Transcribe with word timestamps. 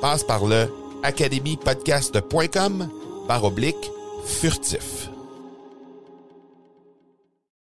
Passe 0.00 0.24
par 0.24 0.46
le 0.46 0.66
academypodcast.com 1.02 2.88
par 3.28 3.44
oblique 3.44 3.90
furtif. 4.24 5.10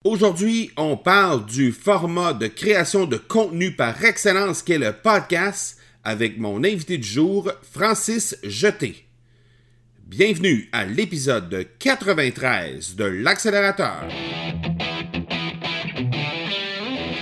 Aujourd'hui, 0.06 0.72
on 0.78 0.96
parle 0.96 1.46
du 1.46 1.73
format 1.73 2.34
de 2.34 2.48
création 2.48 3.06
de 3.06 3.18
contenu 3.18 3.76
par 3.76 4.06
excellence 4.06 4.64
qu'est 4.64 4.78
le 4.78 4.94
podcast 4.94 5.78
avec 6.06 6.40
mon 6.40 6.64
invité 6.64 6.98
du 6.98 7.08
jour, 7.08 7.52
Francis 7.73 8.38
Jeté. 8.44 9.06
Bienvenue 10.06 10.70
à 10.72 10.86
l'épisode 10.86 11.68
93 11.78 12.96
de 12.96 13.03
l'accélérateur. 13.03 14.08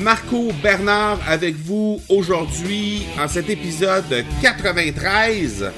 Marco 0.00 0.50
Bernard 0.62 1.18
avec 1.28 1.56
vous 1.56 2.00
aujourd'hui 2.08 3.02
en 3.18 3.28
cet 3.28 3.50
épisode 3.50 4.24
93. 4.40 5.70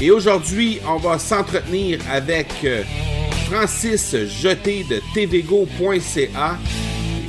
Et 0.00 0.10
aujourd'hui, 0.12 0.78
on 0.86 0.96
va 0.98 1.18
s'entretenir 1.18 1.98
avec 2.10 2.46
euh, 2.64 2.84
Francis 3.50 4.14
Jeté 4.40 4.84
de 4.84 5.00
tvgo.ca. 5.12 6.56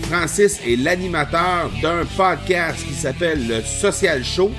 Francis 0.04 0.60
est 0.66 0.76
l'animateur 0.76 1.72
d'un 1.82 2.06
podcast 2.16 2.86
qui 2.88 2.94
s'appelle 2.94 3.48
le 3.48 3.62
Social 3.64 4.24
Show. 4.24 4.52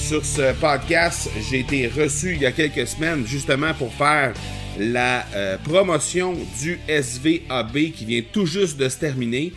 Sur 0.00 0.24
ce 0.24 0.52
podcast, 0.54 1.28
j'ai 1.50 1.60
été 1.60 1.88
reçu 1.88 2.36
il 2.36 2.42
y 2.42 2.46
a 2.46 2.52
quelques 2.52 2.86
semaines 2.86 3.26
justement 3.26 3.74
pour 3.74 3.92
faire 3.92 4.32
la 4.78 5.26
euh, 5.34 5.56
promotion 5.58 6.34
du 6.60 6.78
SVAB 6.88 7.92
qui 7.94 8.04
vient 8.04 8.22
tout 8.32 8.46
juste 8.46 8.76
de 8.78 8.88
se 8.88 8.98
terminer. 8.98 9.52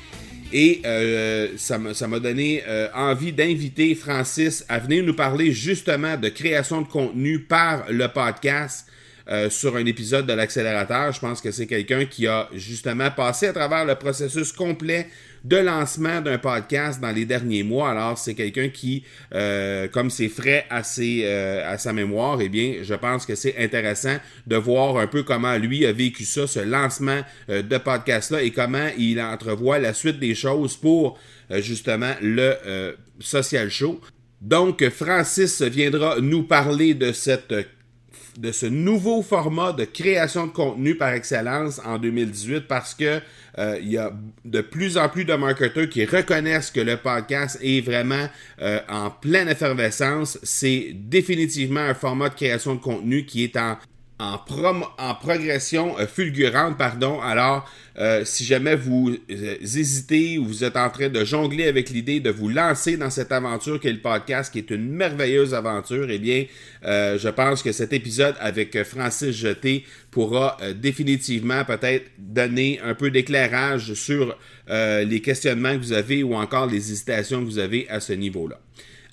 Et 0.54 0.82
euh, 0.86 1.50
ça 1.58 1.78
m'a 1.78 2.20
donné 2.20 2.64
euh, 2.68 2.88
envie 2.94 3.34
d'inviter 3.34 3.96
Francis 3.96 4.64
à 4.70 4.80
venir 4.80 5.04
nous 5.04 5.14
parler 5.14 5.52
justement 5.52 6.16
de 6.16 6.30
création 6.30 6.82
de 6.82 6.88
contenu 6.88 7.40
par 7.40 7.92
le 7.92 8.08
podcast 8.08 8.88
sur 9.50 9.76
un 9.76 9.86
épisode 9.86 10.26
de 10.26 10.34
l'accélérateur. 10.34 11.12
Je 11.12 11.20
pense 11.20 11.42
que 11.42 11.52
c'est 11.52 11.68
quelqu'un 11.68 12.06
qui 12.06 12.28
a 12.28 12.50
justement 12.54 13.12
passé 13.12 13.48
à 13.48 13.54
travers 13.54 13.86
le 13.86 13.96
processus 13.96 14.52
complet 14.52 15.08
de 15.44 15.58
lancement 15.58 16.22
d'un 16.22 16.38
podcast 16.38 17.00
dans 17.00 17.12
les 17.12 17.26
derniers 17.26 17.64
mois. 17.64 17.92
Alors, 17.92 18.18
c'est 18.18 18.34
quelqu'un 18.34 18.70
qui, 18.70 19.04
euh, 19.34 19.88
comme 19.88 20.10
c'est 20.10 20.28
frais 20.28 20.66
à, 20.70 20.82
euh, 21.00 21.74
à 21.74 21.78
sa 21.78 21.94
mémoire, 21.94 22.40
eh 22.42 22.50
bien, 22.50 22.78
je 22.82 22.94
pense 22.94 23.26
que 23.26 23.36
c'est 23.36 23.56
intéressant 23.58 24.18
de 24.46 24.56
voir 24.58 24.98
un 24.98 25.08
peu 25.08 25.24
comment 25.24 25.56
lui 25.58 25.86
a 25.86 25.94
vécu 25.94 26.26
ça, 26.26 26.48
ce 26.48 26.60
lancement 26.60 27.22
euh, 27.50 27.62
de 27.62 27.78
podcast-là, 27.78 28.42
et 28.42 28.52
comment 28.52 28.90
il 28.98 29.22
entrevoit 29.22 29.80
la 29.80 29.94
suite 29.94 30.20
des 30.20 30.36
choses 30.36 30.76
pour 30.76 31.18
justement 31.50 32.12
le 32.22 32.96
Social 33.22 33.70
Show. 33.70 34.02
Donc, 34.42 34.88
Francis 34.90 35.62
viendra 35.62 36.20
nous 36.20 36.44
parler 36.44 36.94
de 36.94 37.14
cette 37.14 37.54
de 38.38 38.52
ce 38.52 38.68
nouveau 38.68 39.24
format 39.24 39.74
de 39.74 39.84
création 39.84 40.48
de 40.48 40.52
contenu 40.52 40.96
par 40.96 41.10
excellence 41.10 41.82
en 41.84 41.98
2018 41.98 42.68
parce 42.68 42.94
que 42.94 43.20
euh, 43.58 43.80
il 43.82 43.92
y 43.92 43.98
a 43.98 44.14
de 44.46 44.62
plus 44.62 44.98
en 44.98 45.10
plus 45.10 45.26
de 45.26 45.34
marketeurs 45.34 45.90
qui 45.90 46.06
reconnaissent 46.06 46.70
que 46.70 46.80
le 46.80 46.98
podcast 46.98 47.58
est 47.62 47.82
vraiment 47.82 48.28
euh, 48.62 48.80
en 48.88 49.10
pleine 49.10 49.50
effervescence. 49.50 50.38
C'est 50.44 50.92
définitivement 50.94 51.80
un 51.80 51.96
format 51.96 52.30
de 52.30 52.36
création 52.36 52.76
de 52.76 52.80
contenu 52.80 53.26
qui 53.26 53.44
est 53.44 53.58
en 53.58 53.78
en, 54.20 55.16
progression 55.16 55.98
euh, 56.00 56.08
fulgurante, 56.08 56.78
pardon. 56.78 57.22
Alors, 57.22 57.70
euh, 58.00 58.24
si 58.26 58.46
jamais 58.46 58.76
vous 58.76 59.16
euh, 59.30 59.56
hésitez 59.62 60.40
ou 60.40 60.46
vous 60.46 60.64
êtes 60.64 60.76
en 60.76 60.90
train 60.90 61.10
de 61.10 61.24
jongler 61.24 61.68
avec 61.68 61.90
l'idée 61.90 62.20
de 62.20 62.32
vous 62.32 62.50
lancer 62.50 62.98
dans 62.98 63.12
cette 63.12 63.32
aventure 63.32 63.80
qu'est 63.80 63.92
le 63.92 64.00
podcast, 64.00 64.52
qui 64.52 64.60
est 64.60 64.72
une 64.72 64.90
merveilleuse 64.90 65.54
aventure, 65.54 66.08
eh 66.10 66.18
bien, 66.18 66.46
je 66.84 67.30
pense 67.30 67.62
que 67.62 67.72
cet 67.72 67.94
épisode 67.94 68.36
avec 68.40 68.84
Francis 68.84 69.36
Jeté 69.36 69.86
pourra 70.10 70.58
définitivement 70.76 71.64
peut-être 71.66 72.06
donner 72.18 72.80
un 72.84 72.96
peu 72.96 73.12
d'éclairage 73.12 73.94
sur 73.94 74.38
les 74.70 75.22
questionnements 75.22 75.74
que 75.74 75.80
vous 75.80 75.94
avez 75.94 76.24
ou 76.24 76.36
encore 76.36 76.68
les 76.68 76.92
hésitations 76.92 77.42
que 77.42 77.46
vous 77.46 77.60
avez 77.60 77.90
à 77.90 78.00
ce 78.00 78.14
niveau-là. 78.14 78.60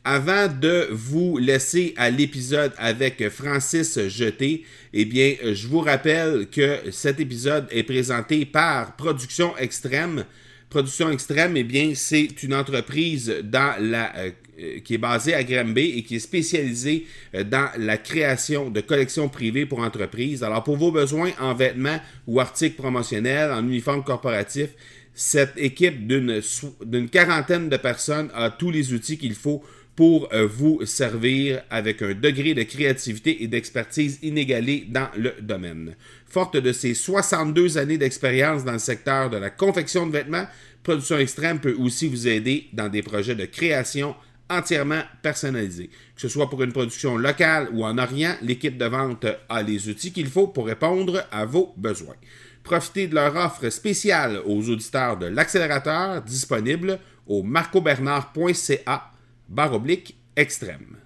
Avant 0.06 0.48
de 0.48 0.88
vous 0.90 1.38
laisser 1.38 1.94
à 1.96 2.10
l'épisode 2.10 2.72
avec 2.76 3.26
Francis 3.30 3.98
Jeté, 4.08 4.64
eh 4.92 5.06
bien, 5.06 5.34
je 5.42 5.66
vous 5.66 5.80
rappelle 5.80 6.46
que 6.50 6.90
cet 6.90 7.20
épisode 7.20 7.66
est 7.70 7.84
présenté 7.84 8.44
par 8.44 8.96
Production 8.96 9.56
Extrême. 9.56 10.26
Production 10.68 11.10
Extrême, 11.10 11.56
eh 11.56 11.64
bien, 11.64 11.92
c'est 11.94 12.42
une 12.42 12.52
entreprise 12.52 13.34
dans 13.44 13.76
la 13.80 14.12
euh, 14.60 14.80
qui 14.84 14.94
est 14.94 14.98
basée 14.98 15.34
à 15.34 15.42
Granby 15.42 15.94
et 15.96 16.02
qui 16.02 16.16
est 16.16 16.20
spécialisée 16.20 17.06
euh, 17.34 17.42
dans 17.42 17.70
la 17.78 17.96
création 17.96 18.68
de 18.68 18.82
collections 18.82 19.30
privées 19.30 19.64
pour 19.64 19.80
entreprises. 19.80 20.44
Alors, 20.44 20.62
pour 20.62 20.76
vos 20.76 20.92
besoins 20.92 21.30
en 21.40 21.54
vêtements 21.54 21.98
ou 22.26 22.40
articles 22.40 22.76
promotionnels, 22.76 23.50
en 23.50 23.66
uniforme 23.66 24.04
corporatif, 24.04 24.68
cette 25.14 25.56
équipe 25.56 26.06
d'une 26.06 27.08
quarantaine 27.08 27.68
de 27.68 27.76
personnes 27.76 28.30
a 28.34 28.50
tous 28.50 28.70
les 28.70 28.92
outils 28.92 29.16
qu'il 29.16 29.34
faut 29.34 29.62
pour 29.96 30.28
euh, 30.32 30.46
vous 30.46 30.84
servir 30.84 31.62
avec 31.70 32.02
un 32.02 32.14
degré 32.14 32.54
de 32.54 32.62
créativité 32.62 33.42
et 33.42 33.48
d'expertise 33.48 34.18
inégalé 34.22 34.86
dans 34.88 35.08
le 35.16 35.34
domaine. 35.40 35.94
Forte 36.26 36.56
de 36.56 36.72
ses 36.72 36.94
62 36.94 37.78
années 37.78 37.98
d'expérience 37.98 38.64
dans 38.64 38.72
le 38.72 38.78
secteur 38.78 39.30
de 39.30 39.36
la 39.36 39.50
confection 39.50 40.06
de 40.06 40.12
vêtements, 40.12 40.46
Production 40.82 41.18
Extrême 41.18 41.60
peut 41.60 41.76
aussi 41.78 42.08
vous 42.08 42.28
aider 42.28 42.68
dans 42.72 42.88
des 42.88 43.02
projets 43.02 43.34
de 43.34 43.46
création 43.46 44.14
entièrement 44.50 45.00
personnalisés. 45.22 45.88
Que 46.14 46.20
ce 46.20 46.28
soit 46.28 46.50
pour 46.50 46.62
une 46.62 46.72
production 46.72 47.16
locale 47.16 47.68
ou 47.72 47.84
en 47.84 47.96
Orient, 47.96 48.34
l'équipe 48.42 48.76
de 48.76 48.84
vente 48.84 49.26
a 49.48 49.62
les 49.62 49.88
outils 49.88 50.12
qu'il 50.12 50.26
faut 50.26 50.48
pour 50.48 50.66
répondre 50.66 51.24
à 51.30 51.46
vos 51.46 51.72
besoins. 51.78 52.16
Profitez 52.62 53.06
de 53.06 53.14
leur 53.14 53.34
offre 53.36 53.70
spéciale 53.70 54.40
aux 54.44 54.68
auditeurs 54.68 55.16
de 55.16 55.26
l'accélérateur 55.26 56.20
disponible 56.22 56.98
au 57.26 57.42
marcobernard.ca 57.42 59.13
baroblique 59.48 60.18
extrême. 60.36 60.98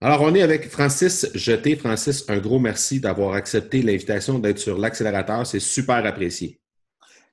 Alors, 0.00 0.20
on 0.20 0.34
est 0.34 0.42
avec 0.42 0.68
Francis 0.68 1.30
Jeté. 1.34 1.76
Francis, 1.76 2.28
un 2.28 2.38
gros 2.38 2.58
merci 2.58 3.00
d'avoir 3.00 3.34
accepté 3.34 3.80
l'invitation 3.80 4.38
d'être 4.38 4.58
sur 4.58 4.76
l'accélérateur. 4.76 5.46
C'est 5.46 5.60
super 5.60 6.04
apprécié. 6.04 6.60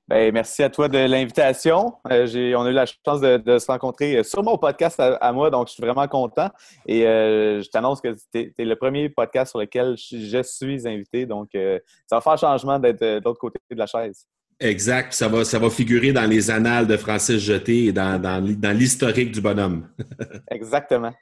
Ben, 0.08 0.34
merci 0.34 0.62
à 0.62 0.70
toi 0.70 0.90
de 0.90 0.98
l'invitation. 0.98 1.94
Euh, 2.12 2.54
on 2.58 2.64
a 2.64 2.70
eu 2.70 2.74
la 2.74 2.86
chance 2.86 3.22
de, 3.22 3.58
se 3.60 3.66
rencontrer 3.68 4.24
sur 4.24 4.44
mon 4.44 4.58
podcast 4.58 5.00
à, 5.00 5.32
moi, 5.32 5.50
donc 5.50 5.68
je 5.68 5.74
suis 5.74 5.82
vraiment 5.82 6.08
content. 6.08 6.50
Et 6.86 7.08
euh, 7.08 7.62
je 7.62 7.70
t'annonce 7.70 8.02
que 8.02 8.16
tu 8.34 8.54
es, 8.58 8.66
le 8.66 8.76
premier 8.76 9.10
podcast 9.10 9.52
sur 9.52 9.60
lequel 9.60 9.96
je, 9.98 10.42
suis 10.44 10.88
invité. 10.88 11.26
Donc, 11.26 11.50
euh, 11.56 11.80
ça 12.08 12.18
va 12.18 12.22
faire 12.22 12.38
changement 12.38 12.78
d'être 12.78 13.00
de 13.00 13.22
l'autre 13.24 13.40
côté 13.40 13.60
de 13.70 13.78
la 13.78 13.86
chaise. 13.86 14.26
Exact. 14.62 15.14
Ça 15.14 15.28
va, 15.28 15.44
ça 15.44 15.60
va 15.60 15.70
figurer 15.70 16.14
dans 16.14 16.26
les 16.30 16.52
annales 16.52 16.88
de 16.88 16.96
Francis 16.96 17.40
Jeté 17.40 17.86
et 17.86 17.92
dans, 17.92 18.22
dans 18.22 18.78
l'historique 18.78 19.32
du 19.32 19.42
bonhomme. 19.42 19.88
Exactement. 20.52 21.14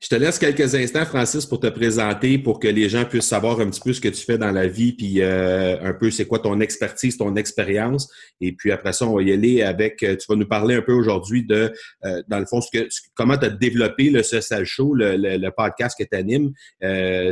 Je 0.00 0.08
te 0.08 0.14
laisse 0.14 0.38
quelques 0.38 0.74
instants, 0.74 1.06
Francis, 1.06 1.46
pour 1.46 1.58
te 1.58 1.68
présenter, 1.68 2.38
pour 2.38 2.60
que 2.60 2.68
les 2.68 2.88
gens 2.88 3.04
puissent 3.04 3.28
savoir 3.28 3.60
un 3.60 3.70
petit 3.70 3.80
peu 3.80 3.92
ce 3.92 4.00
que 4.00 4.08
tu 4.08 4.22
fais 4.22 4.36
dans 4.36 4.50
la 4.50 4.66
vie, 4.66 4.92
puis 4.92 5.22
euh, 5.22 5.80
un 5.80 5.94
peu 5.94 6.10
c'est 6.10 6.26
quoi 6.26 6.38
ton 6.38 6.60
expertise, 6.60 7.16
ton 7.16 7.34
expérience. 7.36 8.10
Et 8.40 8.52
puis 8.52 8.72
après 8.72 8.92
ça, 8.92 9.06
on 9.06 9.16
va 9.16 9.22
y 9.22 9.32
aller 9.32 9.62
avec, 9.62 10.02
euh, 10.02 10.16
tu 10.16 10.26
vas 10.28 10.36
nous 10.36 10.46
parler 10.46 10.74
un 10.74 10.82
peu 10.82 10.92
aujourd'hui 10.92 11.46
de, 11.46 11.72
euh, 12.04 12.22
dans 12.28 12.38
le 12.38 12.46
fond, 12.46 12.60
comment 13.14 13.38
tu 13.38 13.46
as 13.46 13.50
développé 13.50 14.10
le 14.10 14.22
Social 14.22 14.64
Show, 14.64 14.94
le, 14.94 15.48
podcast 15.56 15.96
que 15.98 16.04
tu 16.04 16.16
animes. 16.16 16.52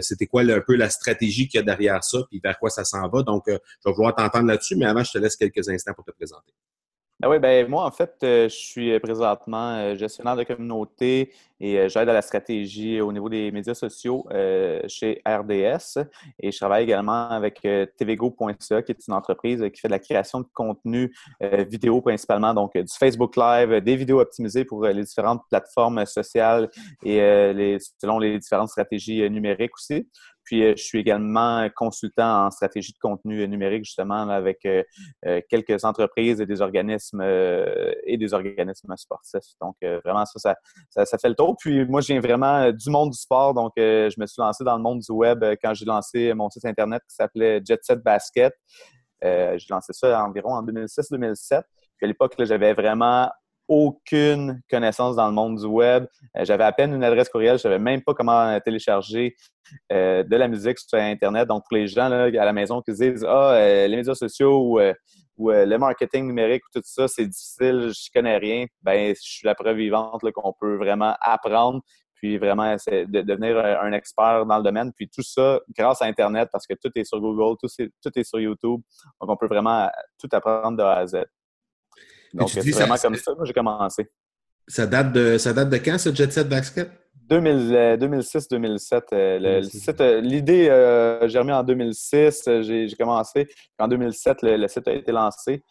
C'était 0.00 0.26
quoi 0.26 0.42
un 0.42 0.60
peu 0.60 0.76
la 0.76 0.88
stratégie 0.88 1.48
qu'il 1.48 1.58
y 1.58 1.62
a 1.62 1.64
derrière 1.64 2.02
ça, 2.02 2.18
puis 2.30 2.40
vers 2.42 2.58
quoi 2.58 2.70
ça 2.70 2.84
s'en 2.84 3.08
va. 3.08 3.22
Donc, 3.22 3.42
je 3.46 3.52
vais 3.52 3.92
vouloir 3.92 4.14
t'entendre 4.14 4.46
là-dessus, 4.46 4.76
mais 4.76 4.86
avant, 4.86 5.04
je 5.04 5.12
te 5.12 5.18
laisse 5.18 5.36
quelques 5.36 5.68
instants 5.68 5.92
pour 5.94 6.04
te 6.04 6.12
présenter. 6.12 6.52
Ah 7.26 7.30
oui, 7.30 7.38
ben 7.38 7.66
moi, 7.70 7.86
en 7.86 7.90
fait, 7.90 8.14
je 8.20 8.48
suis 8.48 9.00
présentement 9.00 9.94
gestionnaire 9.94 10.36
de 10.36 10.42
communauté 10.42 11.32
et 11.58 11.88
j'aide 11.88 12.10
à 12.10 12.12
la 12.12 12.20
stratégie 12.20 13.00
au 13.00 13.10
niveau 13.14 13.30
des 13.30 13.50
médias 13.50 13.72
sociaux 13.72 14.26
chez 14.88 15.22
RDS. 15.26 16.04
Et 16.38 16.52
je 16.52 16.58
travaille 16.58 16.84
également 16.84 17.30
avec 17.30 17.62
tvgo.ca, 17.62 18.82
qui 18.82 18.92
est 18.92 19.08
une 19.08 19.14
entreprise 19.14 19.64
qui 19.72 19.80
fait 19.80 19.88
de 19.88 19.92
la 19.92 20.00
création 20.00 20.40
de 20.40 20.46
contenu 20.52 21.14
vidéo 21.40 22.02
principalement, 22.02 22.52
donc 22.52 22.76
du 22.76 22.92
Facebook 22.92 23.36
Live, 23.36 23.80
des 23.80 23.96
vidéos 23.96 24.20
optimisées 24.20 24.66
pour 24.66 24.84
les 24.84 25.02
différentes 25.02 25.40
plateformes 25.48 26.04
sociales 26.04 26.68
et 27.02 27.78
selon 28.02 28.18
les 28.18 28.38
différentes 28.38 28.68
stratégies 28.68 29.30
numériques 29.30 29.74
aussi. 29.76 30.06
Puis, 30.44 30.62
euh, 30.62 30.74
je 30.76 30.82
suis 30.82 30.98
également 30.98 31.68
consultant 31.74 32.46
en 32.46 32.50
stratégie 32.50 32.92
de 32.92 32.98
contenu 32.98 33.46
numérique, 33.48 33.84
justement, 33.84 34.28
avec 34.28 34.64
euh, 34.66 34.82
euh, 35.26 35.40
quelques 35.48 35.84
entreprises 35.84 36.40
et 36.40 36.46
des 36.46 36.60
organismes 36.60 37.22
et 37.22 38.16
des 38.16 38.34
organismes 38.34 38.94
sportifs. 38.96 39.54
Donc, 39.60 39.76
vraiment, 40.04 40.24
ça 40.26 40.54
ça, 40.90 41.18
fait 41.18 41.28
le 41.28 41.34
tour. 41.34 41.56
Puis, 41.58 41.84
moi, 41.86 42.00
je 42.00 42.08
viens 42.08 42.20
vraiment 42.20 42.70
du 42.70 42.90
monde 42.90 43.10
du 43.10 43.18
sport. 43.18 43.54
Donc, 43.54 43.72
je 43.76 44.20
me 44.20 44.26
suis 44.26 44.40
lancé 44.40 44.64
dans 44.64 44.76
le 44.76 44.82
monde 44.82 45.00
du 45.00 45.12
web 45.12 45.44
quand 45.62 45.74
j'ai 45.74 45.84
lancé 45.84 46.34
mon 46.34 46.50
site 46.50 46.64
Internet 46.64 47.02
qui 47.08 47.14
s'appelait 47.14 47.60
Jet 47.64 47.80
Set 47.82 48.00
Basket. 48.02 48.52
j'ai 49.22 49.66
lancé 49.70 49.92
ça 49.92 50.22
environ 50.22 50.54
en 50.54 50.62
2006-2007. 50.62 51.62
Puis, 51.96 52.04
à 52.04 52.06
l'époque, 52.06 52.34
j'avais 52.38 52.74
vraiment 52.74 53.30
aucune 53.68 54.60
connaissance 54.70 55.16
dans 55.16 55.26
le 55.26 55.32
monde 55.32 55.58
du 55.58 55.66
web. 55.66 56.06
Euh, 56.36 56.44
j'avais 56.44 56.64
à 56.64 56.72
peine 56.72 56.94
une 56.94 57.04
adresse 57.04 57.28
courriel, 57.28 57.56
je 57.56 57.62
savais 57.62 57.78
même 57.78 58.02
pas 58.02 58.14
comment 58.14 58.58
télécharger 58.60 59.36
euh, 59.92 60.22
de 60.22 60.36
la 60.36 60.48
musique 60.48 60.78
sur 60.78 60.98
Internet. 60.98 61.48
Donc, 61.48 61.64
pour 61.68 61.76
les 61.76 61.86
gens 61.86 62.10
à 62.10 62.28
la 62.30 62.52
maison 62.52 62.82
qui 62.82 62.94
se 62.94 63.02
disent 63.02 63.26
Ah, 63.28 63.52
euh, 63.54 63.86
les 63.86 63.96
médias 63.96 64.14
sociaux 64.14 64.78
ou, 64.78 64.80
le 65.38 65.76
marketing 65.78 66.26
numérique 66.26 66.62
ou 66.66 66.78
tout 66.78 66.84
ça, 66.84 67.08
c'est 67.08 67.26
difficile, 67.26 67.90
je 67.92 68.08
connais 68.14 68.36
rien, 68.36 68.66
ben 68.82 69.14
je 69.16 69.20
suis 69.20 69.46
la 69.46 69.56
preuve 69.56 69.76
vivante 69.76 70.20
qu'on 70.32 70.52
peut 70.52 70.76
vraiment 70.76 71.16
apprendre 71.20 71.80
puis 72.14 72.38
vraiment 72.38 72.74
de 72.74 73.20
devenir 73.20 73.58
un 73.58 73.92
expert 73.92 74.46
dans 74.46 74.56
le 74.58 74.62
domaine. 74.62 74.92
Puis 74.96 75.10
tout 75.12 75.22
ça 75.22 75.60
grâce 75.76 76.00
à 76.00 76.06
Internet, 76.06 76.48
parce 76.52 76.66
que 76.66 76.74
tout 76.74 76.90
est 76.94 77.04
sur 77.04 77.20
Google, 77.20 77.56
tout 77.60 78.18
est 78.18 78.24
sur 78.24 78.40
YouTube. 78.40 78.80
Donc, 79.20 79.30
on 79.30 79.36
peut 79.36 79.48
vraiment 79.48 79.90
tout 80.18 80.28
apprendre 80.32 80.78
de 80.78 80.82
A 80.82 80.98
à 80.98 81.06
Z. 81.06 81.16
Donc, 82.34 82.50
c'est 82.50 82.68
vraiment 82.70 82.96
comme 82.96 83.14
ça 83.14 83.32
que 83.32 83.44
j'ai 83.44 83.52
commencé. 83.52 84.08
Ça 84.66 84.86
date, 84.86 85.12
de, 85.12 85.38
ça 85.38 85.52
date 85.52 85.70
de 85.70 85.76
quand, 85.76 85.98
ce 85.98 86.14
Jet 86.14 86.32
Set 86.32 86.48
Basket? 86.48 86.90
2006-2007. 87.30 89.02
Euh, 89.12 89.62
euh, 90.00 90.20
l'idée, 90.20 90.68
euh, 90.68 91.26
j'ai 91.28 91.38
remis 91.38 91.52
en 91.52 91.62
2006. 91.62 92.48
J'ai 92.62 92.88
commencé. 92.98 93.48
En 93.78 93.88
2007, 93.88 94.38
le, 94.42 94.68
site 94.68 94.88
a 94.88 94.92
été 94.92 95.12
lancé. 95.12 95.62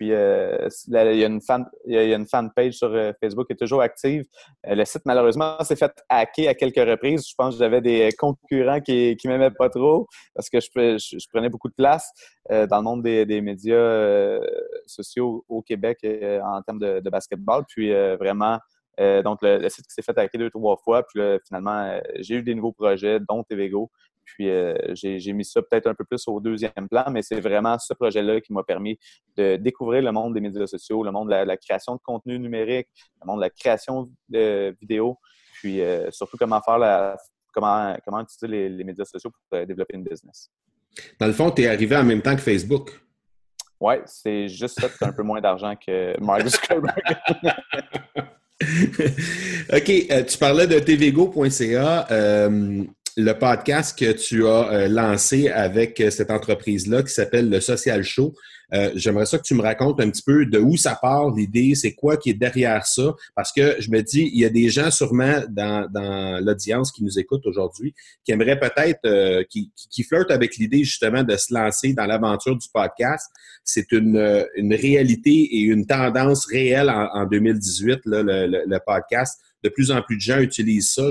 Puis, 0.00 0.14
euh, 0.14 0.66
il, 0.88 0.94
y 0.94 1.24
a 1.24 1.26
une 1.26 1.42
fan, 1.42 1.66
il, 1.84 1.92
y 1.92 1.98
a, 1.98 2.16
une 2.16 2.26
fan 2.26 2.50
page 2.56 2.72
sur 2.72 2.88
euh, 2.88 3.12
Facebook 3.20 3.46
qui 3.46 3.52
est 3.52 3.56
toujours 3.56 3.82
active. 3.82 4.24
Euh, 4.66 4.74
le 4.74 4.86
site, 4.86 5.02
malheureusement, 5.04 5.62
s'est 5.62 5.76
fait 5.76 5.92
hacker 6.08 6.48
à 6.48 6.54
quelques 6.54 6.88
reprises. 6.88 7.28
Je 7.28 7.34
pense 7.36 7.52
que 7.52 7.58
j'avais 7.58 7.82
des 7.82 8.08
concurrents 8.18 8.80
qui 8.80 9.14
ne 9.22 9.28
m'aimaient 9.28 9.50
pas 9.50 9.68
trop 9.68 10.06
parce 10.34 10.48
que 10.48 10.58
je, 10.58 11.28
prenais 11.30 11.50
beaucoup 11.50 11.68
de 11.68 11.74
place 11.74 12.10
dans 12.48 12.78
le 12.78 12.82
monde 12.82 13.02
des, 13.02 13.40
médias 13.42 14.40
sociaux 14.86 15.44
au 15.50 15.60
Québec 15.60 15.98
en 16.02 16.62
termes 16.62 16.78
de, 16.78 17.10
basketball. 17.10 17.64
Puis, 17.68 17.92
vraiment, 18.18 18.58
donc, 19.22 19.40
le, 19.42 19.68
site 19.68 19.84
s'est 19.86 20.00
fait 20.00 20.16
hacker 20.16 20.38
deux, 20.38 20.48
trois 20.48 20.78
fois. 20.82 21.02
Puis 21.02 21.20
finalement, 21.46 22.00
j'ai 22.20 22.36
eu 22.36 22.42
des 22.42 22.54
nouveaux 22.54 22.72
projets, 22.72 23.20
dont 23.20 23.42
TVGO. 23.42 23.90
Puis 24.34 24.48
euh, 24.48 24.74
j'ai 24.94 25.32
mis 25.32 25.44
ça 25.44 25.60
peut-être 25.62 25.86
un 25.86 25.94
peu 25.94 26.04
plus 26.04 26.22
au 26.26 26.40
deuxième 26.40 26.88
plan, 26.90 27.04
mais 27.10 27.22
c'est 27.22 27.40
vraiment 27.40 27.78
ce 27.78 27.94
projet-là 27.94 28.40
qui 28.40 28.52
m'a 28.52 28.62
permis 28.62 28.98
de 29.36 29.56
découvrir 29.56 30.02
le 30.02 30.12
monde 30.12 30.34
des 30.34 30.40
médias 30.40 30.66
sociaux, 30.66 31.02
le 31.02 31.10
monde 31.10 31.28
de 31.28 31.34
la, 31.34 31.56
création 31.56 31.94
de 31.94 32.00
contenu 32.02 32.38
numérique, 32.38 32.88
le 33.20 33.26
monde 33.26 33.38
de 33.38 33.42
la 33.42 33.50
création 33.50 34.10
de 34.28 34.74
vidéos, 34.80 35.18
puis 35.54 35.80
euh, 35.80 36.10
surtout 36.10 36.36
comment 36.36 36.60
faire 36.62 36.78
la, 36.78 37.16
comment, 37.52 37.96
comment 38.04 38.20
utiliser 38.20 38.68
les, 38.68 38.84
médias 38.84 39.04
sociaux 39.04 39.30
pour 39.30 39.58
euh, 39.58 39.66
développer 39.66 39.96
une 39.96 40.04
business. 40.04 40.50
Dans 41.18 41.26
le 41.26 41.32
fond, 41.32 41.50
tu 41.50 41.62
es 41.62 41.68
arrivé 41.68 41.96
en 41.96 42.04
même 42.04 42.22
temps 42.22 42.34
que 42.34 42.42
Facebook. 42.42 43.00
Oui, 43.80 43.94
c'est 44.04 44.48
juste 44.48 44.80
ça, 44.80 44.88
tu 44.88 45.04
un 45.04 45.12
peu 45.12 45.22
moins 45.22 45.40
d'argent 45.40 45.74
que 45.74 46.18
Mark 46.20 46.46
Zuckerberg. 46.46 47.00
OK, 49.72 50.26
tu 50.26 50.38
parlais 50.38 50.66
de 50.66 50.78
tvgo.ca 50.78 52.06
le 53.20 53.38
podcast 53.38 53.98
que 53.98 54.12
tu 54.12 54.46
as 54.46 54.72
euh, 54.72 54.88
lancé 54.88 55.48
avec 55.48 56.00
euh, 56.00 56.10
cette 56.10 56.30
entreprise-là 56.30 57.02
qui 57.02 57.12
s'appelle 57.12 57.50
le 57.50 57.60
Social 57.60 58.02
Show. 58.02 58.34
Euh, 58.72 58.92
j'aimerais 58.94 59.26
ça 59.26 59.36
que 59.36 59.42
tu 59.42 59.54
me 59.54 59.62
racontes 59.62 60.00
un 60.00 60.08
petit 60.10 60.22
peu 60.22 60.46
de 60.46 60.58
où 60.58 60.76
ça 60.76 60.96
part, 61.00 61.30
l'idée, 61.34 61.74
c'est 61.74 61.92
quoi 61.92 62.16
qui 62.16 62.30
est 62.30 62.34
derrière 62.34 62.86
ça, 62.86 63.14
parce 63.34 63.52
que 63.52 63.76
je 63.80 63.90
me 63.90 64.00
dis, 64.00 64.30
il 64.32 64.40
y 64.40 64.44
a 64.44 64.48
des 64.48 64.68
gens 64.68 64.90
sûrement 64.92 65.42
dans, 65.48 66.40
l'audience 66.40 66.92
qui 66.92 67.02
nous 67.02 67.18
écoutent 67.18 67.46
aujourd'hui 67.46 67.94
qui 68.24 68.30
aimeraient 68.30 68.60
peut-être, 68.60 69.42
qui, 69.48 69.72
qui, 69.74 70.04
flirtent 70.04 70.30
avec 70.30 70.56
l'idée 70.56 70.84
justement 70.84 71.24
de 71.24 71.36
se 71.36 71.52
lancer 71.52 71.94
dans 71.94 72.06
l'aventure 72.06 72.56
du 72.56 72.68
podcast. 72.72 73.26
C'est 73.64 73.90
une, 73.90 74.46
une 74.54 74.74
réalité 74.74 75.32
et 75.32 75.62
une 75.62 75.84
tendance 75.84 76.46
réelle 76.46 76.90
en, 76.90 77.26
2018, 77.26 78.00
là, 78.06 78.22
le, 78.22 78.78
podcast 78.86 79.40
de 79.64 79.68
plus 79.68 79.90
en 79.90 80.00
plus 80.00 80.16
de 80.16 80.20
gens 80.20 80.38
utilisent 80.38 80.92
ça. 80.92 81.10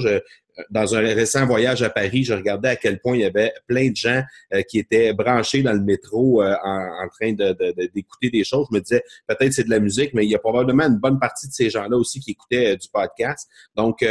Dans 0.69 0.95
un 0.95 0.99
récent 0.99 1.45
voyage 1.45 1.81
à 1.83 1.89
Paris, 1.89 2.23
je 2.23 2.33
regardais 2.33 2.69
à 2.69 2.75
quel 2.75 2.99
point 2.99 3.15
il 3.15 3.21
y 3.21 3.25
avait 3.25 3.53
plein 3.67 3.89
de 3.89 3.95
gens 3.95 4.21
euh, 4.53 4.61
qui 4.61 4.79
étaient 4.79 5.13
branchés 5.13 5.61
dans 5.61 5.73
le 5.73 5.81
métro 5.81 6.41
euh, 6.41 6.55
en, 6.63 7.07
train 7.09 7.33
d'écouter 7.33 8.29
des 8.29 8.43
choses. 8.43 8.67
Je 8.71 8.75
me 8.75 8.81
disais, 8.81 9.03
peut-être 9.27 9.53
c'est 9.53 9.63
de 9.63 9.69
la 9.69 9.79
musique, 9.79 10.13
mais 10.13 10.25
il 10.25 10.29
y 10.29 10.35
a 10.35 10.39
probablement 10.39 10.85
une 10.85 10.97
bonne 10.97 11.19
partie 11.19 11.47
de 11.47 11.53
ces 11.53 11.69
gens-là 11.69 11.97
aussi 11.97 12.19
qui 12.19 12.31
écoutaient 12.31 12.73
euh, 12.73 12.75
du 12.75 12.87
podcast. 12.89 13.49
Donc, 13.75 14.05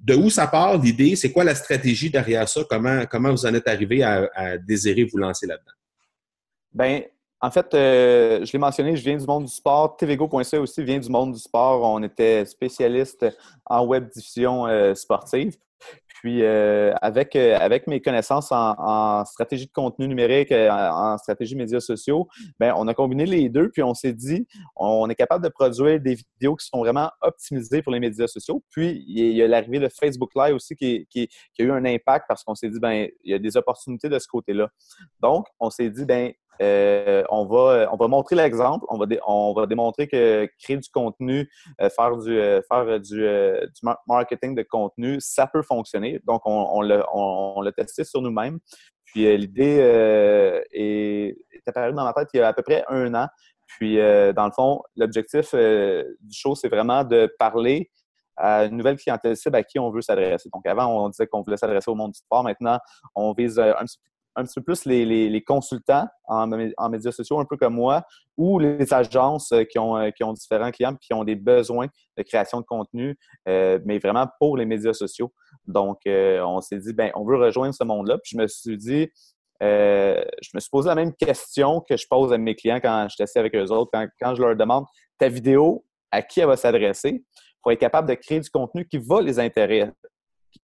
de 0.00 0.14
où 0.14 0.28
ça 0.30 0.46
part 0.46 0.78
l'idée? 0.78 1.16
C'est 1.16 1.32
quoi 1.32 1.44
la 1.44 1.54
stratégie 1.54 2.10
derrière 2.10 2.48
ça? 2.48 2.62
Comment, 2.68 3.04
comment 3.06 3.30
vous 3.30 3.46
en 3.46 3.54
êtes 3.54 3.66
arrivé 3.66 4.02
à, 4.02 4.28
à 4.34 4.58
désirer 4.58 5.04
vous 5.04 5.18
lancer 5.18 5.46
là-dedans? 5.46 5.72
Bien, 6.72 7.02
en 7.40 7.50
fait, 7.50 7.68
je 7.72 8.52
l'ai 8.52 8.58
mentionné, 8.58 8.94
je 8.96 9.02
viens 9.02 9.16
du 9.16 9.26
monde 9.26 9.44
du 9.44 9.52
sport. 9.52 9.96
TVGO.ca 9.96 10.60
aussi 10.60 10.84
vient 10.84 10.98
du 10.98 11.08
monde 11.08 11.32
du 11.32 11.38
sport. 11.38 11.82
On 11.82 12.02
était 12.02 12.44
spécialiste 12.44 13.26
en 13.64 13.86
web 13.86 14.08
diffusion 14.10 14.66
sportive. 14.94 15.56
Puis, 16.20 16.42
euh, 16.42 16.94
avec, 17.02 17.36
euh, 17.36 17.58
avec 17.58 17.86
mes 17.86 18.00
connaissances 18.00 18.48
en, 18.50 19.24
stratégie 19.26 19.66
de 19.66 19.72
contenu 19.72 20.08
numérique, 20.08 20.50
euh, 20.50 20.70
en, 20.70 21.18
stratégie 21.18 21.54
médias 21.56 21.80
sociaux, 21.80 22.26
ben, 22.58 22.72
on 22.76 22.88
a 22.88 22.94
combiné 22.94 23.26
les 23.26 23.50
deux, 23.50 23.70
puis 23.70 23.82
on 23.82 23.92
s'est 23.92 24.14
dit, 24.14 24.46
on 24.76 25.10
est 25.10 25.14
capable 25.14 25.44
de 25.44 25.50
produire 25.50 26.00
des 26.00 26.14
vidéos 26.14 26.56
qui 26.56 26.66
sont 26.66 26.78
vraiment 26.78 27.10
optimisées 27.20 27.82
pour 27.82 27.92
les 27.92 28.00
médias 28.00 28.26
sociaux. 28.26 28.62
Puis, 28.70 29.04
il 29.06 29.36
y 29.36 29.42
a 29.42 29.46
l'arrivée 29.46 29.78
de 29.78 29.88
Facebook 29.88 30.30
Live 30.34 30.54
aussi 30.54 30.74
qui, 30.74 31.06
qui, 31.10 31.28
a 31.58 31.62
eu 31.62 31.70
un 31.70 31.84
impact 31.84 32.24
parce 32.28 32.44
qu'on 32.44 32.54
s'est 32.54 32.70
dit, 32.70 32.80
ben, 32.80 33.08
il 33.22 33.32
y 33.32 33.34
a 33.34 33.38
des 33.38 33.56
opportunités 33.58 34.08
de 34.08 34.18
ce 34.18 34.26
côté-là. 34.26 34.68
Donc, 35.20 35.46
on 35.60 35.68
s'est 35.68 35.90
dit, 35.90 36.06
ben, 36.06 36.32
euh, 36.62 37.24
on, 37.30 37.46
va, 37.46 37.88
on 37.92 37.96
va 37.96 38.08
montrer 38.08 38.36
l'exemple, 38.36 38.84
on 38.88 38.98
va, 38.98 39.06
on 39.26 39.52
va 39.54 39.66
démontrer 39.66 40.08
que 40.08 40.48
créer 40.62 40.76
du 40.76 40.88
contenu, 40.88 41.48
euh, 41.80 41.88
faire, 41.90 42.16
du, 42.16 42.38
euh, 42.38 42.60
faire 42.70 43.00
du, 43.00 43.24
marketing 44.06 44.54
de 44.54 44.62
contenu, 44.62 45.16
ça 45.20 45.46
peut 45.46 45.62
fonctionner. 45.62 46.20
Donc, 46.24 46.42
on, 46.44 46.80
on 47.12 47.60
l'a 47.62 47.72
testé 47.72 48.04
sur 48.04 48.22
nous-mêmes. 48.22 48.58
Puis 49.04 49.36
l'idée 49.36 49.78
est, 50.72 51.36
apparue 51.66 51.92
dans 51.92 52.04
ma 52.04 52.12
tête 52.12 52.28
il 52.34 52.38
y 52.38 52.40
a 52.40 52.48
à 52.48 52.52
peu 52.52 52.62
près 52.62 52.84
un 52.88 53.14
an. 53.14 53.28
Puis, 53.66 53.96
dans 53.96 54.46
le 54.46 54.52
fond, 54.52 54.82
l'objectif 54.96 55.54
du 55.54 56.32
show, 56.32 56.54
c'est 56.54 56.68
vraiment 56.68 57.04
de 57.04 57.32
parler 57.38 57.90
à 58.36 58.66
une 58.66 58.76
nouvelle 58.76 58.96
clientèle 58.96 59.36
cible 59.36 59.56
à 59.56 59.62
qui 59.62 59.78
on 59.78 59.90
veut 59.90 60.02
s'adresser. 60.02 60.50
Donc, 60.52 60.66
avant, 60.66 60.86
on 60.86 61.08
disait 61.08 61.26
qu'on 61.26 61.42
voulait 61.42 61.56
s'adresser 61.56 61.90
au 61.90 61.94
monde 61.94 62.12
du 62.12 62.18
sport. 62.18 62.44
Maintenant, 62.44 62.78
on 63.14 63.32
vise 63.32 63.58
un 63.58 63.84
petit 63.84 63.98
un 64.36 64.44
petit 64.44 64.60
peu 64.60 64.62
plus 64.62 64.84
les, 64.84 65.42
consultants 65.42 66.06
en, 66.26 66.46
médias 66.90 67.10
sociaux, 67.10 67.40
un 67.40 67.44
peu 67.44 67.56
comme 67.56 67.74
moi, 67.74 68.04
ou 68.36 68.58
les 68.58 68.92
agences 68.92 69.50
euh, 69.52 69.64
qui 69.64 69.78
ont, 69.78 69.96
euh, 69.96 70.10
qui 70.10 70.22
ont 70.22 70.34
différents 70.34 70.70
clients 70.70 70.94
qui 71.00 71.14
ont 71.14 71.24
des 71.24 71.34
besoins 71.34 71.86
de 72.16 72.22
création 72.22 72.60
de 72.60 72.66
contenu, 72.66 73.18
euh, 73.48 73.78
mais 73.84 73.98
vraiment 73.98 74.26
pour 74.38 74.56
les 74.56 74.66
médias 74.66 74.92
sociaux. 74.92 75.32
Donc, 75.66 76.02
on 76.06 76.60
s'est 76.60 76.78
dit, 76.78 76.92
ben, 76.92 77.10
on 77.14 77.24
veut 77.24 77.36
rejoindre 77.36 77.74
ce 77.74 77.82
monde-là. 77.82 78.18
Puis 78.18 78.36
je 78.36 78.38
me 78.38 78.46
suis 78.46 78.76
dit, 78.76 79.08
je 79.60 80.50
me 80.54 80.60
suis 80.60 80.70
posé 80.70 80.88
la 80.88 80.94
même 80.94 81.12
question 81.12 81.80
que 81.80 81.96
je 81.96 82.06
pose 82.08 82.32
à 82.32 82.38
mes 82.38 82.54
clients 82.54 82.78
quand 82.80 83.08
je 83.08 83.20
assis 83.20 83.38
avec 83.38 83.54
eux 83.56 83.72
autres, 83.72 83.90
quand, 83.92 84.06
quand 84.20 84.34
je 84.36 84.42
leur 84.42 84.54
demande 84.54 84.84
ta 85.18 85.28
vidéo, 85.28 85.84
à 86.12 86.22
qui 86.22 86.38
elle 86.38 86.46
va 86.46 86.56
s'adresser, 86.56 87.24
pour 87.62 87.72
être 87.72 87.80
capable 87.80 88.08
de 88.08 88.14
créer 88.14 88.38
du 88.38 88.48
contenu 88.48 88.86
qui 88.86 88.98
va 88.98 89.20
les 89.20 89.40
intéresser, 89.40 89.90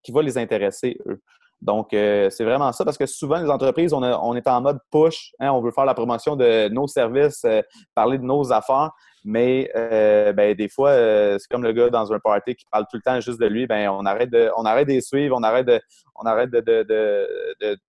qui 0.03 0.13
va 0.13 0.21
les 0.21 0.37
intéresser 0.37 0.99
eux. 1.07 1.23
Donc, 1.63 1.93
euh, 1.93 2.31
c'est 2.31 2.45
vraiment 2.45 2.73
ça 2.73 2.85
parce 2.85 2.97
que 2.97 3.07
souvent, 3.07 3.41
les 3.41 3.51
entreprises, 3.51 3.93
on, 3.93 4.03
est 4.35 4.49
en 4.49 4.61
mode 4.63 4.79
push. 4.91 5.33
Hein, 5.41 5.51
on 5.51 5.61
veut 5.61 5.73
faire 5.73 5.85
la 5.85 5.95
promotion 5.95 6.35
de 6.35 6.69
nos 6.69 6.87
services, 6.87 7.45
euh, 7.45 7.61
parler 7.95 8.19
de 8.19 8.25
nos 8.25 8.51
affaires. 8.53 8.91
Mais 9.25 9.71
euh, 9.77 10.33
ben, 10.33 10.55
des 10.55 10.71
fois, 10.71 10.95
c'est 10.95 11.47
comme 11.51 11.63
le 11.63 11.73
gars 11.73 11.91
dans 11.91 12.11
un 12.11 12.19
party 12.19 12.55
qui 12.55 12.65
parle 12.71 12.87
tout 12.91 12.97
le 12.97 13.03
temps 13.03 13.21
juste 13.21 13.39
de 13.39 13.47
lui. 13.47 13.67
Ben, 13.67 13.91
on 13.91 14.07
arrête 14.07 14.31
de, 14.31 14.51
on 14.57 14.65
arrête 14.65 14.89
de 14.89 14.99
suivre, 15.01 15.37
on 15.39 15.43
arrête 15.43 15.67
de, 15.67 15.79
on 16.15 16.23
arrête 16.23 16.51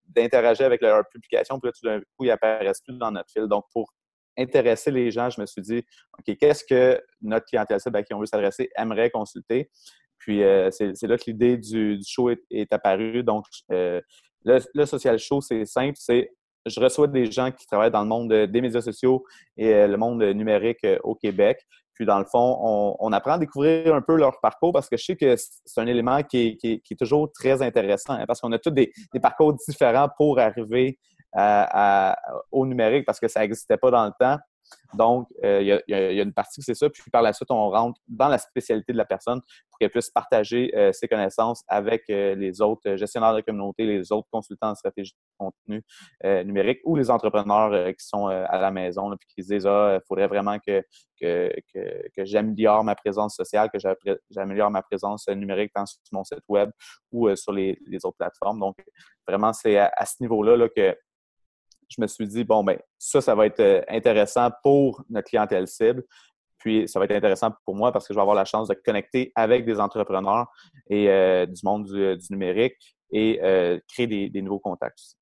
d'interagir 0.09 0.65
avec 0.65 0.81
leur 0.81 1.03
publication. 1.09 1.57
Puis 1.59 1.69
là, 1.69 1.71
tout 1.71 1.87
d'un 1.87 1.99
coup, 1.99 2.25
ils 2.25 2.27
n'apparaissent 2.27 2.81
plus 2.81 2.97
dans 2.97 3.11
notre 3.11 3.31
fil. 3.31 3.47
Donc, 3.47 3.63
pour 3.71 3.93
intéresser 4.37 4.91
les 4.91 5.11
gens, 5.11 5.29
je 5.29 5.39
me 5.39 5.45
suis 5.45 5.61
dit, 5.61 5.85
OK, 6.17 6.35
qu'est-ce 6.37 6.65
que 6.65 7.01
notre 7.21 7.45
clientèle 7.45 7.79
à 7.93 8.03
qui 8.03 8.13
on 8.13 8.19
veut 8.19 8.25
s'adresser 8.25 8.69
aimerait 8.75 9.09
consulter? 9.09 9.69
Puis 10.21 10.43
euh, 10.43 10.69
c'est 10.71 11.07
là 11.07 11.17
que 11.17 11.23
l'idée 11.27 11.57
du, 11.57 11.99
show 12.07 12.29
est, 12.29 12.71
apparue. 12.71 13.23
Donc, 13.23 13.45
euh, 13.71 13.99
le, 14.45 14.85
social 14.85 15.17
show, 15.17 15.41
c'est 15.41 15.65
simple, 15.65 15.97
c'est 15.99 16.31
je 16.67 16.79
reçois 16.79 17.07
des 17.07 17.31
gens 17.31 17.51
qui 17.51 17.65
travaillent 17.65 17.91
dans 17.91 18.03
le 18.03 18.07
monde 18.07 18.31
des 18.31 18.61
médias 18.61 18.81
sociaux 18.81 19.23
et 19.57 19.73
euh, 19.73 19.87
le 19.87 19.97
monde 19.97 20.21
numérique 20.21 20.85
au 21.03 21.15
Québec. 21.15 21.59
Puis, 21.95 22.05
dans 22.05 22.19
le 22.19 22.25
fond, 22.25 22.95
on, 22.99 23.11
apprend 23.11 23.33
à 23.33 23.37
découvrir 23.39 23.93
un 23.95 24.01
peu 24.01 24.15
leur 24.15 24.39
parcours 24.41 24.71
parce 24.71 24.87
que 24.87 24.95
je 24.95 25.03
sais 25.03 25.15
que 25.15 25.35
c'est 25.37 25.81
un 25.81 25.87
élément 25.87 26.21
qui 26.21 26.57
est, 26.63 26.97
toujours 26.97 27.31
très 27.31 27.63
intéressant 27.63 28.13
hein, 28.13 28.25
parce 28.27 28.39
qu'on 28.41 28.51
a 28.51 28.59
tous 28.59 28.71
des, 28.71 28.91
parcours 29.21 29.53
différents 29.67 30.07
pour 30.17 30.39
arriver 30.39 30.99
au 32.51 32.65
numérique 32.65 33.05
parce 33.05 33.19
que 33.19 33.27
ça 33.27 33.39
n'existait 33.39 33.77
pas 33.77 33.89
dans 33.89 34.05
le 34.05 34.11
temps. 34.19 34.37
Donc, 34.93 35.27
euh, 35.43 35.61
il 35.61 35.93
y, 35.93 35.93
a 35.93 36.23
une 36.23 36.33
partie 36.33 36.59
que 36.59 36.65
c'est 36.65 36.75
ça. 36.75 36.89
Puis 36.89 37.03
par 37.11 37.21
la 37.21 37.33
suite, 37.33 37.49
on 37.51 37.69
rentre 37.69 37.99
dans 38.07 38.27
la 38.27 38.37
spécialité 38.37 38.91
de 38.91 38.97
la 38.97 39.05
personne 39.05 39.41
pour 39.69 39.79
qu'elle 39.79 39.89
puisse 39.89 40.09
partager 40.09 40.71
euh, 40.75 40.91
ses 40.91 41.07
connaissances 41.07 41.63
avec 41.67 42.03
euh, 42.09 42.35
les 42.35 42.61
autres 42.61 42.95
gestionnaires 42.95 43.33
de 43.33 43.41
communauté, 43.41 43.85
les 43.85 44.11
autres 44.11 44.27
consultants 44.31 44.71
en 44.71 44.75
stratégie 44.75 45.13
de 45.13 45.45
contenu 45.45 45.83
numérique 46.45 46.79
ou 46.83 46.95
les 46.95 47.09
entrepreneurs 47.09 47.87
qui 47.95 48.05
sont 48.05 48.27
à 48.27 48.59
la 48.59 48.71
maison 48.71 49.15
puis 49.17 49.27
qui 49.35 49.43
se 49.43 49.53
disent 49.53 49.67
Ah, 49.67 49.99
il 50.01 50.05
faudrait 50.07 50.27
vraiment 50.27 50.57
que, 50.59 50.83
que, 51.19 52.25
j'améliore 52.25 52.83
ma 52.83 52.95
présence 52.95 53.35
sociale, 53.35 53.69
que 53.73 53.79
j'améliore 54.29 54.69
ma 54.69 54.81
présence 54.81 55.27
numérique 55.29 55.71
tant 55.73 55.85
sur 55.85 55.99
mon 56.11 56.23
site 56.23 56.43
web 56.47 56.69
ou 57.11 57.33
sur 57.35 57.53
les, 57.53 57.77
autres 58.03 58.17
plateformes. 58.17 58.59
Donc, 58.59 58.77
vraiment, 59.27 59.53
c'est 59.53 59.77
à, 59.77 60.05
ce 60.05 60.15
niveau-là 60.21 60.57
là, 60.57 60.69
que 60.69 60.95
je 61.91 62.01
me 62.01 62.07
suis 62.07 62.27
dit, 62.27 62.43
bon, 62.43 62.63
ben 62.63 62.77
ça, 62.97 63.21
ça 63.21 63.35
va 63.35 63.45
être 63.45 63.59
euh, 63.59 63.81
intéressant 63.89 64.49
pour 64.63 65.03
notre 65.09 65.27
clientèle 65.27 65.67
cible. 65.67 66.03
Puis, 66.57 66.87
ça 66.87 66.99
va 66.99 67.05
être 67.05 67.11
intéressant 67.11 67.51
pour 67.65 67.75
moi 67.75 67.91
parce 67.91 68.07
que 68.07 68.13
je 68.13 68.17
vais 68.17 68.21
avoir 68.21 68.35
la 68.35 68.45
chance 68.45 68.67
de 68.67 68.75
connecter 68.75 69.31
avec 69.35 69.65
des 69.65 69.79
entrepreneurs 69.79 70.47
et 70.89 71.09
euh, 71.09 71.45
du 71.45 71.61
monde 71.63 71.85
du, 71.85 72.17
numérique 72.29 72.77
et 73.11 73.39
euh, 73.43 73.79
créer 73.91 74.29
des, 74.29 74.41
nouveaux 74.41 74.59
contacts. 74.59 75.17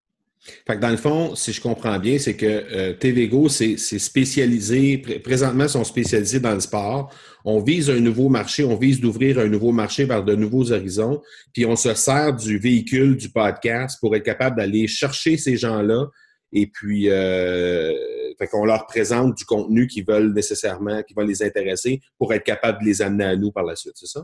Fait 0.68 0.76
que 0.76 0.82
dans 0.82 0.90
le 0.90 0.98
fond, 0.98 1.36
si 1.36 1.52
je 1.52 1.62
comprends 1.62 1.98
bien, 1.98 2.18
c'est 2.18 2.36
que 2.38 2.92
TVGO, 2.94 3.50
c'est 3.50 3.78
spécialisé, 3.78 4.98
présentement, 5.24 5.68
sont 5.68 5.84
spécialisés 5.84 6.40
dans 6.40 6.54
le 6.54 6.62
sport. 6.62 7.14
On 7.44 7.62
vise 7.62 7.90
un 7.90 8.00
nouveau 8.00 8.30
marché, 8.30 8.64
on 8.64 8.76
vise 8.76 9.02
d'ouvrir 9.02 9.40
un 9.40 9.48
nouveau 9.48 9.72
marché 9.72 10.06
vers 10.06 10.24
de 10.24 10.36
nouveaux 10.36 10.72
horizons, 10.72 11.22
puis 11.54 11.66
on 11.66 11.76
se 11.76 11.94
sert 11.94 12.34
du 12.34 12.58
véhicule 12.58 13.18
du 13.18 13.30
podcast 13.30 13.98
pour 14.00 14.16
être 14.16 14.24
capable 14.24 14.58
d'aller 14.58 14.88
chercher 14.88 15.36
ces 15.36 15.58
gens-là, 15.58 16.08
et 16.52 16.68
puis, 16.68 17.10
euh, 17.10 17.94
fait 18.38 18.48
qu'on 18.48 18.66
leur 18.66 18.86
présente 18.86 19.36
du 19.36 19.46
contenu 19.46 19.88
qui 19.88 20.02
veulent 20.02 20.34
nécessairement, 20.34 21.04
qui 21.04 21.14
va 21.14 21.24
les 21.24 21.44
intéresser 21.44 22.02
pour 22.18 22.34
être 22.34 22.44
capable 22.44 22.80
de 22.82 22.86
les 22.86 23.02
amener 23.02 23.26
à 23.26 23.36
nous 23.36 23.52
par 23.52 23.64
la 23.64 23.76
suite, 23.76 23.94
c'est 23.96 24.08
ça? 24.08 24.24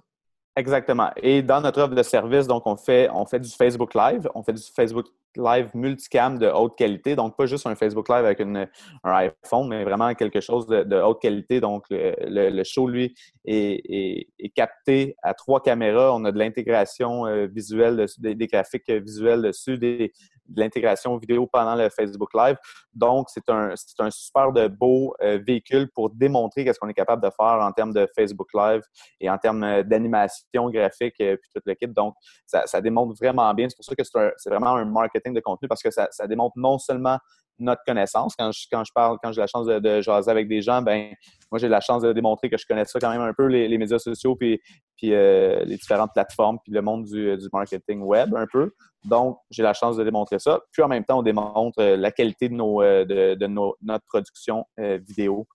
Exactement. 0.56 1.12
Et 1.18 1.42
dans 1.42 1.60
notre 1.62 1.82
offre 1.82 1.96
de 1.96 2.04
service, 2.04 2.48
donc, 2.48 2.66
on 2.66 2.78
fait, 2.78 3.10
on 3.14 3.26
fait 3.26 3.40
du 3.40 3.50
Facebook 3.50 3.94
Live. 3.94 4.30
On 4.34 4.42
fait 4.42 4.54
du 4.54 4.64
Facebook 4.74 5.06
Live 5.36 5.70
multicam 5.74 6.38
de 6.38 6.48
haute 6.48 6.78
qualité. 6.78 7.16
Donc, 7.16 7.36
pas 7.38 7.46
juste 7.46 7.68
un 7.68 7.76
Facebook 7.76 8.10
Live 8.10 8.26
avec 8.26 8.42
un 8.42 8.68
iPhone, 9.04 9.68
mais 9.68 9.84
vraiment 9.84 10.14
quelque 10.14 10.40
chose 10.40 10.68
de, 10.68 11.02
haute 11.02 11.22
qualité. 11.22 11.60
Donc, 11.60 11.86
le, 11.90 12.64
show, 12.64 12.88
lui, 12.88 13.16
est, 13.46 14.28
capté 14.56 15.16
à 15.22 15.34
trois 15.34 15.62
caméras. 15.62 16.16
On 16.16 16.24
a 16.26 16.32
de 16.32 16.40
l'intégration 16.40 17.26
euh, 17.26 17.48
visuelle, 17.48 18.06
des, 18.20 18.48
graphiques 18.48 18.90
visuels 18.90 19.42
dessus, 19.42 19.78
des, 19.78 20.14
de 20.48 20.62
l'intégration 20.62 21.18
vidéo 21.18 21.48
pendant 21.48 21.76
le 21.76 21.90
Facebook 21.90 22.34
Live. 22.34 22.58
Donc, 22.94 23.28
c'est 23.30 23.48
un, 23.50 23.74
un 24.00 24.12
super 24.12 24.52
de 24.52 24.68
beau 24.68 25.16
euh, 25.22 25.40
véhicule 25.46 25.90
pour 25.94 26.10
démontrer 26.10 26.64
qu'est-ce 26.64 26.80
qu'on 26.80 26.88
est 26.88 26.94
capable 26.94 27.24
de 27.24 27.30
faire 27.30 27.60
en 27.62 27.72
termes 27.72 27.94
de 27.94 28.08
Facebook 28.16 28.50
Live 28.54 28.82
et 29.20 29.30
en 29.30 29.38
termes 29.38 29.64
euh, 29.64 29.84
d'animation 29.84 30.70
graphique 30.70 31.16
et 31.20 31.38
puis 31.38 31.50
tout 31.54 31.62
le 31.66 31.74
kit. 31.74 31.88
Donc, 31.88 32.16
ça, 32.46 32.66
ça 32.66 32.82
démontre 32.82 33.16
vraiment 33.20 33.54
bien. 33.54 33.68
C'est 33.70 33.76
pour 33.76 33.86
ça 33.86 33.96
que 33.96 34.34
c'est 34.38 34.50
vraiment 34.50 34.76
un 34.76 34.86
marketing 34.86 35.25
de 35.34 35.40
contenu 35.40 35.68
parce 35.68 35.82
que 35.82 35.92
ça, 35.92 36.08
démontre 36.28 36.54
non 36.58 36.78
seulement 36.78 37.18
notre 37.60 37.82
connaissance. 37.86 38.36
Quand 38.36 38.52
je, 38.52 38.92
parle, 38.94 39.18
quand 39.24 39.32
j'ai 39.32 39.42
la 39.42 39.48
chance 39.48 39.66
de, 39.66 40.02
jaser 40.02 40.30
avec 40.30 40.48
des 40.48 40.62
gens, 40.62 40.82
ben 40.82 41.14
moi 41.52 41.60
j'ai 41.60 41.70
la 41.70 41.80
chance 41.80 42.04
de 42.04 42.12
démontrer 42.14 42.50
que 42.50 42.58
je 42.58 42.66
connais 42.66 42.86
ça 42.86 43.00
quand 43.00 43.10
même 43.10 43.22
un 43.22 43.34
peu, 43.34 43.46
les, 43.46 43.78
médias 43.78 44.00
sociaux, 44.00 44.36
puis, 44.36 44.60
euh, 45.04 45.64
les 45.66 45.78
différentes 45.78 46.12
plateformes, 46.14 46.58
puis 46.64 46.74
le 46.74 46.82
monde 46.82 47.06
du, 47.06 47.38
marketing 47.54 48.02
web 48.02 48.36
un 48.36 48.48
peu. 48.52 48.72
Donc, 49.06 49.38
j'ai 49.52 49.64
la 49.64 49.74
chance 49.74 49.98
de 49.98 50.04
démontrer 50.04 50.40
ça. 50.40 50.60
Puis 50.72 50.82
en 50.82 50.88
même 50.88 51.06
temps, 51.06 51.20
on 51.20 51.24
démontre 51.24 51.80
euh, 51.80 51.96
la 51.96 52.12
qualité 52.12 52.50
de, 52.50 52.56
euh, 52.56 53.06
de, 53.06 53.48
notre 53.48 54.06
production 54.06 54.66
vidéo. 54.78 55.48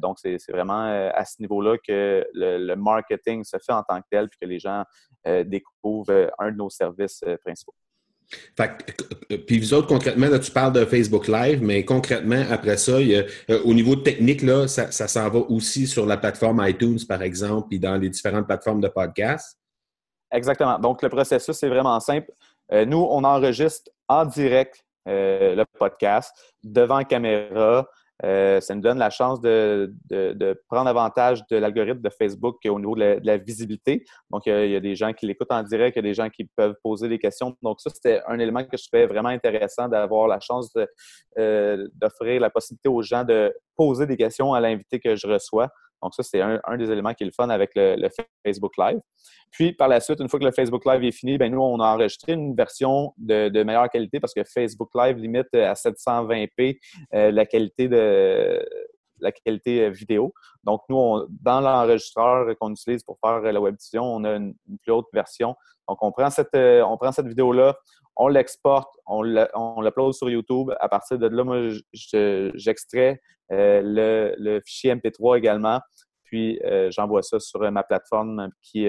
donc, 0.00 0.18
c'est 0.18 0.38
vraiment 0.48 1.10
à 1.14 1.24
ce 1.24 1.40
niveau-là 1.40 1.76
que 1.86 2.26
le, 2.32 2.74
marketing 2.74 3.44
se 3.44 3.56
fait 3.58 3.72
en 3.72 3.82
tant 3.82 4.00
que 4.00 4.06
tel, 4.10 4.28
puis 4.28 4.38
que 4.40 4.46
les 4.46 4.58
gens 4.58 4.84
découvrent 5.44 6.30
un 6.38 6.50
de 6.50 6.56
nos 6.56 6.70
services 6.70 7.22
principaux. 7.44 7.74
Fait 8.56 8.70
euh, 9.32 9.38
puis 9.46 9.58
vous 9.58 9.74
autres, 9.74 9.88
concrètement, 9.88 10.28
là, 10.28 10.38
tu 10.38 10.50
parles 10.50 10.72
de 10.72 10.84
Facebook 10.84 11.26
Live, 11.26 11.62
mais 11.62 11.84
concrètement, 11.84 12.42
après 12.50 12.76
ça, 12.76 12.92
euh, 12.92 13.24
au 13.64 13.74
niveau 13.74 13.96
technique, 13.96 14.42
là, 14.42 14.68
ça, 14.68 14.90
s'en 14.90 15.28
va 15.28 15.38
aussi 15.38 15.86
sur 15.86 16.06
la 16.06 16.16
plateforme 16.16 16.64
iTunes, 16.66 16.98
par 17.08 17.22
exemple, 17.22 17.68
puis 17.68 17.78
dans 17.78 17.96
les 17.96 18.08
différentes 18.08 18.46
plateformes 18.46 18.80
de 18.80 18.88
podcast. 18.88 19.58
Exactement. 20.32 20.78
Donc, 20.78 21.02
le 21.02 21.08
processus, 21.08 21.56
c'est 21.56 21.68
vraiment 21.68 21.98
simple. 21.98 22.30
Euh, 22.72 22.84
nous, 22.84 23.04
on 23.10 23.24
enregistre 23.24 23.90
en 24.08 24.24
direct 24.24 24.84
le 25.06 25.64
podcast 25.76 26.32
devant 26.62 27.02
caméra. 27.02 27.88
Euh, 28.24 28.60
ça 28.60 28.74
nous 28.74 28.80
donne 28.80 28.98
la 28.98 29.10
chance 29.10 29.40
de, 29.40 29.92
prendre 30.68 30.88
avantage 30.88 31.42
de 31.50 31.56
l'algorithme 31.56 32.00
de 32.00 32.10
Facebook 32.10 32.56
au 32.66 32.78
niveau 32.78 32.94
de 32.94 33.20
la, 33.22 33.38
visibilité. 33.38 34.04
Donc, 34.30 34.46
il 34.46 34.70
y, 34.70 34.76
a, 34.76 34.80
des 34.80 34.94
gens 34.94 35.12
qui 35.12 35.26
l'écoutent 35.26 35.52
en 35.52 35.62
direct, 35.62 35.96
il 35.96 36.00
y 36.00 36.06
a 36.06 36.08
des 36.08 36.14
gens 36.14 36.28
qui 36.28 36.44
peuvent 36.44 36.74
poser 36.82 37.08
des 37.08 37.18
questions. 37.18 37.56
Donc, 37.62 37.80
ça, 37.80 37.90
c'était 37.90 38.20
un 38.26 38.38
élément 38.38 38.62
que 38.64 38.76
je 38.76 38.86
trouvais 38.86 39.06
vraiment 39.06 39.30
intéressant 39.30 39.88
d'avoir 39.88 40.28
la 40.28 40.40
chance 40.40 40.72
euh, 41.38 41.88
d'offrir 41.94 42.40
la 42.40 42.50
possibilité 42.50 42.88
aux 42.88 43.02
gens 43.02 43.24
de 43.24 43.52
poser 43.76 44.06
des 44.06 44.16
questions 44.16 44.52
à 44.52 44.60
l'invité 44.60 45.00
que 45.00 45.16
je 45.16 45.26
reçois. 45.26 45.68
Donc, 46.02 46.14
ça, 46.14 46.22
c'est 46.22 46.40
un, 46.40 46.76
des 46.76 46.90
éléments 46.90 47.14
qui 47.14 47.24
est 47.24 47.26
le 47.26 47.32
fun 47.32 47.48
avec 47.50 47.72
le, 47.74 48.08
Facebook 48.44 48.72
Live. 48.78 49.00
Puis, 49.50 49.72
par 49.72 49.88
la 49.88 50.00
suite, 50.00 50.20
une 50.20 50.28
fois 50.28 50.38
que 50.38 50.44
le 50.44 50.52
Facebook 50.52 50.84
Live 50.86 51.04
est 51.04 51.12
fini, 51.12 51.38
ben 51.38 51.52
nous, 51.52 51.60
on 51.60 51.80
a 51.80 51.94
enregistré 51.94 52.32
une 52.32 52.54
version 52.54 53.12
de, 53.18 53.62
meilleure 53.62 53.90
qualité 53.90 54.20
parce 54.20 54.32
que 54.32 54.42
Facebook 54.44 54.90
Live 54.94 55.16
limite 55.16 55.52
à 55.54 55.74
720p 55.74 56.78
euh, 57.14 57.30
la 57.30 57.46
qualité 57.46 57.88
de 57.88 58.64
la 59.20 59.32
qualité 59.32 59.86
euh, 59.86 59.90
vidéo. 59.90 60.32
Donc, 60.64 60.82
nous, 60.88 61.26
dans 61.28 61.60
l'enregistreur 61.60 62.46
qu'on 62.58 62.72
utilise 62.72 63.02
pour 63.02 63.18
faire 63.24 63.40
la 63.40 63.60
web 63.60 63.76
diffusion, 63.76 64.04
on 64.04 64.24
a 64.24 64.36
une, 64.36 64.54
plus 64.82 64.92
haute 64.92 65.06
version. 65.12 65.54
Donc, 65.88 65.98
on 66.02 66.12
prend 66.12 66.30
cette, 66.30 66.54
euh, 66.54 66.84
cette 67.12 67.26
vidéo-là, 67.26 67.76
on 68.16 68.28
l'exporte, 68.28 68.92
on 69.06 69.22
l'upload 69.22 70.12
sur 70.12 70.28
YouTube. 70.28 70.72
À 70.80 70.88
partir 70.88 71.18
de 71.18 71.26
là, 71.28 71.44
moi, 71.44 71.68
j'extrais 71.92 73.20
le, 73.48 74.34
le, 74.36 74.60
fichier 74.60 74.94
MP3 74.94 75.38
également. 75.38 75.80
Puis, 76.24 76.60
j'envoie 76.90 77.22
ça 77.22 77.40
sur 77.40 77.70
ma 77.72 77.82
plateforme 77.82 78.50
qui, 78.62 78.86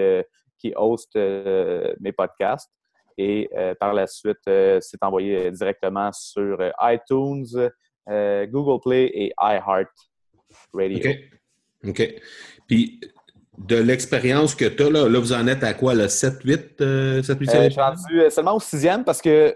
qui 0.58 0.74
host 0.76 1.16
mes 1.16 2.12
podcasts. 2.12 2.72
et 3.18 3.50
par 3.80 3.94
la 3.94 4.06
suite, 4.06 4.42
c'est 4.46 5.02
envoyé 5.02 5.50
directement 5.52 6.12
sur 6.12 6.58
iTunes, 6.82 7.70
Google 8.08 8.80
Play 8.82 9.06
et 9.14 9.34
iHeart 9.40 9.92
Radio. 10.74 11.00
OK. 11.00 11.17
OK. 11.89 12.15
Puis, 12.67 13.01
de 13.58 13.75
l'expérience 13.75 14.55
que 14.55 14.65
tu 14.65 14.84
as, 14.84 14.89
là, 14.89 15.20
vous 15.20 15.34
en 15.34 15.48
êtes 15.48 15.63
à 15.63 15.74
quoi, 15.74 15.93
le 15.93 16.05
7-8? 16.05 17.24
7 17.24 17.39
8 17.39 17.51
Je 17.51 17.70
suis 17.70 17.81
rendu 17.81 18.29
seulement 18.29 18.55
au 18.55 18.60
sixième 18.60 19.03
parce 19.03 19.22
que 19.22 19.55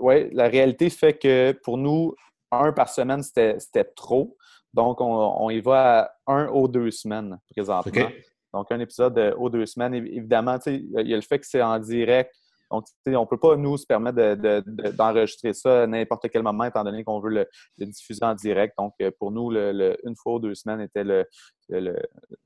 ouais, 0.00 0.30
la 0.32 0.48
réalité 0.48 0.90
fait 0.90 1.14
que 1.14 1.52
pour 1.62 1.78
nous, 1.78 2.14
un 2.50 2.72
par 2.72 2.88
semaine, 2.88 3.22
c'était 3.22 3.84
trop. 3.94 4.36
Donc, 4.72 5.00
on, 5.00 5.50
y 5.50 5.60
va 5.60 6.12
à 6.26 6.32
un 6.32 6.48
ou 6.48 6.68
deux 6.68 6.90
semaines 6.90 7.38
présentement. 7.50 8.08
Donc, 8.52 8.66
un 8.70 8.80
épisode 8.80 9.34
aux 9.38 9.48
deux 9.48 9.66
semaines. 9.66 9.94
Évidemment, 9.94 10.58
il 10.66 11.08
y 11.08 11.12
a 11.12 11.16
le 11.16 11.22
fait 11.22 11.38
que 11.38 11.46
c'est 11.46 11.62
en 11.62 11.78
direct. 11.78 12.34
Donc, 12.70 12.84
on 13.06 13.10
ne 13.10 13.24
peut 13.24 13.36
pas, 13.36 13.56
nous, 13.56 13.76
permettre 13.88 14.62
d'enregistrer 14.96 15.52
ça 15.52 15.82
à 15.82 15.86
n'importe 15.86 16.28
quel 16.30 16.42
moment, 16.42 16.64
étant 16.64 16.84
donné 16.84 17.02
qu'on 17.02 17.20
veut 17.20 17.30
le, 17.30 17.86
diffuser 17.86 18.24
en 18.24 18.34
direct. 18.34 18.74
Donc, 18.78 18.94
euh, 19.02 19.10
pour 19.18 19.32
nous, 19.32 19.50
le, 19.50 19.96
une 20.04 20.14
fois 20.14 20.34
ou 20.34 20.38
deux 20.38 20.54
semaines 20.54 20.80
était 20.80 21.04
le, 21.04 21.26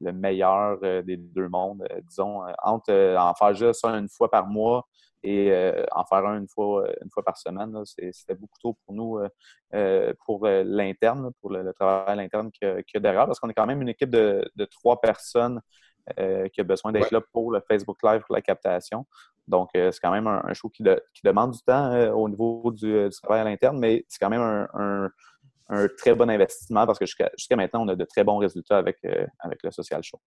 meilleur 0.01 0.79
euh, 0.83 1.03
des 1.03 1.19
deux 1.19 1.49
mondes, 1.49 1.87
euh, 1.91 2.01
disons. 2.09 2.41
Entre 2.63 3.17
en 3.17 3.35
faire 3.35 3.55
juste 3.55 3.85
une 3.85 4.09
fois 4.09 4.31
par 4.31 4.47
mois 4.47 4.87
et 5.23 5.51
en 5.93 6.05
faire 6.05 6.27
un 6.27 6.39
une 6.41 6.49
fois, 6.49 6.85
par 7.25 7.39
semaine, 7.39 7.75
c'était 7.87 8.35
beaucoup 8.35 8.59
trop 8.59 8.77
pour 8.85 8.95
nous, 8.95 9.19
pour 10.27 10.47
l'interne, 10.47 11.31
pour 11.41 11.51
le, 11.51 11.73
travail 11.73 12.21
interne 12.21 12.51
qu'il 12.53 12.69
y, 12.69 12.97
a 12.97 13.01
derrière, 13.01 13.25
parce 13.25 13.41
qu'on 13.41 13.49
est 13.49 13.55
quand 13.55 13.67
même 13.67 13.81
une 13.81 13.89
équipe 13.89 14.11
de, 14.11 14.45
trois 14.71 15.01
personnes 15.01 15.61
qui 16.53 16.61
a 16.61 16.65
besoin 16.65 16.93
d'être 16.93 17.11
là 17.11 17.21
pour 17.33 17.51
le 17.51 17.61
Facebook 17.67 17.99
Live, 18.03 18.23
pour 18.27 18.35
la 18.35 18.43
captation. 18.43 19.07
Donc, 19.47 19.71
euh, 19.77 19.91
c'est 19.93 20.01
quand 20.01 20.11
même 20.11 20.27
un, 20.27 20.53
show 20.55 20.69
qui, 20.71 20.83
demande 21.23 21.53
du 21.53 21.61
temps 21.61 21.93
euh, 21.93 22.11
au 22.11 22.29
niveau 22.29 22.71
du, 22.73 23.09
travail 23.23 23.41
à 23.41 23.45
l'interne, 23.45 23.79
mais 23.79 24.05
c'est 24.09 24.19
quand 24.19 24.31
même 24.31 24.69
un, 24.73 25.11
très 25.99 26.15
bon 26.15 26.29
investissement 26.31 26.87
parce 26.87 26.99
que 26.99 27.07
jusqu'à 27.07 27.57
maintenant, 27.57 27.85
on 27.85 27.89
a 27.89 27.97
de 27.97 28.05
très 28.05 28.23
bons 28.23 28.39
résultats 28.39 28.79
avec, 28.79 28.99
euh, 29.05 29.27
avec 29.39 29.63
le 29.63 29.71
Social 29.71 30.03
Show. 30.03 30.19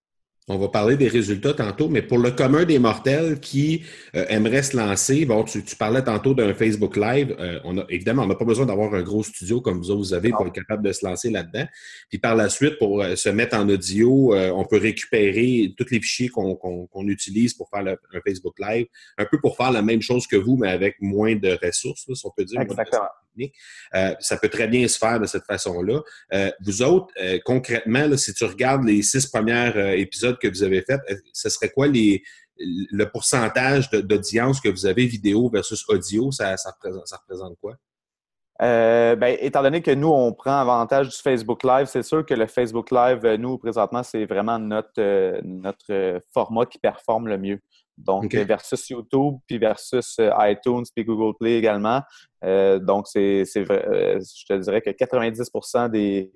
On 0.49 0.57
va 0.57 0.69
parler 0.69 0.95
des 0.95 1.09
résultats 1.09 1.53
tantôt, 1.53 1.89
mais 1.89 2.01
pour 2.01 2.19
le 2.19 2.31
commun 2.31 2.63
des 2.63 2.79
mortels 2.79 3.41
qui 3.41 3.83
euh, 4.15 4.25
aimerait 4.29 4.63
se 4.63 4.77
lancer, 4.77 5.25
bon, 5.25 5.43
tu, 5.43 5.61
parlais 5.77 6.01
tantôt 6.01 6.33
d'un 6.33 6.53
Facebook 6.53 6.95
Live. 6.95 7.35
Euh, 7.37 7.59
on 7.65 7.77
a, 7.77 7.85
évidemment, 7.89 8.23
on 8.23 8.27
n'a 8.27 8.35
pas 8.35 8.45
besoin 8.45 8.65
d'avoir 8.65 8.93
un 8.93 9.01
gros 9.01 9.23
studio 9.23 9.59
comme 9.59 9.81
vous, 9.81 9.97
vous 9.97 10.13
avez 10.13 10.29
pour 10.29 10.47
être 10.47 10.53
capable 10.53 10.83
de 10.83 10.93
se 10.93 11.05
lancer 11.05 11.29
là-dedans. 11.31 11.65
Puis 12.07 12.17
par 12.17 12.33
la 12.33 12.47
suite, 12.47 12.79
pour 12.79 13.01
euh, 13.01 13.17
se 13.17 13.27
mettre 13.27 13.57
en 13.57 13.67
audio, 13.67 14.33
on 14.33 14.63
peut 14.63 14.77
récupérer 14.77 15.73
tous 15.77 15.87
les 15.91 15.99
fichiers 15.99 16.29
qu'on 16.29 17.07
utilise 17.07 17.53
pour 17.53 17.69
faire 17.69 17.85
un 17.85 18.21
Facebook 18.25 18.55
Live, 18.59 18.85
un 19.17 19.25
peu 19.25 19.41
pour 19.41 19.57
faire 19.57 19.71
la 19.71 19.81
même 19.81 20.01
chose 20.01 20.27
que 20.27 20.37
vous, 20.37 20.55
mais 20.55 20.69
avec 20.69 20.95
moins 21.01 21.35
de 21.35 21.57
ressources, 21.61 22.05
si 22.13 22.25
on 22.25 22.31
peut 22.31 22.45
dire. 22.45 22.61
Exactement. 22.61 23.07
Ça 24.19 24.37
peut 24.37 24.49
très 24.49 24.67
bien 24.67 24.87
se 24.87 24.97
faire 24.97 25.19
de 25.19 25.25
cette 25.25 25.45
façon-là. 25.45 26.01
vous 26.65 26.81
autres, 26.81 27.13
concrètement, 27.43 28.15
si 28.17 28.33
tu 28.33 28.45
regardes 28.45 28.83
les 28.83 29.01
six 29.01 29.27
premiers 29.27 29.99
épisodes 29.99 30.37
que 30.39 30.47
vous 30.47 30.63
avez 30.63 30.81
fait, 30.81 30.99
ce 31.33 31.49
serait 31.49 31.69
quoi 31.69 31.87
le 31.89 33.05
pourcentage 33.05 33.89
d'audience 33.89 34.59
que 34.59 34.69
vous 34.69 34.85
avez 34.85 35.05
vidéo 35.05 35.49
versus 35.49 35.83
audio? 35.89 36.31
Ça, 36.31 36.55
représente, 36.71 37.57
quoi? 37.59 37.75
Euh, 38.61 39.15
ben, 39.15 39.37
étant 39.39 39.61
donné 39.61 39.81
que 39.81 39.91
nous, 39.91 40.07
on 40.07 40.33
prend 40.33 40.59
avantage 40.59 41.09
du 41.09 41.17
Facebook 41.17 41.63
Live, 41.63 41.85
c'est 41.85 42.01
sûr 42.01 42.25
que 42.25 42.33
le 42.33 42.47
Facebook 42.47 42.89
Live, 42.91 43.23
nous, 43.35 43.57
présentement, 43.57 44.01
c'est 44.01 44.25
vraiment 44.25 44.59
euh, 44.97 45.39
notre 45.43 46.21
format 46.33 46.65
qui 46.65 46.79
performe 46.79 47.27
le 47.27 47.37
mieux. 47.37 47.59
Donc, 47.97 48.31
versus 48.35 48.89
YouTube, 48.89 49.37
puis 49.47 49.57
versus 49.57 50.17
euh, 50.19 50.29
iTunes, 50.41 50.83
puis 50.95 51.03
Google 51.03 51.35
Play 51.39 51.57
également. 51.57 52.03
Euh, 52.43 52.77
donc, 52.77 53.07
c'est, 53.07 53.43
vrai, 53.55 53.83
euh, 53.87 54.19
je 54.19 54.45
te 54.45 54.53
dirais 54.53 54.81
que 54.81 54.91
90 54.91 55.51
des, 55.91 56.31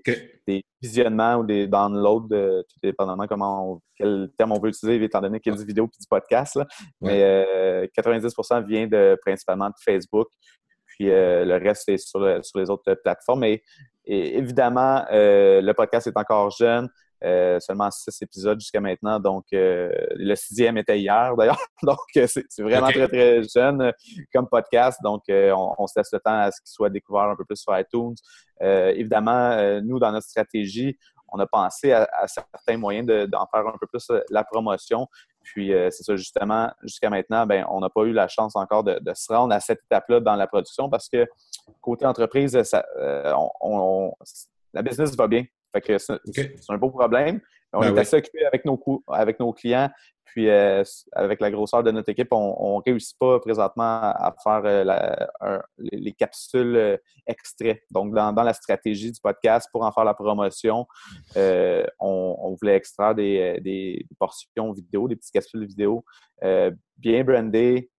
des, 0.47 0.63
visionnements 0.81 1.35
ou 1.35 1.45
des 1.45 1.67
downloads, 1.67 2.27
tout 2.29 2.79
dépendamment 2.81 3.27
comment 3.27 3.79
quel 3.95 4.31
terme 4.39 4.53
on 4.53 4.59
veut 4.59 4.69
utiliser, 4.69 5.03
étant 5.03 5.21
donné 5.21 5.39
qu'il 5.39 5.53
y 5.53 5.55
a 5.55 5.59
du 5.59 5.65
vidéo 5.65 5.87
puis 5.87 5.99
du 5.99 6.07
podcast, 6.09 6.59
mais 6.99 7.87
90% 7.95 8.65
vient 8.65 8.87
de, 8.87 9.15
principalement 9.23 9.67
de 9.67 9.75
Facebook. 9.85 10.29
Puis 10.87 11.05
le 11.05 11.63
reste, 11.63 11.83
c'est 11.85 11.97
sur, 11.97 12.43
sur, 12.43 12.59
les 12.59 12.71
autres 12.71 12.95
plateformes. 12.95 13.43
Et, 13.43 13.63
et 14.05 14.37
évidemment, 14.39 15.05
le 15.11 15.71
podcast 15.73 16.07
est 16.07 16.17
encore 16.17 16.49
jeune. 16.49 16.89
Euh, 17.23 17.59
seulement 17.59 17.91
six 17.91 18.19
épisodes 18.23 18.59
jusqu'à 18.59 18.81
maintenant. 18.81 19.19
Donc, 19.19 19.45
euh, 19.53 19.91
le 20.15 20.33
sixième 20.33 20.77
était 20.77 20.99
hier, 20.99 21.35
d'ailleurs. 21.37 21.59
Donc, 21.83 21.99
euh, 22.17 22.25
c'est 22.27 22.63
vraiment 22.63 22.89
très, 22.89 23.07
très 23.07 23.43
jeune 23.43 23.93
comme 24.33 24.47
podcast. 24.47 24.99
Donc, 25.03 25.23
on, 25.29 25.87
se 25.87 25.99
laisse 25.99 26.11
le 26.11 26.19
temps 26.19 26.39
à 26.39 26.51
ce 26.51 26.59
qu'il 26.61 26.71
soit 26.71 26.89
découvert 26.89 27.23
un 27.23 27.35
peu 27.35 27.45
plus 27.45 27.57
sur 27.57 27.77
iTunes. 27.77 28.15
évidemment, 28.59 29.81
nous, 29.81 29.99
dans 29.99 30.11
notre 30.11 30.27
stratégie, 30.27 30.97
on 31.33 31.39
a 31.39 31.45
pensé 31.45 31.93
à, 31.93 32.07
certains 32.27 32.77
moyens 32.77 33.07
d'en 33.29 33.45
faire 33.53 33.67
un 33.67 33.77
peu 33.79 33.87
plus 33.87 34.11
la 34.29 34.43
promotion. 34.43 35.07
Puis, 35.43 35.71
c'est 35.91 36.03
ça, 36.03 36.15
justement, 36.15 36.71
jusqu'à 36.83 37.09
maintenant, 37.09 37.45
ben, 37.45 37.65
on 37.69 37.81
n'a 37.81 37.89
pas 37.89 38.03
eu 38.03 38.13
la 38.13 38.27
chance 38.27 38.55
encore 38.55 38.83
de, 38.83 38.99
se 39.13 39.31
rendre 39.31 39.53
à 39.53 39.59
cette 39.59 39.81
étape-là 39.85 40.19
dans 40.21 40.35
la 40.35 40.47
production 40.47 40.89
parce 40.89 41.07
que 41.07 41.27
côté 41.81 42.05
entreprise, 42.05 42.61
ça, 42.63 42.83
la 44.73 44.81
business 44.81 45.15
va 45.15 45.27
bien. 45.27 45.45
Fait 45.73 45.81
que 45.81 45.97
c'est 45.97 46.13
un 46.69 46.77
beau 46.77 46.89
problème. 46.89 47.39
On 47.73 47.79
ben 47.79 47.95
est 47.95 47.99
assez 47.99 48.17
occupé 48.17 48.45
avec 48.45 48.65
nos, 48.65 48.79
avec 49.07 49.39
nos 49.39 49.53
clients. 49.53 49.89
Puis, 50.31 50.49
euh, 50.49 50.81
avec 51.11 51.41
la 51.41 51.51
grosseur 51.51 51.83
de 51.83 51.91
notre 51.91 52.07
équipe, 52.09 52.29
on 52.31 52.77
ne 52.77 52.81
réussit 52.89 53.17
pas 53.19 53.39
présentement 53.41 53.99
à 54.01 54.33
faire 54.41 54.61
euh, 54.63 55.59
les, 55.77 56.13
capsules 56.13 56.75
euh, 56.77 56.97
extraits. 57.27 57.81
Donc, 57.91 58.13
dans, 58.13 58.31
la 58.31 58.53
stratégie 58.53 59.11
du 59.11 59.19
podcast, 59.21 59.67
pour 59.73 59.83
en 59.83 59.91
faire 59.91 60.05
la 60.05 60.13
promotion, 60.13 60.85
on, 61.99 62.55
voulait 62.61 62.75
extraire 62.75 63.13
des, 63.13 64.05
portions 64.17 64.71
vidéo, 64.71 65.09
des 65.09 65.17
petites 65.17 65.33
capsules 65.33 65.65
vidéo 65.65 66.05
bien 66.97 67.23
brandées, 67.25 67.89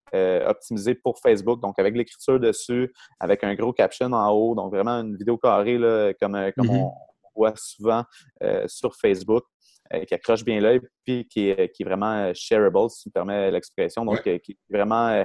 optimisées 0.47 0.95
pour 0.95 1.19
Facebook, 1.19 1.61
donc 1.61 1.79
avec 1.79 1.95
l'écriture 1.95 2.41
dessus, 2.41 2.95
avec 3.21 3.45
un 3.45 3.55
gros 3.55 3.75
caption 3.75 4.11
en 4.13 4.31
haut, 4.31 4.55
donc 4.55 4.73
vraiment 4.73 5.01
une 5.01 5.17
vidéo 5.17 5.37
carrée 5.37 5.77
là, 5.77 6.15
comme, 6.15 6.33
comme 6.57 6.67
mm-hmm. 6.67 6.81
on, 6.81 6.93
voit 7.35 7.55
souvent 7.57 8.05
euh, 8.43 8.65
sur 8.69 8.95
Facebook, 8.97 9.45
euh, 9.93 10.05
qui 10.05 10.15
accroche 10.15 10.45
bien 10.45 10.61
l'œil, 10.61 10.81
puis 11.05 11.27
qui 11.29 11.49
est, 11.49 11.71
qui 11.71 11.83
est 11.83 11.87
vraiment 11.87 12.13
euh, 12.13 12.33
shareable, 12.35 12.91
si 12.91 13.03
tu 13.03 13.09
me 13.09 13.13
permets 13.13 13.51
l'expression. 13.51 14.05
Donc, 14.05 14.23
qui 14.23 14.53
est 14.53 14.59
vraiment 14.71 15.25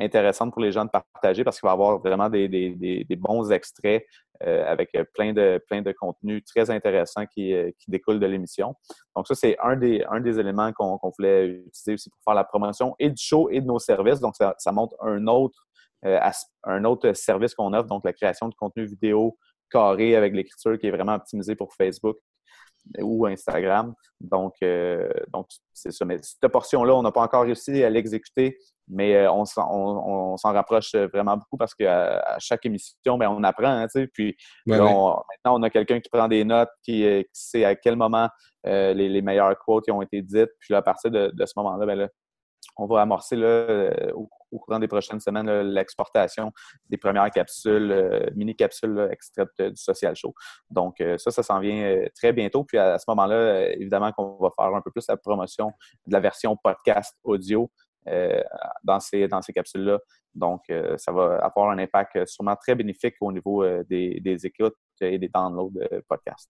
intéressante 0.00 0.52
pour 0.52 0.62
les 0.62 0.70
gens 0.70 0.84
de 0.84 0.90
partager 0.90 1.42
parce 1.42 1.58
qu'il 1.58 1.66
va 1.66 1.72
y 1.72 1.74
avoir 1.74 1.98
vraiment 1.98 2.30
des, 2.30 2.48
des, 2.48 3.16
bons 3.16 3.50
extraits 3.50 4.04
avec 4.40 4.96
plein 5.12 5.32
de, 5.32 5.60
plein 5.66 5.82
de 5.82 5.90
contenus 5.90 6.44
très 6.44 6.70
intéressants 6.70 7.26
qui, 7.26 7.52
qui 7.80 7.90
découlent 7.90 8.20
de 8.20 8.26
l'émission. 8.26 8.76
Donc, 9.16 9.26
ça, 9.26 9.34
c'est 9.34 9.56
un 9.60 9.74
des, 9.74 10.04
un 10.08 10.20
des 10.20 10.38
éléments 10.38 10.72
qu'on 10.72 11.00
voulait 11.18 11.46
utiliser 11.46 11.94
aussi 11.94 12.10
pour 12.10 12.20
faire 12.24 12.34
la 12.34 12.44
promotion 12.44 12.94
et 13.00 13.10
du 13.10 13.20
show 13.20 13.50
et 13.50 13.60
de 13.60 13.66
nos 13.66 13.80
services. 13.80 14.20
Donc, 14.20 14.36
ça, 14.36 14.54
ça 14.58 14.70
montre 14.70 14.94
un 15.00 15.26
autre, 15.26 15.66
un 16.04 16.84
autre 16.84 17.12
service 17.14 17.56
qu'on 17.56 17.72
offre, 17.72 17.88
donc 17.88 18.04
la 18.04 18.12
création 18.12 18.48
de 18.48 18.54
contenu 18.54 18.86
vidéo 18.86 19.36
carré 19.70 20.16
avec 20.16 20.34
l'écriture 20.34 20.78
qui 20.78 20.86
est 20.86 20.90
vraiment 20.90 21.14
optimisée 21.14 21.54
pour 21.54 21.74
Facebook 21.74 22.16
ou 23.00 23.26
Instagram. 23.26 23.94
Donc, 24.20 24.54
euh, 24.62 25.08
donc 25.32 25.48
c'est 25.72 25.92
ça. 25.92 26.04
Mais 26.04 26.18
cette 26.22 26.50
portion-là, 26.50 26.94
on 26.94 27.02
n'a 27.02 27.12
pas 27.12 27.22
encore 27.22 27.44
réussi 27.44 27.82
à 27.84 27.90
l'exécuter, 27.90 28.58
mais 28.88 29.14
euh, 29.14 29.30
on 29.30 29.44
s'en 29.44 30.52
rapproche 30.52 30.94
vraiment 30.94 31.36
beaucoup 31.36 31.56
parce 31.56 31.74
qu'à 31.74 32.36
chaque 32.38 32.64
émission, 32.66 33.18
ben, 33.18 33.28
on 33.28 33.42
apprend. 33.44 33.68
Hein, 33.68 33.86
puis 34.12 34.36
maintenant, 34.66 35.24
on 35.44 35.62
a 35.62 35.70
quelqu'un 35.70 36.00
qui 36.00 36.08
prend 36.08 36.28
des 36.28 36.44
notes, 36.44 36.70
qui, 36.82 37.04
euh, 37.04 37.22
sait 37.32 37.64
à 37.64 37.74
quel 37.74 37.96
moment 37.96 38.28
les, 38.64 39.22
meilleures 39.22 39.56
quotes 39.58 39.84
qui 39.84 39.90
ont 39.90 40.02
été 40.02 40.22
dites. 40.22 40.50
Puis 40.60 40.72
là, 40.72 40.78
à 40.78 40.82
partir 40.82 41.10
de, 41.10 41.32
ce 41.38 41.52
moment-là, 41.56 41.86
ben, 41.86 41.94
là, 41.94 42.08
on 42.76 42.86
va 42.86 43.02
amorcer 43.02 43.36
là, 43.36 43.90
au 44.14 44.28
au 44.50 44.58
courant 44.58 44.78
des 44.78 44.88
prochaines 44.88 45.20
semaines 45.20 45.50
l'exportation 45.62 46.52
des 46.88 46.96
premières 46.96 47.30
capsules, 47.30 47.90
euh, 47.90 48.26
mini-capsules 48.34 49.08
extraites 49.10 49.48
du 49.58 49.76
Social 49.76 50.14
Show. 50.16 50.34
Donc, 50.70 51.00
euh, 51.00 51.18
ça, 51.18 51.30
ça 51.30 51.42
s'en 51.42 51.60
vient 51.60 51.82
euh, 51.82 52.06
très 52.14 52.32
bientôt. 52.32 52.64
Puis 52.64 52.78
à, 52.78 52.98
ce 52.98 53.04
moment-là, 53.08 53.70
évidemment 53.72 54.12
qu'on 54.12 54.38
va 54.40 54.50
faire 54.56 54.74
un 54.74 54.80
peu 54.80 54.90
plus 54.90 55.04
la 55.08 55.16
promotion 55.16 55.72
de 56.06 56.12
la 56.12 56.20
version 56.20 56.56
podcast 56.56 57.16
audio 57.22 57.70
dans 58.84 59.00
ces, 59.00 59.28
dans 59.28 59.42
ces 59.42 59.52
capsules-là. 59.52 59.98
Donc, 60.34 60.62
ça 60.96 61.12
va 61.12 61.36
avoir 61.42 61.68
un 61.68 61.78
impact 61.78 62.24
sûrement 62.26 62.56
très 62.56 62.74
bénéfique 62.74 63.16
au 63.20 63.30
niveau 63.30 63.62
des, 63.82 64.18
des 64.20 64.46
écoutes 64.46 64.76
et 65.02 65.18
des 65.18 65.28
downloads 65.28 65.72
de 65.74 66.02
podcasts. 66.08 66.48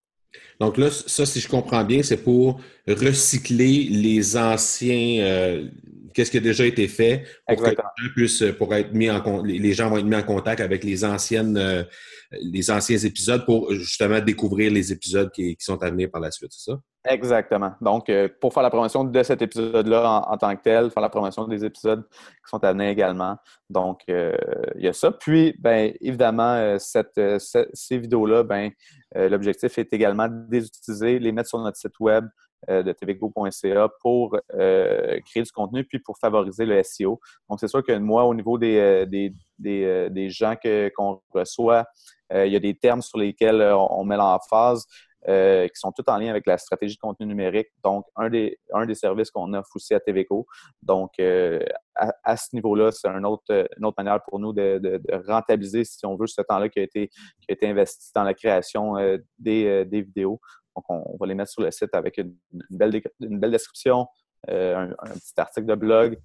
Donc 0.60 0.76
là, 0.76 0.88
ça, 0.90 1.26
si 1.26 1.40
je 1.40 1.48
comprends 1.48 1.82
bien, 1.82 2.04
c'est 2.04 2.22
pour 2.22 2.60
recycler 2.86 3.88
les 3.90 4.36
anciens, 4.36 5.68
qu'est-ce 6.18 6.32
qui 6.32 6.38
a 6.38 6.40
déjà 6.40 6.66
été 6.66 6.88
fait 6.88 7.24
pour 7.46 7.62
que 7.62 7.70
les 8.16 8.26
gens, 8.26 8.52
pour 8.58 8.74
être 8.74 8.92
mis 8.92 9.08
en, 9.08 9.42
les 9.44 9.72
gens 9.72 9.88
vont 9.88 9.98
être 9.98 10.04
mis 10.04 10.16
en 10.16 10.24
contact 10.24 10.60
avec 10.60 10.82
les 10.82 11.04
anciennes, 11.04 11.86
les 12.32 12.70
anciens 12.72 12.98
épisodes 12.98 13.44
pour 13.46 13.72
justement 13.72 14.18
découvrir 14.18 14.72
les 14.72 14.92
épisodes 14.92 15.30
qui, 15.30 15.56
sont 15.60 15.80
à 15.82 15.90
venir 15.90 16.10
par 16.10 16.20
la 16.20 16.32
suite, 16.32 16.50
c'est 16.52 16.72
ça? 16.72 16.80
Exactement. 17.08 17.72
Donc, 17.80 18.08
euh, 18.08 18.28
pour 18.40 18.52
faire 18.52 18.62
la 18.62 18.70
promotion 18.70 19.04
de 19.04 19.22
cet 19.22 19.40
épisode-là 19.40 20.24
en, 20.28 20.36
tant 20.36 20.54
que 20.56 20.62
tel, 20.62 20.90
faire 20.90 21.02
la 21.02 21.08
promotion 21.08 21.46
des 21.46 21.64
épisodes 21.64 22.04
qui 22.10 22.50
sont 22.50 22.62
à 22.62 22.72
venir 22.72 22.88
également. 22.88 23.36
Donc, 23.70 24.00
euh, 24.10 24.36
il 24.74 24.84
y 24.84 24.88
a 24.88 24.92
ça. 24.92 25.12
Puis, 25.12 25.54
bien 25.58 25.92
évidemment, 26.00 26.54
euh, 26.54 26.76
cette, 26.78 27.20
ces 27.38 27.98
vidéos-là, 27.98 28.42
ben, 28.42 28.70
l'objectif 29.14 29.78
est 29.78 29.92
également 29.92 30.28
de 30.28 30.46
les 30.50 30.66
utiliser, 30.66 31.18
les 31.18 31.32
mettre 31.32 31.48
sur 31.48 31.60
notre 31.60 31.78
site 31.78 31.98
web, 31.98 32.26
de 32.66 32.92
tvgo.ca 32.92 33.88
pour 34.00 34.36
créer 34.50 35.42
du 35.42 35.52
contenu 35.52 35.84
puis 35.84 35.98
pour 35.98 36.18
favoriser 36.18 36.66
le 36.66 36.82
SEO. 36.82 37.20
Donc, 37.48 37.60
c'est 37.60 37.68
sûr 37.68 37.84
que 37.84 37.96
moi, 37.98 38.24
au 38.24 38.34
niveau 38.34 38.58
des, 38.58 39.06
des, 39.06 39.32
des, 39.58 40.30
gens 40.30 40.54
qu'on 40.96 41.20
reçoit, 41.30 41.86
il 42.32 42.48
y 42.48 42.56
a 42.56 42.60
des 42.60 42.74
termes 42.74 43.02
sur 43.02 43.18
lesquels 43.18 43.62
on, 43.72 44.04
met 44.04 44.16
l'emphase. 44.16 44.86
Euh, 45.26 45.66
qui 45.66 45.74
sont 45.74 45.90
tous 45.90 46.04
en 46.06 46.16
lien 46.16 46.30
avec 46.30 46.46
la 46.46 46.56
stratégie 46.56 46.94
de 46.94 47.00
contenu 47.00 47.26
numérique. 47.26 47.66
Donc, 47.82 48.06
un 48.14 48.30
des, 48.30 48.56
un 48.72 48.86
des 48.86 48.94
services 48.94 49.32
qu'on 49.32 49.52
offre 49.52 49.68
aussi 49.74 49.92
à 49.92 49.98
TVCO. 49.98 50.46
Donc, 50.80 51.10
euh, 51.18 51.60
à, 51.96 52.36
ce 52.36 52.54
niveau-là, 52.54 52.92
c'est 52.92 53.08
une 53.08 53.26
autre, 53.26 53.68
une 53.76 53.84
autre 53.84 53.96
manière 53.98 54.22
pour 54.22 54.38
nous 54.38 54.52
de, 54.52 55.00
rentabiliser, 55.26 55.84
si 55.84 56.06
on 56.06 56.16
veut, 56.16 56.28
ce 56.28 56.40
temps-là 56.40 56.68
qui, 56.68 56.78
a 56.78 56.82
été, 56.82 57.08
qui 57.08 57.46
a 57.50 57.52
été 57.52 57.68
investi 57.68 58.12
dans 58.14 58.22
la 58.22 58.32
création 58.32 58.96
euh, 58.96 59.18
des, 59.38 59.84
des, 59.84 60.02
vidéos. 60.02 60.40
Donc, 60.78 60.84
on, 60.88 61.16
va 61.18 61.26
les 61.26 61.34
mettre 61.34 61.50
sur 61.50 61.62
le 61.62 61.70
site 61.70 61.94
avec 61.94 62.18
une, 62.18 62.34
belle, 62.70 63.02
une 63.20 63.40
belle 63.40 63.50
description, 63.50 64.06
un, 64.46 64.94
petit 65.14 65.34
article 65.40 65.66
de 65.66 65.74
blog, 65.74 66.18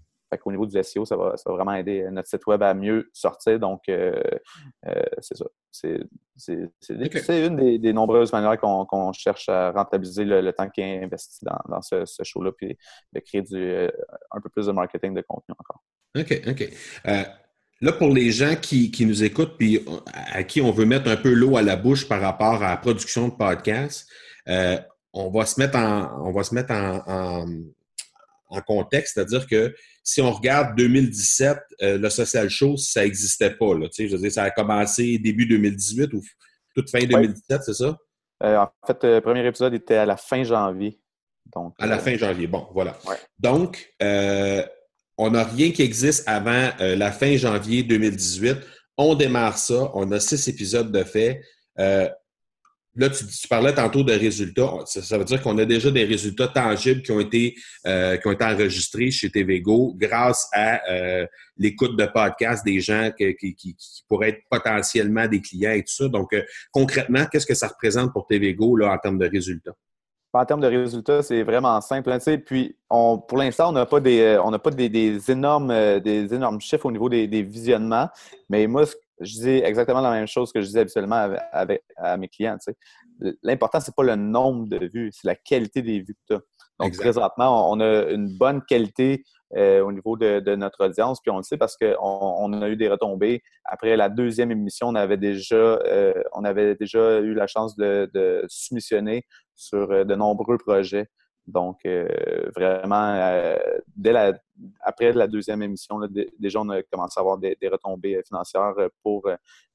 au 0.46 0.52
niveau 0.52 0.66
du 0.66 0.82
SEO, 0.84 1.06
ça 1.06 1.16
va, 1.16 1.36
vraiment 1.46 1.74
aider 1.74 2.08
notre 2.12 2.28
site 2.28 2.46
web 2.48 2.62
à 2.64 2.74
mieux 2.74 3.10
sortir. 3.14 3.60
Donc, 3.60 3.84
euh, 3.90 4.14
euh, 4.88 5.04
c'est 5.20 5.38
ça. 5.38 5.46
C'est 5.72 6.00
une 7.46 7.80
des, 7.80 7.94
nombreuses 7.94 8.32
manières 8.34 8.60
qu'on 8.60 9.14
cherche 9.14 9.50
à 9.50 9.72
rentabiliser 9.72 10.26
le, 10.26 10.52
temps 10.54 10.70
qui 10.70 10.82
est 10.82 11.04
investi 11.04 11.46
dans, 11.46 11.82
ce, 11.82 12.06
show-là, 12.24 12.52
puis 12.52 12.78
de 13.14 13.20
créer 13.20 13.42
du, 13.42 13.56
euh, 13.56 13.90
un 14.32 14.42
peu 14.42 14.50
plus 14.50 14.68
de 14.68 14.72
marketing 14.72 15.14
de 15.14 15.22
contenu 15.22 15.56
encore. 15.58 15.84
OK, 16.18 16.42
OK. 16.48 16.70
Là, 17.82 17.92
pour 17.92 18.10
les 18.10 18.32
gens 18.32 18.56
qui, 18.56 18.92
nous 19.06 19.24
écoutent 19.24 19.58
puis 19.58 19.86
à 20.32 20.44
qui 20.44 20.62
on 20.62 20.72
veut 20.72 20.86
mettre 20.86 21.10
un 21.10 21.18
peu 21.18 21.34
l'eau 21.34 21.58
à 21.58 21.62
la 21.62 21.76
bouche 21.76 22.08
par 22.08 22.22
rapport 22.22 22.64
à 22.64 22.70
la 22.70 22.78
production 22.78 23.28
de 23.28 23.34
podcasts, 23.34 24.10
on 24.46 25.30
va 25.30 25.46
se 25.46 25.60
mettre 25.60 25.78
on 25.78 26.32
va 26.32 26.44
se 26.44 26.54
mettre 26.54 26.72
en, 26.72 27.46
en 28.54 28.62
contexte, 28.62 29.16
c'est-à-dire 29.16 29.48
que 29.48 29.74
si 30.04 30.22
on 30.22 30.32
regarde 30.32 30.76
2017, 30.78 31.58
euh, 31.82 31.98
le 31.98 32.10
Social 32.10 32.50
Show, 32.50 32.78
ça 32.78 33.04
n'existait 33.04 33.52
pas. 33.52 33.74
Là, 33.74 33.88
je 33.98 34.08
veux 34.08 34.18
dire, 34.18 34.32
ça 34.32 34.44
a 34.44 34.52
commencé 34.52 35.18
début 35.18 35.46
2018 35.46 36.14
ou 36.14 36.22
toute 36.76 36.90
fin 36.90 37.00
2017, 37.00 37.62
c'est 37.64 37.74
ça? 37.74 37.98
Euh, 38.44 38.58
en 38.58 38.70
fait, 38.86 39.04
le 39.04 39.20
premier 39.22 39.46
épisode 39.46 39.74
était 39.74 39.96
à 39.96 40.06
la 40.06 40.18
fin 40.18 40.44
janvier. 40.44 41.00
Donc, 41.56 41.74
à 41.80 41.88
la 41.88 41.96
euh, 41.96 42.00
fin 42.00 42.18
janvier, 42.18 42.48
bon, 42.48 42.68
voilà. 42.74 42.98
Donc, 43.40 43.94
on 45.18 45.30
n'a 45.30 45.44
rien 45.44 45.72
qui 45.72 45.82
existe 45.82 46.28
avant 46.28 46.70
la 46.80 47.12
fin 47.12 47.36
janvier 47.38 47.84
2018. 47.84 48.58
On 48.98 49.16
démarre 49.16 49.58
ça, 49.58 49.92
on 49.94 50.12
a 50.12 50.20
six 50.20 50.48
épisodes 50.48 50.92
de 50.92 51.04
fait. 51.04 51.42
Là, 52.96 53.10
tu, 53.10 53.48
parlais 53.48 53.74
tantôt 53.74 54.04
de 54.04 54.14
résultats. 54.14 54.72
Ça, 54.86 55.18
veut 55.18 55.24
dire 55.24 55.42
qu'on 55.42 55.58
a 55.58 55.66
déjà 55.66 55.90
des 55.90 56.04
résultats 56.04 56.48
tangibles 56.48 57.02
qui 57.02 57.12
ont 57.12 57.20
été, 57.20 57.56
euh, 57.88 58.18
qui 58.18 58.28
ont 58.28 58.32
été 58.32 58.46
enregistrés 58.46 59.10
chez 59.10 59.32
TVGO 59.32 59.96
grâce 59.98 60.48
à 60.54 60.80
euh, 60.92 61.26
l'écoute 61.58 61.98
de 61.98 62.06
podcasts 62.06 62.64
des 62.64 62.80
gens 62.82 63.10
qui, 63.18 63.76
pourraient 64.08 64.30
être 64.30 64.44
potentiellement 64.48 65.28
des 65.28 65.42
clients 65.42 65.72
et 65.72 65.82
tout 65.82 65.94
ça. 65.94 66.08
Donc, 66.08 66.34
euh, 66.34 66.44
concrètement, 66.72 67.26
qu'est-ce 67.32 67.48
que 67.48 67.56
ça 67.56 67.68
représente 67.68 68.14
pour 68.14 68.28
TVGO 68.28 68.76
là, 68.76 68.94
en 68.94 68.98
termes 69.00 69.18
de 69.18 69.28
résultats? 69.28 69.74
En 70.32 70.46
termes 70.46 70.62
de 70.62 70.68
résultats, 70.68 71.24
c'est 71.24 71.44
vraiment 71.44 71.80
simple. 71.82 72.12
Hein, 72.12 72.20
puis, 72.46 72.76
on, 72.92 73.18
pour 73.18 73.40
l'instant, 73.40 73.70
on 73.70 73.74
n'a 73.74 73.88
pas 73.88 74.00
des, 74.00 74.40
on 74.44 74.52
pas 74.60 74.72
des, 74.72 75.32
énormes, 75.32 76.00
des 76.00 76.34
énormes 76.34 76.62
chiffres 76.62 76.86
au 76.86 76.92
niveau 76.92 77.10
des, 77.10 77.28
des 77.28 77.42
visionnements. 77.44 78.10
Mais 78.50 78.66
moi, 78.68 78.86
ce 78.86 78.96
je 79.24 79.34
dis 79.34 79.50
exactement 79.50 80.02
la 80.02 80.12
même 80.12 80.28
chose 80.28 80.52
que 80.52 80.62
je 80.62 80.68
disais 80.68 80.82
habituellement 80.82 81.28
avec, 81.52 81.84
à 81.98 82.18
mes 82.18 82.28
clients. 82.28 82.58
L'important, 83.42 83.80
ce 83.80 83.90
n'est 83.90 83.94
pas 83.96 84.04
le 84.04 84.16
nombre 84.16 84.68
de 84.68 84.90
vues, 84.92 85.12
c'est 85.14 85.28
la 85.28 85.36
qualité 85.36 85.82
des 85.82 86.00
vues 86.00 86.16
que 86.16 86.36
tu 86.36 86.36
as. 86.36 86.42
Donc, 86.80 86.98
présentement, 86.98 87.72
on 87.72 87.80
a 87.80 88.10
une 88.10 88.36
bonne 88.38 88.62
qualité 88.64 89.24
euh, 89.56 89.82
au 89.82 89.92
niveau 89.92 90.18
de, 90.18 90.56
notre 90.56 90.86
audience, 90.86 91.20
puis 91.22 91.30
on 91.30 91.38
le 91.38 91.44
sait 91.44 91.58
parce 91.58 91.78
qu'on 91.78 91.96
on 92.00 92.62
a 92.62 92.70
eu 92.70 92.76
des 92.76 92.90
retombées. 92.90 93.44
Après 93.66 93.96
la 93.96 94.10
deuxième 94.10 94.52
émission, 94.52 94.88
on 94.88 94.96
avait 94.96 95.18
déjà, 95.18 95.56
euh, 95.56 96.14
on 96.34 96.44
avait 96.44 96.76
déjà 96.76 97.20
eu 97.20 97.36
la 97.36 97.46
chance 97.46 97.76
de, 97.76 98.44
soumissionner 98.48 99.26
sur 99.56 99.92
euh, 99.92 100.04
de 100.06 100.16
nombreux 100.16 100.58
projets. 100.58 101.08
Donc, 101.46 101.82
vraiment, 102.56 103.56
dès 103.96 104.12
la, 104.12 104.34
après 104.82 105.12
la 105.12 105.28
deuxième 105.28 105.62
émission, 105.62 106.00
déjà, 106.40 106.62
on 106.62 106.70
a 106.70 106.82
commencé 106.84 107.20
à 107.20 107.22
avoir 107.22 107.38
des, 107.38 107.58
retombées 107.64 108.22
financières 108.26 108.74
pour, 109.02 109.30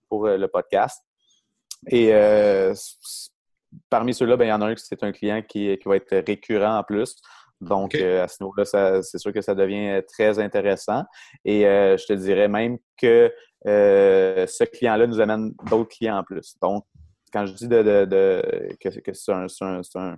pour 0.09 0.26
le 0.26 0.46
podcast. 0.46 1.04
Et 1.87 2.12
euh, 2.12 2.74
parmi 3.88 4.14
ceux-là, 4.14 4.37
ben, 4.37 4.46
il 4.46 4.48
y 4.48 4.52
en 4.52 4.61
a 4.61 4.66
un 4.66 4.74
qui 4.74 4.85
c'est 4.85 5.02
un 5.02 5.12
client 5.12 5.42
qui, 5.42 5.78
va 5.85 5.96
être 5.96 6.24
récurrent 6.26 6.78
en 6.78 6.83
plus. 6.83 7.16
Donc, 7.61 7.94
euh, 7.94 8.24
à 8.24 8.28
ce 8.28 8.42
niveau-là, 8.42 9.02
c'est 9.02 9.18
sûr 9.18 9.33
que 9.33 9.40
ça 9.40 9.54
devient 9.54 10.02
très 10.07 10.38
intéressant. 10.38 11.04
Et 11.44 11.66
euh, 11.66 11.96
je 11.96 12.07
te 12.07 12.12
dirais 12.12 12.48
même 12.48 12.78
que 12.96 13.33
ce 13.64 14.64
client-là 14.64 15.07
nous 15.07 15.20
amène 15.20 15.52
d'autres 15.68 15.88
clients 15.96 16.18
en 16.18 16.24
plus. 16.24 16.57
Donc, 16.62 16.85
quand 17.33 17.46
je 17.46 17.52
dis 17.52 17.68
de, 17.68 18.07
que, 18.81 19.12
c'est 19.12 19.33
un, 19.33 20.16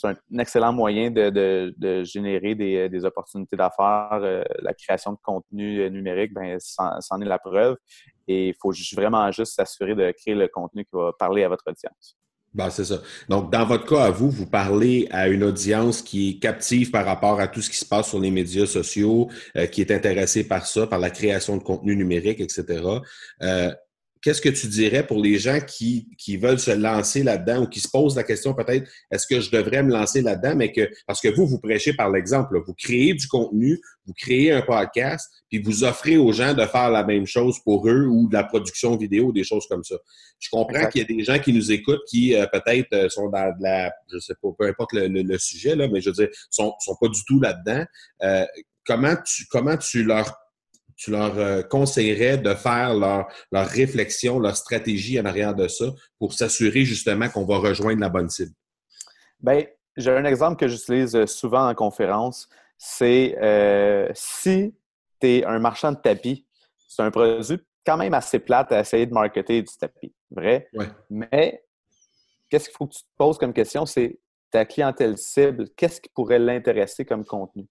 c'est 0.00 0.06
un 0.06 0.38
excellent 0.38 0.72
moyen 0.72 1.10
de, 1.10 2.04
générer 2.04 2.54
des, 2.54 3.04
opportunités 3.04 3.56
d'affaires. 3.56 4.20
Euh, 4.22 4.44
la 4.60 4.72
création 4.72 5.12
de 5.12 5.18
contenu 5.22 5.80
euh, 5.80 5.88
numérique, 5.88 6.32
ben, 6.32 6.56
c'en 6.60 7.20
est 7.20 7.24
la 7.24 7.38
preuve. 7.38 7.76
Et 8.28 8.48
il 8.48 8.54
faut 8.60 8.72
vraiment 8.94 9.30
juste 9.32 9.54
s'assurer 9.54 9.94
de 9.94 10.12
créer 10.12 10.34
le 10.34 10.46
contenu 10.46 10.84
qui 10.84 10.90
va 10.92 11.12
parler 11.18 11.42
à 11.42 11.48
votre 11.48 11.64
audience. 11.66 12.16
Ben, 12.54 12.70
c'est 12.70 12.84
ça. 12.84 13.00
Donc, 13.28 13.52
dans 13.52 13.64
votre 13.66 13.86
cas, 13.86 14.04
à 14.04 14.10
vous, 14.10 14.30
vous 14.30 14.46
parlez 14.46 15.08
à 15.10 15.28
une 15.28 15.42
audience 15.42 16.00
qui 16.00 16.30
est 16.30 16.38
captive 16.38 16.90
par 16.90 17.04
rapport 17.04 17.40
à 17.40 17.48
tout 17.48 17.60
ce 17.60 17.68
qui 17.68 17.76
se 17.76 17.84
passe 17.84 18.08
sur 18.08 18.20
les 18.20 18.30
médias 18.30 18.66
sociaux, 18.66 19.28
euh, 19.56 19.66
qui 19.66 19.80
est 19.80 19.90
intéressée 19.90 20.46
par 20.46 20.66
ça, 20.66 20.86
par 20.86 21.00
la 21.00 21.10
création 21.10 21.56
de 21.56 21.62
contenu 21.62 21.96
numérique, 21.96 22.40
etc 22.40 23.00
qu'est-ce 24.22 24.40
que 24.40 24.48
tu 24.48 24.66
dirais 24.66 25.06
pour 25.06 25.20
les 25.20 25.38
gens 25.38 25.60
qui, 25.60 26.08
qui 26.18 26.36
veulent 26.36 26.58
se 26.58 26.70
lancer 26.70 27.22
là-dedans 27.22 27.62
ou 27.62 27.66
qui 27.66 27.80
se 27.80 27.88
posent 27.88 28.16
la 28.16 28.24
question 28.24 28.54
peut-être, 28.54 28.88
est-ce 29.10 29.26
que 29.26 29.40
je 29.40 29.50
devrais 29.50 29.82
me 29.82 29.92
lancer 29.92 30.22
là-dedans? 30.22 30.54
Mais 30.56 30.72
que, 30.72 30.88
parce 31.06 31.20
que 31.20 31.28
vous, 31.28 31.46
vous 31.46 31.58
prêchez 31.58 31.92
par 31.92 32.10
l'exemple. 32.10 32.60
Vous 32.66 32.74
créez 32.74 33.14
du 33.14 33.26
contenu, 33.28 33.80
vous 34.06 34.12
créez 34.14 34.52
un 34.52 34.62
podcast, 34.62 35.30
puis 35.48 35.60
vous 35.60 35.84
offrez 35.84 36.16
aux 36.16 36.32
gens 36.32 36.54
de 36.54 36.64
faire 36.64 36.90
la 36.90 37.04
même 37.04 37.26
chose 37.26 37.58
pour 37.64 37.88
eux 37.88 38.06
ou 38.06 38.28
de 38.28 38.34
la 38.34 38.44
production 38.44 38.96
vidéo, 38.96 39.32
des 39.32 39.44
choses 39.44 39.66
comme 39.68 39.84
ça. 39.84 39.96
Je 40.38 40.48
comprends 40.50 40.86
qu'il 40.88 41.02
y 41.02 41.04
a 41.04 41.06
des 41.06 41.24
gens 41.24 41.38
qui 41.38 41.52
nous 41.52 41.72
écoutent 41.72 42.04
qui 42.08 42.34
euh, 42.34 42.46
peut-être 42.52 42.92
euh, 42.92 43.08
sont 43.08 43.28
dans 43.28 43.56
de 43.56 43.62
la, 43.62 43.92
je 44.12 44.18
sais 44.18 44.34
pas, 44.40 44.48
peu 44.58 44.66
importe 44.66 44.90
le, 44.94 45.38
sujet, 45.38 45.76
là, 45.76 45.88
mais 45.88 46.00
je 46.00 46.10
veux 46.10 46.14
dire, 46.14 46.28
sont, 46.50 46.72
sont 46.80 46.96
pas 47.00 47.08
du 47.08 47.24
tout 47.24 47.40
là-dedans. 47.40 47.84
Euh, 48.22 48.44
comment 48.86 49.14
tu, 49.24 49.46
comment 49.50 49.76
tu 49.76 50.04
leur 50.04 50.34
tu 50.98 51.12
leur 51.12 51.38
euh, 51.38 51.62
conseillerais 51.62 52.36
de 52.36 52.52
faire 52.54 52.92
leur, 52.92 53.28
leur 53.52 53.66
réflexion, 53.66 54.38
leur 54.40 54.56
stratégie 54.56 55.18
en 55.18 55.24
arrière 55.24 55.54
de 55.54 55.68
ça 55.68 55.86
pour 56.18 56.34
s'assurer 56.34 56.84
justement 56.84 57.28
qu'on 57.28 57.46
va 57.46 57.56
rejoindre 57.58 58.00
la 58.00 58.08
bonne 58.08 58.28
cible? 58.28 58.52
Bien, 59.40 59.64
j'ai 59.96 60.10
un 60.10 60.24
exemple 60.24 60.56
que 60.56 60.66
j'utilise 60.66 61.14
euh, 61.14 61.26
souvent 61.26 61.68
en 61.68 61.74
conférence. 61.74 62.48
C'est 62.76 63.36
euh, 63.40 64.08
si 64.12 64.74
tu 65.20 65.26
es 65.26 65.44
un 65.44 65.60
marchand 65.60 65.92
de 65.92 65.98
tapis, 65.98 66.44
c'est 66.88 67.02
un 67.02 67.10
produit 67.10 67.60
quand 67.86 67.96
même 67.96 68.14
assez 68.14 68.40
plate 68.40 68.72
à 68.72 68.80
essayer 68.80 69.06
de 69.06 69.14
marketer 69.14 69.62
du 69.62 69.76
tapis, 69.78 70.12
vrai? 70.30 70.68
Mais 71.08 71.64
qu'est-ce 72.50 72.68
qu'il 72.68 72.76
faut 72.76 72.86
que 72.86 72.94
tu 72.94 73.02
te 73.02 73.08
poses 73.16 73.38
comme 73.38 73.52
question? 73.52 73.86
C'est 73.86 74.18
ta 74.50 74.64
clientèle 74.64 75.16
cible, 75.16 75.68
qu'est-ce 75.76 76.00
qui 76.00 76.08
pourrait 76.10 76.38
l'intéresser 76.38 77.04
comme 77.04 77.24
contenu? 77.24 77.66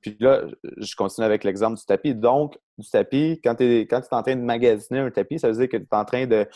Puis 0.00 0.16
là, 0.20 0.42
je 0.76 0.94
continue 0.96 1.24
avec 1.24 1.44
l'exemple 1.44 1.78
du 1.78 1.84
tapis. 1.84 2.14
Donc, 2.14 2.58
du 2.76 2.88
tapis, 2.88 3.40
quand 3.42 3.54
tu 3.56 3.64
es, 3.64 3.80
es 3.82 3.94
en 3.94 4.22
train 4.22 4.36
de 4.36 4.42
magasiner 4.42 5.00
un 5.00 5.10
tapis, 5.10 5.38
ça 5.38 5.48
veut 5.48 5.56
dire 5.56 5.68
que 5.68 5.76
tu 5.76 5.82
es 5.82 5.96
en 5.96 6.04
train 6.04 6.26
de, 6.26 6.46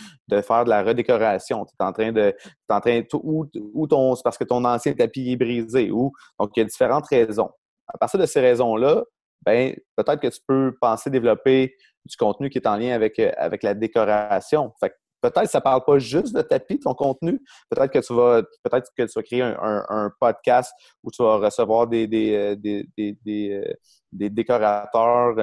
faire 0.42 0.64
de 0.64 0.70
la 0.70 0.82
redécoration. 0.82 1.64
Tu 1.64 1.74
es 1.78 1.84
en 1.84 1.92
train 1.92 2.12
de. 2.12 2.34
En 2.68 2.80
train, 2.80 3.02
ou, 3.14 3.86
ton, 3.86 4.14
c'est 4.14 4.22
parce 4.22 4.38
que 4.38 4.44
ton 4.44 4.64
ancien 4.64 4.92
tapis 4.94 5.32
est 5.32 5.36
brisé. 5.36 5.90
Ou, 5.90 6.12
donc, 6.38 6.50
il 6.56 6.60
y 6.60 6.62
a 6.62 6.66
différentes 6.66 7.06
raisons. 7.06 7.50
À 7.88 7.98
partir 7.98 8.18
de 8.18 8.26
ces 8.26 8.40
raisons-là, 8.40 9.04
ben, 9.44 9.74
peut-être 9.96 10.20
que 10.20 10.28
tu 10.28 10.40
peux 10.46 10.74
penser 10.80 11.10
développer 11.10 11.74
du 12.04 12.16
contenu 12.16 12.48
qui 12.50 12.58
est 12.58 12.66
en 12.66 12.76
lien 12.76 12.94
avec, 12.94 13.18
avec 13.18 13.62
la 13.62 13.74
décoration. 13.74 14.72
Fait 14.80 14.94
peut-être 15.22 15.44
que 15.44 15.50
ça 15.50 15.58
ne 15.58 15.62
parle 15.62 15.84
pas 15.84 15.98
juste 15.98 16.34
de 16.34 16.42
tapis, 16.42 16.78
ton 16.78 16.94
contenu. 16.94 17.40
Peut-être 17.70 17.90
que 17.90 17.98
tu 18.00 18.14
vas 18.14 18.42
peut-être 18.62 18.90
que 18.96 19.02
tu 19.04 19.12
vas 19.14 19.22
créer 19.22 19.42
un, 19.42 20.10
podcast 20.20 20.72
où 21.02 21.10
tu 21.10 21.22
vas 21.22 21.36
recevoir 21.36 21.86
des, 21.86 22.06
des, 22.06 22.56
des, 22.56 23.16
des 24.12 24.30
décorateurs 24.30 25.36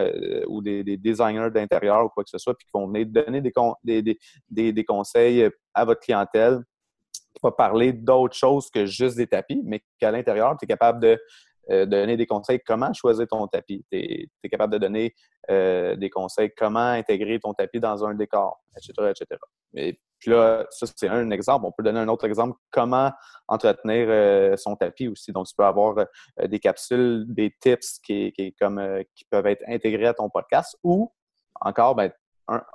ou 0.47 0.61
des, 0.61 0.97
designers 0.97 1.49
d'intérieur 1.49 2.05
ou 2.05 2.09
quoi 2.09 2.23
que 2.23 2.29
ce 2.29 2.37
soit, 2.37 2.53
puis 2.53 2.65
qui 2.65 2.71
vont 2.73 2.87
venir 2.87 3.07
donner 3.07 3.41
des, 3.41 4.73
des 4.73 4.83
conseils 4.83 5.49
à 5.73 5.85
votre 5.85 6.01
clientèle 6.01 6.63
qui 7.33 7.39
va 7.43 7.51
parler 7.51 7.93
d'autres 7.93 8.35
choses 8.35 8.69
que 8.69 8.85
juste 8.85 9.17
des 9.17 9.27
tapis, 9.27 9.61
mais 9.63 9.81
qu'à 9.99 10.11
l'intérieur, 10.11 10.55
tu 10.57 10.65
es 10.65 10.67
capable 10.67 10.99
de 10.99 11.19
euh, 11.71 11.85
donner 11.85 12.17
des 12.17 12.25
conseils 12.25 12.59
comment 12.65 12.93
choisir 12.93 13.27
ton 13.27 13.47
tapis. 13.47 13.85
Tu 13.91 13.97
es, 14.43 14.49
capable 14.49 14.73
de 14.73 14.77
donner 14.79 15.13
euh, 15.49 15.95
des 15.95 16.09
conseils 16.09 16.51
comment 16.55 16.79
intégrer 16.79 17.39
ton 17.39 17.53
tapis 17.53 17.79
dans 17.79 18.05
un 18.05 18.13
décor, 18.15 18.61
etc. 18.75 18.93
etc. 19.09 19.39
Et 19.75 19.99
puis 20.19 20.31
là, 20.31 20.65
ça, 20.71 20.85
c'est 20.93 21.07
un 21.07 21.29
exemple. 21.31 21.65
On 21.65 21.71
peut 21.71 21.83
donner 21.83 21.99
un 21.99 22.07
autre 22.07 22.25
exemple, 22.25 22.57
comment 22.71 23.11
entretenir 23.47 24.07
euh, 24.09 24.57
son 24.57 24.75
tapis 24.75 25.07
aussi. 25.07 25.31
Donc, 25.31 25.47
tu 25.47 25.53
peux 25.55 25.65
avoir 25.65 26.05
des 26.43 26.59
capsules, 26.59 27.25
des 27.27 27.55
tips 27.61 27.99
qui, 27.99 28.33
comme, 28.59 29.03
qui 29.15 29.25
peuvent 29.29 29.47
être 29.47 29.63
intégrés 29.67 30.07
à 30.07 30.13
ton 30.13 30.29
podcast 30.29 30.77
ou 30.83 31.13
encore, 31.61 31.95
ben, 31.95 32.11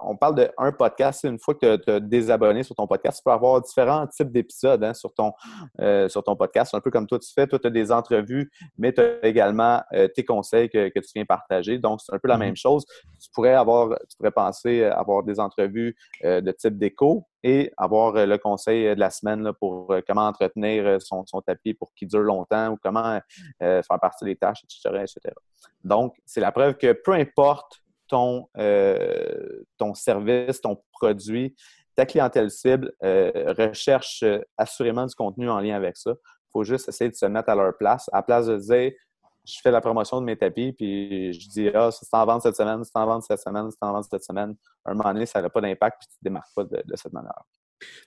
on 0.01 0.17
parle 0.17 0.35
d'un 0.35 0.73
podcast. 0.73 1.25
Une 1.25 1.39
fois 1.39 1.55
que 1.55 1.77
tu 1.77 1.91
as 1.91 2.01
désabonné 2.01 2.63
sur 2.63 2.75
ton 2.75 2.87
podcast, 2.87 3.19
tu 3.19 3.23
peux 3.25 3.33
avoir 3.33 3.61
différents 3.61 4.07
types 4.07 4.31
d'épisodes 4.31 4.83
hein, 4.83 4.95
sur, 4.95 5.13
ton, 5.13 5.33
euh, 5.81 6.09
sur 6.09 6.23
ton 6.23 6.37
podcast. 6.37 6.75
Un 6.75 6.81
peu 6.81 6.91
comme 6.91 7.07
toi, 7.07 7.19
tu 7.19 7.33
fais. 7.33 7.47
Toi, 7.47 7.59
tu 7.59 7.67
as 7.67 7.71
des 7.71 7.91
entrevues, 7.93 8.51
mais 8.79 8.93
tu 8.93 9.01
as 9.01 9.25
également 9.25 9.83
euh, 9.93 10.09
tes 10.09 10.25
conseils 10.25 10.69
que, 10.69 10.89
tu 10.89 11.11
viens 11.15 11.25
partager. 11.25 11.79
Donc, 11.79 12.01
c'est 12.01 12.15
un 12.15 12.19
peu 12.19 12.29
la 12.29 12.37
mm-hmm. 12.37 12.41
même 12.41 12.57
chose. 12.57 12.85
Tu 13.21 13.31
pourrais 13.33 13.55
avoir, 13.55 13.91
tu 14.09 14.17
pourrais 14.17 14.31
penser 14.31 14.85
avoir 14.85 15.23
des 15.23 15.41
entrevues 15.41 15.97
euh, 16.25 16.41
de 16.41 16.53
type 16.53 16.79
déco 16.79 17.27
et 17.43 17.73
avoir 17.77 18.27
le 18.27 18.39
conseil 18.39 18.95
de 18.95 19.01
la 19.01 19.11
semaine 19.11 19.53
pour 19.61 19.95
comment 20.07 20.27
entretenir 20.27 20.97
son, 21.03 21.25
tapis 21.47 21.75
pour 21.75 21.93
qu'il 21.93 22.09
dure 22.09 22.21
longtemps 22.21 22.71
ou 22.71 22.79
comment 22.83 23.21
faire 23.61 24.01
partie 24.01 24.25
des 24.25 24.35
tâches, 24.35 24.65
etc. 24.65 25.03
etc. 25.03 25.35
Donc, 25.83 26.15
c'est 26.25 26.41
la 26.41 26.53
preuve 26.53 26.79
que 26.79 26.93
peu 26.93 27.13
importe 27.13 27.84
ton, 28.09 28.49
euh, 28.59 29.63
ton 29.79 29.95
service, 29.95 30.61
ton 30.61 30.83
produit, 30.93 31.55
ta 31.97 32.07
clientèle 32.07 32.51
cible 32.51 32.93
euh, 33.03 33.55
recherche 33.57 34.23
euh, 34.23 34.41
assurément 34.59 35.07
du 35.07 35.15
contenu 35.15 35.49
en 35.49 35.61
lien 35.61 35.77
avec 35.77 35.97
ça. 35.97 36.11
Il 36.13 36.51
faut 36.53 36.65
juste 36.65 36.89
essayer 36.89 37.11
de 37.11 37.17
se 37.17 37.27
mettre 37.27 37.49
à 37.49 37.55
leur 37.55 37.77
place. 37.77 38.09
À 38.13 38.19
la 38.19 38.23
place 38.23 38.47
de 38.47 38.57
dire, 38.57 38.93
je 39.45 39.59
fais 39.63 39.71
la 39.71 39.81
promotion 39.81 40.21
de 40.21 40.27
mes 40.27 40.37
tapis, 40.37 40.73
puis 40.73 41.33
je 41.33 41.49
dis, 41.49 41.69
ah, 41.75 41.91
c'est 41.91 42.07
en 42.13 42.25
vente 42.25 42.43
cette 42.43 42.57
semaine, 42.57 42.83
c'est 42.83 42.97
en 42.97 43.07
vente 43.07 43.25
cette 43.25 43.41
semaine, 43.41 43.71
c'est 43.71 43.87
en 43.87 43.93
vente 43.93 44.07
cette 44.11 44.25
semaine. 44.25 44.55
À 44.85 44.91
un 44.91 44.95
moment 44.95 45.13
donné, 45.13 45.27
ça 45.27 45.43
n'a 45.43 45.51
pas 45.51 45.61
d'impact, 45.61 45.99
puis 46.01 46.09
tu 46.09 46.33
ne 46.33 46.39
te 46.39 46.43
pas 46.55 46.65
de 46.65 46.97
cette 46.97 47.13
manière 47.13 47.33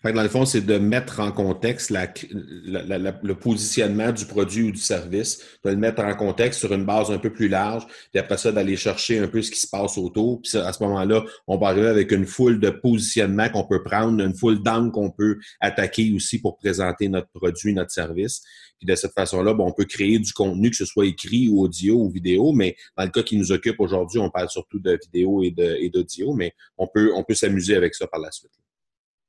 dans 0.04 0.24
le 0.24 0.30
fond, 0.30 0.46
c'est 0.46 0.62
de 0.62 0.78
mettre 0.78 1.20
en 1.20 1.32
contexte 1.32 1.92
le 1.92 3.34
positionnement 3.34 4.12
du 4.12 4.26
produit 4.26 4.64
ou 4.64 4.72
du 4.72 4.80
service, 4.80 5.44
de 5.64 5.72
le 5.72 5.76
mettre 5.76 6.04
en 6.04 6.16
contexte 6.16 6.60
sur 6.60 6.74
une 6.74 6.86
base 6.86 7.12
un 7.12 7.18
peu 7.18 7.32
plus 7.32 7.48
large, 7.48 7.86
puis 7.86 8.20
après 8.20 8.38
ça, 8.38 8.52
d'aller 8.52 8.78
chercher 8.78 9.20
un 9.20 9.28
peu 9.28 9.42
ce 9.42 9.52
qui 9.52 9.60
se 9.60 9.68
passe 9.68 9.98
autour. 9.98 10.42
Puis 10.42 10.58
à 10.58 10.72
ce 10.72 10.84
moment-là, 10.84 11.24
on 11.48 11.58
va 11.58 11.68
arriver 11.68 11.88
avec 11.88 12.12
une 12.12 12.26
foule 12.26 12.60
de 12.60 12.70
positionnements 12.70 13.50
qu'on 13.50 13.66
peut 13.66 13.84
prendre, 13.84 14.24
une 14.24 14.36
foule 14.36 14.62
d'angles 14.62 14.92
qu'on 14.92 15.12
peut 15.12 15.38
attaquer 15.60 16.14
aussi 16.16 16.40
pour 16.40 16.58
présenter 16.58 17.10
notre 17.10 17.30
produit, 17.30 17.74
notre 17.74 17.92
service. 17.92 18.44
Puis 18.78 18.86
de 18.86 18.96
cette 18.96 19.14
façon-là, 19.14 19.56
on 19.58 19.74
peut 19.74 19.86
créer 19.86 20.20
du 20.20 20.32
contenu, 20.34 20.70
que 20.70 20.76
ce 20.76 20.86
soit 20.86 21.08
écrit 21.08 21.50
ou 21.50 21.62
audio 21.62 21.96
ou 21.96 22.10
vidéo, 22.10 22.54
mais 22.54 22.76
dans 22.96 23.04
le 23.04 23.10
cas 23.10 23.24
qui 23.24 23.36
nous 23.38 23.52
occupe 23.52 23.80
aujourd'hui, 23.80 24.20
on 24.20 24.30
parle 24.30 24.50
surtout 24.50 24.80
de 24.80 25.00
vidéo 25.04 25.42
et 25.44 25.90
d'audio, 25.90 26.34
mais 26.34 26.54
on 26.78 26.88
peut, 26.88 27.12
on 27.16 27.24
peut 27.24 27.34
s'amuser 27.34 27.76
avec 27.76 27.96
ça 27.96 28.06
par 28.06 28.20
la 28.20 28.32
suite. 28.32 28.52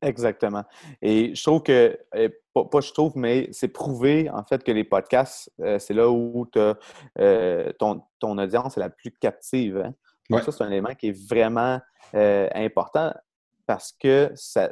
Exactement. 0.00 0.64
Et 1.02 1.34
je 1.34 1.42
trouve 1.42 1.62
que, 1.62 1.98
eh, 2.14 2.28
pas, 2.54 2.80
je 2.80 2.92
trouve, 2.92 3.16
mais 3.16 3.48
c'est 3.52 3.68
prouvé 3.68 4.30
en 4.30 4.44
fait 4.44 4.62
que 4.62 4.70
les 4.70 4.84
podcasts, 4.84 5.50
euh, 5.60 5.78
c'est 5.78 5.94
là 5.94 6.08
où 6.08 6.48
euh, 6.56 7.72
ton, 7.78 8.02
ton, 8.20 8.38
audience 8.38 8.76
est 8.76 8.80
la 8.80 8.90
plus 8.90 9.10
captive. 9.10 9.82
Hein. 9.84 9.94
Donc, 10.30 10.42
ça, 10.42 10.52
c'est 10.52 10.62
un 10.62 10.70
élément 10.70 10.94
qui 10.94 11.08
est 11.08 11.28
vraiment 11.28 11.80
euh, 12.14 12.48
important 12.54 13.12
parce 13.66 13.92
que 13.92 14.30
ça, 14.34 14.70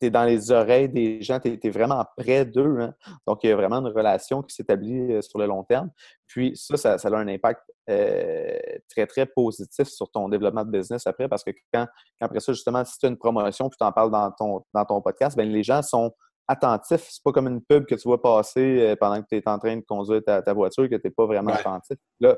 tu 0.00 0.06
es 0.06 0.10
dans 0.10 0.24
les 0.24 0.50
oreilles 0.50 0.88
des 0.88 1.20
gens, 1.22 1.38
tu 1.38 1.58
es, 1.62 1.70
vraiment 1.70 2.04
près 2.16 2.44
d'eux. 2.44 2.80
Hein. 2.80 2.94
Donc, 3.26 3.44
il 3.44 3.50
y 3.50 3.52
a 3.52 3.56
vraiment 3.56 3.78
une 3.78 3.92
relation 3.92 4.42
qui 4.42 4.54
s'établit 4.54 5.12
euh, 5.12 5.22
sur 5.22 5.38
le 5.38 5.46
long 5.46 5.62
terme. 5.62 5.90
Puis 6.26 6.52
ça, 6.56 6.98
ça, 6.98 7.08
a 7.08 7.16
un 7.16 7.28
impact 7.28 7.60
euh, 7.88 8.58
très, 8.88 9.06
très 9.06 9.26
positif 9.26 9.88
sur 9.88 10.10
ton 10.10 10.28
développement 10.28 10.64
de 10.64 10.70
business 10.70 11.06
après 11.06 11.28
parce 11.28 11.44
que 11.44 11.50
quand, 11.72 11.86
après 12.20 12.40
ça, 12.40 12.52
justement, 12.52 12.84
si 12.84 12.98
tu 12.98 13.06
as 13.06 13.08
une 13.08 13.18
promotion 13.18 13.68
puis 13.68 13.76
tu 13.78 13.84
en 13.84 13.92
parles 13.92 14.10
dans 14.10 14.30
ton, 14.30 14.64
dans 14.72 14.84
ton 14.84 15.02
podcast, 15.02 15.36
bien, 15.36 15.46
les 15.46 15.62
gens 15.62 15.82
sont 15.82 16.12
attentifs. 16.48 17.06
C'est 17.10 17.22
pas 17.22 17.32
comme 17.32 17.48
une 17.48 17.62
pub 17.62 17.84
que 17.84 17.94
tu 17.94 18.02
vois 18.08 18.22
passer 18.22 18.80
euh, 18.80 18.96
pendant 18.96 19.20
que 19.20 19.26
tu 19.28 19.36
es 19.36 19.48
en 19.48 19.58
train 19.58 19.76
de 19.76 19.82
conduire 19.82 20.22
ta, 20.24 20.52
voiture 20.52 20.88
que 20.88 20.96
tu 20.96 21.02
n'es 21.04 21.10
pas 21.10 21.26
vraiment 21.26 21.52
attentif. 21.52 21.98
Là, 22.20 22.36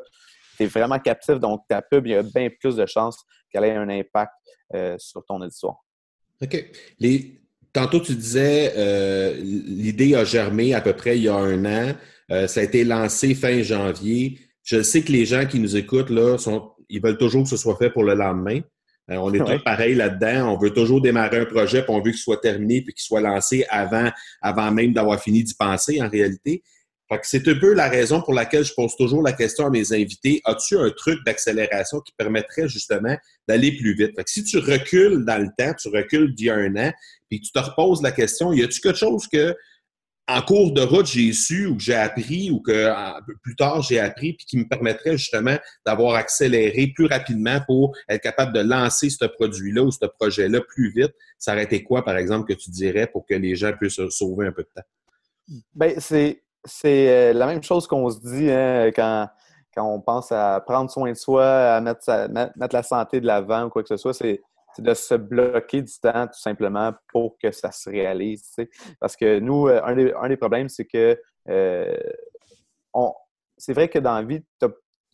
tu 0.57 0.65
es 0.65 0.67
vraiment 0.67 0.99
captif, 0.99 1.39
donc 1.39 1.63
ta 1.69 1.81
pub, 1.81 2.07
il 2.07 2.13
y 2.13 2.17
a 2.17 2.23
bien 2.23 2.49
plus 2.61 2.77
de 2.77 2.87
chances 2.87 3.23
qu'elle 3.51 3.65
ait 3.65 3.77
un 3.77 3.89
impact 3.89 4.33
sur 4.99 5.23
ton 5.27 5.41
auditoire. 5.41 5.77
OK. 6.43 6.71
Les, 6.99 7.42
Tantôt, 7.73 8.01
tu 8.01 8.15
disais, 8.15 8.75
euh, 8.77 9.35
l'idée 9.43 10.15
a 10.15 10.25
germé 10.25 10.75
à 10.75 10.81
peu 10.81 10.93
près 10.93 11.17
il 11.17 11.25
y 11.25 11.29
a 11.29 11.35
un 11.35 11.65
an. 11.65 11.95
Euh, 12.31 12.47
ça 12.47 12.61
a 12.61 12.63
été 12.63 12.85
lancé 12.85 13.35
fin 13.35 13.63
janvier. 13.63 14.39
Je 14.63 14.83
sais 14.83 15.03
que 15.03 15.11
les 15.11 15.25
gens 15.25 15.47
qui 15.47 15.59
nous 15.59 15.77
écoutent, 15.77 16.11
là, 16.11 16.37
sont, 16.39 16.71
ils 16.89 17.03
veulent 17.03 17.19
toujours 17.19 17.45
que 17.45 17.49
ce 17.49 17.57
soit 17.57 17.77
fait 17.77 17.91
pour 17.91 18.05
le 18.05 18.15
lendemain. 18.15 18.61
Euh, 19.11 19.17
on 19.17 19.33
est 19.33 19.39
tous 19.39 19.65
pareil 19.65 19.95
là-dedans. 19.95 20.53
On 20.53 20.59
veut 20.59 20.73
toujours 20.73 21.01
démarrer 21.01 21.39
un 21.39 21.45
projet, 21.47 21.83
puis 21.83 21.93
on 21.95 22.03
veut 22.03 22.11
qu'il 22.11 22.21
soit 22.21 22.41
terminé, 22.41 22.83
puis 22.83 22.93
qu'il 22.93 23.03
soit 23.03 23.21
lancé 23.21 23.65
avant, 23.71 24.11
avant 24.43 24.71
même 24.71 24.93
d'avoir 24.93 25.21
fini 25.21 25.43
d'y 25.43 25.55
penser, 25.55 26.01
en 26.03 26.09
réalité 26.09 26.63
c'est 27.23 27.47
un 27.49 27.55
peu 27.55 27.75
la 27.75 27.89
raison 27.89 28.21
pour 28.23 28.35
laquelle 28.35 28.65
je 28.65 28.75
pose 28.75 28.97
toujours 28.97 29.23
la 29.23 29.33
question 29.33 29.67
à 29.67 29.71
mes 29.71 29.93
invités. 29.93 30.41
As-tu 30.45 30.79
un 30.79 30.91
truc 30.91 31.19
d'accélération 31.25 32.01
qui 32.01 32.13
permettrait 32.17 32.69
justement 32.69 33.17
d'aller 33.49 33.77
plus 33.77 33.95
vite? 33.95 34.13
si 34.27 34.45
tu 34.45 34.59
recules 34.59 35.25
dans 35.25 35.41
le 35.41 35.49
temps, 35.59 35.75
tu 35.75 35.89
recules 35.89 36.35
d'il 36.35 36.47
y 36.47 36.51
a 36.51 36.55
un 36.55 36.77
an, 36.77 36.93
puis 37.29 37.41
tu 37.41 37.53
te 37.53 37.59
reposes 37.59 38.03
la 38.03 38.13
question, 38.13 38.53
y 38.53 38.63
a-tu 38.63 38.81
quelque 38.81 38.99
chose 38.99 39.27
que 39.27 39.55
en 40.29 40.41
cours 40.41 40.73
de 40.73 40.83
route, 40.83 41.07
j'ai 41.07 41.33
su 41.33 41.67
ou 41.67 41.77
que 41.77 41.83
j'ai 41.83 41.95
appris 41.95 42.51
ou 42.51 42.61
que 42.61 42.89
plus 43.43 43.57
tard 43.57 43.83
j'ai 43.83 43.99
appris 43.99 44.35
puis 44.35 44.47
qui 44.47 44.57
me 44.57 44.69
permettrait 44.69 45.19
justement 45.19 45.57
d'avoir 45.85 46.15
accéléré 46.15 46.93
plus 46.95 47.07
rapidement 47.07 47.61
pour 47.67 47.97
être 48.09 48.23
capable 48.23 48.53
de 48.53 48.61
lancer 48.61 49.11
ce 49.11 49.25
produit-là 49.25 49.83
ou 49.83 49.91
ce 49.91 50.07
projet-là 50.07 50.61
plus 50.61 50.93
vite? 50.93 51.13
Ça 51.39 51.53
aurait 51.53 51.65
été 51.65 51.83
quoi, 51.83 52.05
par 52.05 52.17
exemple, 52.17 52.53
que 52.53 52.59
tu 52.59 52.71
dirais 52.71 53.09
pour 53.09 53.27
que 53.27 53.35
les 53.35 53.57
gens 53.57 53.73
puissent 53.73 54.01
sauver 54.11 54.47
un 54.47 54.53
peu 54.53 54.63
de 54.63 54.69
temps? 54.75 54.87
Bien, 55.75 55.95
c'est 55.99 56.41
c'est 56.65 57.09
euh, 57.09 57.33
la 57.33 57.47
même 57.47 57.63
chose 57.63 57.87
qu'on 57.87 58.09
se 58.11 58.21
dit 58.21 58.51
hein, 58.51 58.91
quand, 58.95 59.29
on 59.77 60.01
pense 60.01 60.33
à 60.33 60.61
prendre 60.61 60.91
soin 60.91 61.11
de 61.11 61.17
soi, 61.17 61.45
à 61.47 61.81
mettre, 61.81 62.11
la 62.73 62.83
santé 62.83 63.21
de 63.21 63.27
l'avant 63.27 63.65
ou 63.65 63.71
quoi 63.71 63.83
que 63.83 63.89
ce 63.89 63.97
soit. 63.97 64.15
C'est 64.15 64.43
de 64.79 64.95
se 64.95 65.15
bloquer 65.15 65.83
du 65.83 65.93
temps 66.01 66.27
tout 66.27 66.39
simplement 66.39 66.95
pour 67.09 67.37
que 67.39 67.51
ça 67.53 67.71
se 67.73 67.91
réalise. 67.91 68.55
Parce 69.01 69.17
que 69.17 69.39
nous, 69.39 69.69
euh, 69.69 69.83
un 69.85 70.29
des, 70.29 70.37
problèmes, 70.37 70.69
c'est 70.69 70.87
que 70.87 71.21
euh, 71.49 71.97
c'est 73.59 73.75
vrai 73.75 73.89
que 73.89 73.99
dans 73.99 74.15
la 74.15 74.23
vie, 74.23 74.43
tu 74.61 74.67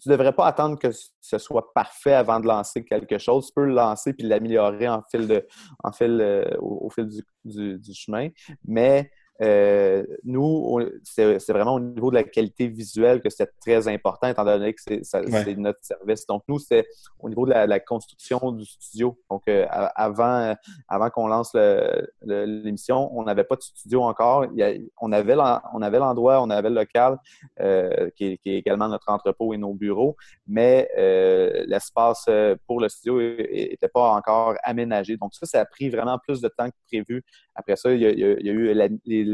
ne 0.06 0.12
devrais 0.12 0.32
pas 0.32 0.46
attendre 0.46 0.78
que 0.78 0.88
ce 0.92 1.38
soit 1.38 1.72
parfait 1.72 2.14
avant 2.14 2.38
de 2.38 2.46
lancer 2.46 2.84
quelque 2.84 3.18
chose. 3.18 3.46
Tu 3.46 3.52
peux 3.52 3.64
le 3.64 3.74
lancer 3.74 4.12
puis 4.12 4.26
l'améliorer 4.26 4.88
au, 4.88 5.02
fil 6.90 7.08
du, 7.44 7.78
du, 7.78 7.94
chemin. 7.94 8.28
Mais 8.64 9.10
euh, 9.40 10.04
nous, 10.24 10.80
c'est 11.04 11.48
vraiment 11.48 11.74
au 11.74 11.80
niveau 11.80 12.10
de 12.10 12.16
la 12.16 12.24
qualité 12.24 12.66
visuelle 12.66 13.20
que 13.20 13.30
c'est 13.30 13.50
très 13.60 13.86
important, 13.88 14.28
étant 14.28 14.44
donné 14.44 14.74
que 14.74 14.80
c'est 14.80 15.56
notre 15.56 15.78
service. 15.82 16.26
Donc, 16.26 16.42
nous, 16.48 16.58
c'est 16.58 16.86
au 17.20 17.28
niveau 17.28 17.46
de 17.46 17.52
la, 17.52 17.80
construction 17.80 18.52
du 18.52 18.64
studio. 18.64 19.16
Donc, 19.30 19.42
euh, 19.48 19.66
avant, 19.70 20.54
avant 20.88 21.10
qu'on 21.10 21.28
lance 21.28 21.56
l'émission, 22.22 23.10
on 23.16 23.22
n'avait 23.22 23.44
pas 23.44 23.56
de 23.56 23.62
studio 23.62 24.02
encore. 24.02 24.46
on 25.00 25.12
avait 25.12 25.34
l'endroit, 25.34 26.42
on 26.42 26.50
avait 26.50 26.68
le 26.68 26.74
local, 26.74 27.18
euh, 27.60 28.10
qui, 28.16 28.24
est, 28.24 28.40
également 28.44 28.88
notre 28.88 29.08
entrepôt 29.10 29.54
et 29.54 29.56
nos 29.56 29.74
bureaux, 29.74 30.16
mais 30.46 30.90
l'espace 31.66 32.28
pour 32.66 32.80
le 32.80 32.88
studio 32.88 33.20
n'était 33.20 33.88
pas 33.88 34.10
encore 34.10 34.54
aménagé. 34.64 35.16
Donc, 35.16 35.34
ça, 35.34 35.46
ça 35.46 35.60
a 35.60 35.64
pris 35.64 35.88
vraiment 35.90 36.18
plus 36.18 36.40
de 36.40 36.48
temps 36.48 36.68
que 36.68 36.76
prévu. 36.88 37.24
Après 37.54 37.76
ça, 37.76 37.92
il 37.92 38.00
y 38.00 38.06
a, 38.06 38.10
il 38.10 38.46
y 38.46 38.50
a 38.50 38.52
eu 38.52 38.74
les 39.04 39.27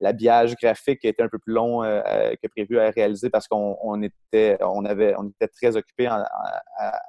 l'habillage 0.00 0.54
graphique 0.56 1.04
était 1.04 1.22
un 1.22 1.28
peu 1.28 1.38
plus 1.38 1.52
long 1.52 1.82
euh, 1.82 2.02
euh, 2.06 2.34
que 2.42 2.48
prévu 2.48 2.78
à 2.78 2.90
réaliser 2.90 3.30
parce 3.30 3.48
qu'on 3.48 4.02
était, 4.02 4.56
on 4.60 4.84
avait, 4.84 5.14
on 5.18 5.28
était 5.28 5.48
très 5.48 5.76
occupé 5.76 6.08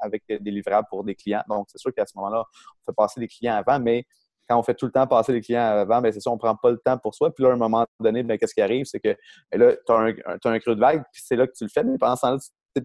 avec 0.01 0.23
des 0.27 0.51
livrables 0.51 0.87
pour 0.89 1.03
des 1.03 1.15
clients. 1.15 1.43
Donc, 1.49 1.67
c'est 1.69 1.77
sûr 1.77 1.93
qu'à 1.93 2.05
ce 2.05 2.17
moment-là, 2.17 2.43
on 2.43 2.91
fait 2.91 2.95
passer 2.95 3.19
des 3.19 3.27
clients 3.27 3.55
avant, 3.55 3.79
mais 3.79 4.05
quand 4.49 4.57
on 4.57 4.63
fait 4.63 4.75
tout 4.75 4.85
le 4.85 4.91
temps 4.91 5.05
passer 5.07 5.33
les 5.33 5.41
clients 5.41 5.61
avant, 5.61 6.01
ben 6.01 6.11
c'est 6.11 6.21
ça, 6.21 6.31
on 6.31 6.37
prend 6.37 6.55
pas 6.55 6.71
le 6.71 6.77
temps 6.77 6.97
pour 6.97 7.13
soi. 7.13 7.33
Puis 7.33 7.43
là, 7.43 7.49
à 7.49 7.53
un 7.53 7.57
moment 7.57 7.85
donné, 7.99 8.23
ben, 8.23 8.37
qu'est-ce 8.37 8.53
qui 8.53 8.61
arrive? 8.61 8.85
C'est 8.85 8.99
que 8.99 9.15
ben 9.51 9.59
là, 9.59 9.75
tu 9.85 9.91
as, 9.91 10.49
un 10.51 10.59
creux 10.59 10.75
de 10.75 10.79
vague, 10.79 11.03
puis 11.11 11.21
c'est 11.25 11.35
là 11.35 11.47
que 11.47 11.53
tu 11.53 11.65
le 11.65 11.69
fais, 11.69 11.83
mais 11.83 11.97
pendant 11.97 12.15
ce 12.15 12.21
temps-là, 12.21 12.37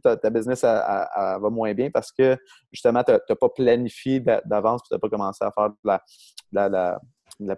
ta, 0.02 0.16
ta 0.16 0.30
business 0.30 0.62
va 0.62 1.38
moins 1.50 1.74
bien 1.74 1.90
parce 1.90 2.12
que 2.12 2.36
justement, 2.72 3.02
tu 3.04 3.12
n'as 3.12 3.36
pas 3.36 3.48
planifié 3.48 4.20
d'avance, 4.20 4.82
tu 4.84 4.94
n'as 4.94 4.98
pas 4.98 5.08
commencé 5.08 5.44
à 5.44 5.50
faire 5.50 5.70
de 5.70 5.76
la, 6.52 6.98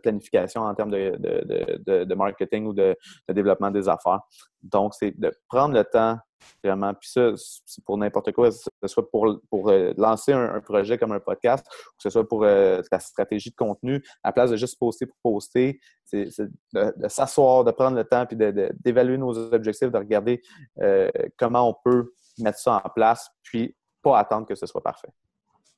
planification 0.03 0.63
en 0.63 0.75
termes 0.75 0.91
de, 0.91 2.15
marketing 2.15 2.67
ou 2.67 2.73
de, 2.73 2.97
développement 3.29 3.71
des 3.71 3.89
affaires. 3.89 4.21
Donc, 4.63 4.95
c'est 4.95 5.19
de 5.19 5.33
prendre 5.49 5.75
le 5.75 5.85
temps 5.85 6.19
Vraiment. 6.63 6.95
Puis 6.95 7.11
ça, 7.11 7.33
c'est 7.37 7.85
pour 7.85 7.99
n'importe 7.99 8.33
quoi, 8.33 8.51
que 8.51 8.57
ce 8.57 8.89
soit 8.89 9.09
pour, 9.11 9.41
pour 9.51 9.71
euh, 9.71 9.93
lancer 9.97 10.33
un, 10.33 10.61
projet 10.61 10.99
comme 10.99 11.13
un 11.13 11.21
podcast, 11.21 11.67
ou 11.67 11.97
que 11.97 12.03
ce 12.03 12.11
soit 12.11 12.27
pour 12.27 12.45
euh, 12.45 12.81
ta 12.91 12.99
stratégie 12.99 13.51
de 13.51 13.57
contenu, 13.57 14.03
à 14.23 14.33
place 14.33 14.51
de 14.51 14.57
juste 14.57 14.79
poster 14.79 15.07
pour 15.07 15.17
poster, 15.23 15.81
c'est 16.05 16.29
de, 16.73 17.09
s'asseoir, 17.09 17.65
de 17.65 17.71
prendre 17.71 17.97
le 17.97 18.05
temps, 18.05 18.27
puis 18.27 18.37
d'évaluer 18.37 19.19
nos 19.19 19.37
objectifs, 19.53 19.91
de 19.91 19.99
regarder 19.99 20.43
euh, 20.81 21.11
comment 21.39 21.69
on 21.69 21.75
peut 21.85 22.13
mettre 22.39 22.59
ça 22.59 22.83
en 22.85 22.89
place, 22.91 23.29
puis 23.43 23.77
pas 24.03 24.19
attendre 24.19 24.47
que 24.47 24.55
ce 24.55 24.67
soit 24.67 24.83
parfait. 24.83 25.09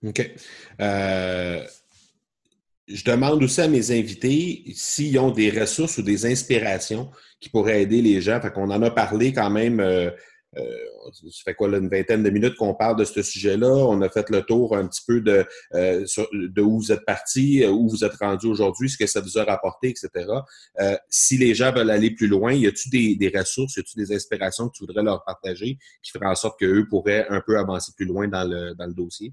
OK. 0.05 0.31
Je 2.89 3.05
demande 3.05 3.43
aussi 3.43 3.61
à 3.61 3.69
mes 3.69 3.91
invités 3.91 4.65
s'ils 4.75 5.19
ont 5.19 5.31
des 5.31 5.51
ressources 5.51 5.99
ou 5.99 6.03
des 6.03 6.27
inspirations 6.27 7.11
qui 7.41 7.49
pourraient 7.49 7.83
aider 7.83 8.01
les 8.01 8.21
gens. 8.21 8.41
Fait 8.41 8.53
qu'on 8.53 8.71
en 8.71 8.83
a 8.83 8.91
parlé 8.91 9.33
quand 9.33 9.51
même 9.51 9.81
euh, 10.57 11.21
ça 11.31 11.43
fait 11.45 11.55
quoi, 11.55 11.69
une 11.69 11.89
vingtaine 11.89 12.23
de 12.23 12.31
minutes 12.31 12.57
qu'on 12.57 12.75
parle 12.75 12.97
de 12.97 13.05
ce 13.05 13.23
sujet-là. 13.23 13.69
On 13.69 14.01
a 14.03 14.09
fait 14.09 14.29
le 14.31 14.43
tour 14.43 14.77
un 14.77 14.87
petit 14.87 15.03
peu 15.07 15.21
de, 15.21 15.45
euh, 15.75 16.05
de 16.33 16.63
où 16.63 16.79
vous 16.79 16.93
êtes 16.93 17.05
parti, 17.05 17.63
euh, 17.63 17.71
où 17.71 17.89
vous 17.89 18.05
êtes 18.05 18.15
rendu 18.15 18.47
aujourd'hui, 18.47 18.89
ce 18.89 18.97
que 18.97 19.07
ça 19.07 19.21
vous 19.21 19.39
a 19.39 19.45
rapporté, 19.45 19.89
etc. 19.89 20.27
si 21.09 21.37
les 21.37 21.55
gens 21.55 21.73
veulent 21.73 21.91
aller 21.91 22.11
plus 22.11 22.29
loin, 22.29 22.53
y 22.53 22.67
a-t-il 22.67 23.19
des, 23.19 23.33
ressources, 23.37 23.77
y 23.77 23.81
a-t-il 23.81 24.07
des 24.07 24.15
inspirations 24.15 24.69
que 24.69 24.77
tu 24.77 24.87
voudrais 24.87 25.03
leur 25.03 25.25
partager 25.25 25.79
qui 26.03 26.11
feraient 26.11 26.27
en 26.27 26.35
sorte 26.35 26.59
qu'eux 26.59 26.87
pourraient 26.89 27.27
un 27.29 27.41
peu 27.41 27.59
avancer 27.59 27.93
plus 27.97 28.07
loin 28.07 28.29
dans 28.29 28.45
le, 28.45 28.75
dans 28.75 28.87
le 28.87 28.95
dossier? 28.95 29.33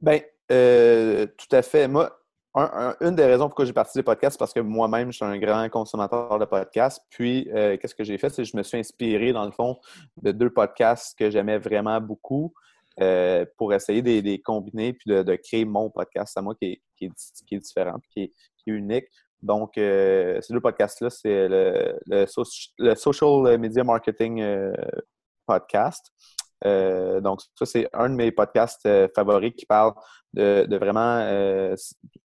Bien, 0.00 0.20
tout 0.48 1.56
à 1.56 1.62
fait. 1.62 1.86
Moi, 1.86 2.19
une 2.54 3.14
des 3.14 3.24
raisons 3.26 3.46
pourquoi 3.46 3.64
j'ai 3.64 3.72
parti 3.72 3.96
des 3.96 4.02
podcasts, 4.02 4.34
c'est 4.34 4.38
parce 4.38 4.52
que 4.52 4.60
moi-même, 4.60 5.12
je 5.12 5.16
suis 5.16 5.24
un 5.24 5.38
grand 5.38 5.68
consommateur 5.68 6.38
de 6.38 6.44
podcasts. 6.44 7.02
Puis, 7.08 7.48
euh, 7.52 7.76
qu'est-ce 7.76 7.94
que 7.94 8.02
j'ai 8.02 8.18
fait? 8.18 8.30
C'est 8.30 8.42
que 8.42 8.48
je 8.48 8.56
me 8.56 8.62
suis 8.62 8.78
inspiré, 8.78 9.32
dans 9.32 9.44
le 9.44 9.52
fond, 9.52 9.78
de 10.22 10.32
deux 10.32 10.50
podcasts 10.50 11.16
que 11.16 11.30
j'aimais 11.30 11.58
vraiment 11.58 12.00
beaucoup 12.00 12.52
euh, 13.00 13.46
pour 13.56 13.72
essayer 13.72 14.02
de 14.02 14.20
les 14.20 14.40
combiner 14.40 14.92
puis 14.92 15.10
de, 15.10 15.36
créer 15.36 15.64
mon 15.64 15.90
podcast 15.90 16.36
à 16.36 16.42
moi 16.42 16.54
qui 16.60 16.80
est, 17.00 17.58
différent 17.58 18.00
qui 18.12 18.22
est, 18.24 18.32
unique. 18.66 19.06
Donc, 19.42 19.78
euh, 19.78 20.40
ces 20.42 20.52
deux 20.52 20.60
podcasts-là, 20.60 21.08
c'est 21.08 21.48
le, 21.48 22.26
Social 22.96 23.58
Media 23.58 23.84
Marketing 23.84 24.44
Podcast. 25.46 26.12
Donc, 26.64 27.40
ça, 27.54 27.66
c'est 27.66 27.88
un 27.92 28.10
de 28.10 28.14
mes 28.14 28.32
podcasts 28.32 28.88
favoris 29.14 29.52
qui 29.56 29.66
parle 29.66 29.94
de, 30.34 30.76
vraiment, 30.76 31.18
euh, 31.20 31.74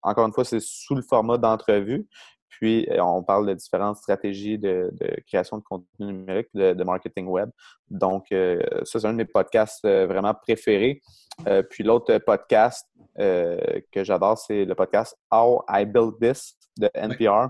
encore 0.02 0.26
une 0.26 0.34
fois, 0.34 0.46
c'est 0.46 0.62
sous 0.62 0.96
le 0.96 1.02
format 1.02 1.38
d'entrevue. 1.38 2.08
Puis, 2.50 2.88
euh, 2.90 3.04
on 3.04 3.22
parle 3.24 3.48
de 3.48 3.54
différentes 3.54 3.98
stratégies 3.98 4.58
de, 4.58 4.92
création 5.28 5.58
de 5.58 5.64
contenu 5.64 6.06
numérique, 6.06 6.48
de, 6.54 6.84
marketing 6.84 7.28
web. 7.28 7.50
Donc, 7.90 8.28
euh, 8.32 8.62
ça, 8.84 9.00
c'est 9.00 9.08
un 9.08 9.12
de 9.12 9.18
mes 9.18 9.26
podcasts 9.26 9.86
vraiment 9.86 10.34
préférés. 10.34 11.02
puis, 11.70 11.84
l'autre 11.84 12.18
podcast 12.20 12.88
que 13.18 14.04
j'adore, 14.04 14.38
c'est 14.38 14.66
le 14.66 14.76
podcast 14.76 15.18
How 15.32 15.64
I 15.70 15.86
Build 15.86 16.16
This 16.20 16.56
de 16.78 16.90
NPR. 16.94 17.50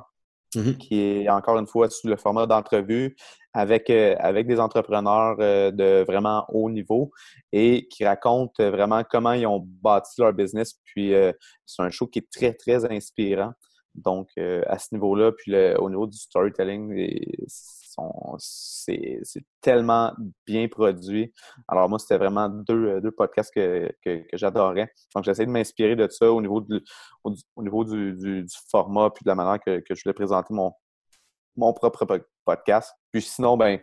Mm-hmm. 0.54 0.78
qui 0.78 1.02
est 1.02 1.30
encore 1.30 1.60
une 1.60 1.68
fois 1.68 1.90
sous 1.90 2.08
le 2.08 2.16
format 2.16 2.46
d'entrevue 2.46 3.18
avec, 3.56 3.90
euh, 3.90 4.16
avec 4.20 4.48
des 4.48 4.60
entrepreneurs 4.60 5.38
euh, 5.40 5.72
de 5.72 6.04
vraiment 6.06 6.46
haut 6.50 6.70
niveau 6.70 7.12
et 7.54 7.88
qui 7.88 8.06
racontent 8.06 8.70
vraiment 8.70 9.04
comment 9.10 9.32
ils 9.32 9.48
ont 9.48 9.66
bâti 9.82 10.20
leur 10.20 10.34
business. 10.34 10.76
Puis 10.84 11.14
euh, 11.14 11.32
c'est 11.66 11.82
un 11.82 11.90
show 11.90 12.06
qui 12.06 12.20
est 12.20 12.30
très, 12.30 12.54
très 12.54 12.86
inspirant. 12.92 13.54
Donc, 13.96 14.28
à 14.38 14.78
ce 14.78 14.94
niveau-là, 14.94 15.32
puis 15.32 15.56
au 15.78 15.90
niveau 15.90 16.06
du 16.06 16.18
storytelling, 16.18 17.18
c'est 18.40 19.46
tellement 19.62 20.12
bien 20.46 20.68
produit. 20.68 21.34
Alors 21.70 21.88
moi, 21.88 21.98
c'était 21.98 22.18
vraiment 22.18 22.50
deux, 22.50 23.00
deux 23.00 23.12
podcasts 23.12 23.54
que, 23.54 23.90
que, 24.04 24.26
j'adorais. 24.34 24.92
Donc, 25.16 25.24
j'essaie 25.24 25.46
de 25.46 25.52
m'inspirer 25.52 25.96
de 25.96 26.10
ça 26.10 26.30
au 26.30 26.42
niveau, 26.42 26.60
du, 26.60 26.82
au, 27.24 27.64
niveau 27.64 27.86
du, 27.86 28.46
format 28.70 29.12
puis 29.12 29.24
de 29.24 29.30
la 29.30 29.36
manière 29.36 29.62
que, 29.66 29.80
que 29.80 29.96
je 29.96 30.04
voulais 30.04 30.14
présenter 30.14 30.54
mon, 30.54 30.74
mon 31.56 31.74
propre 31.74 32.06
podcast. 32.46 32.94
Puis 33.12 33.22
sinon, 33.22 33.58
ben, 33.58 33.80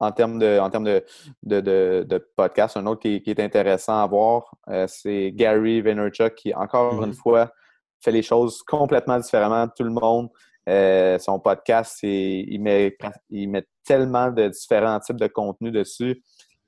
en 0.00 0.12
termes 0.12 0.38
de, 0.38 0.58
en 0.58 0.70
termes 0.70 0.84
de, 0.84 1.04
de, 1.42 2.30
podcast, 2.36 2.76
un 2.76 2.86
autre 2.86 3.02
qui, 3.02 3.22
est 3.26 3.40
intéressant 3.40 4.02
à 4.02 4.06
voir, 4.06 4.54
euh, 4.68 4.86
c'est 4.88 5.32
Gary 5.32 5.80
Vaynerchuk 5.80 6.34
qui, 6.34 6.54
encore 6.54 7.02
une 7.02 7.12
mm-hmm. 7.12 7.14
fois, 7.14 7.52
fait 8.00 8.12
les 8.12 8.22
choses 8.22 8.62
complètement 8.62 9.18
différemment 9.18 9.66
de 9.66 9.72
tout 9.76 9.84
le 9.84 9.90
monde. 9.90 10.28
Euh, 10.68 11.18
son 11.18 11.38
podcast, 11.38 11.98
il 12.02 12.58
met, 12.60 12.96
il 13.30 13.48
met 13.48 13.66
tellement 13.84 14.30
de 14.30 14.48
différents 14.48 14.98
types 15.00 15.20
de 15.20 15.26
contenus 15.26 15.72
dessus. 15.72 16.22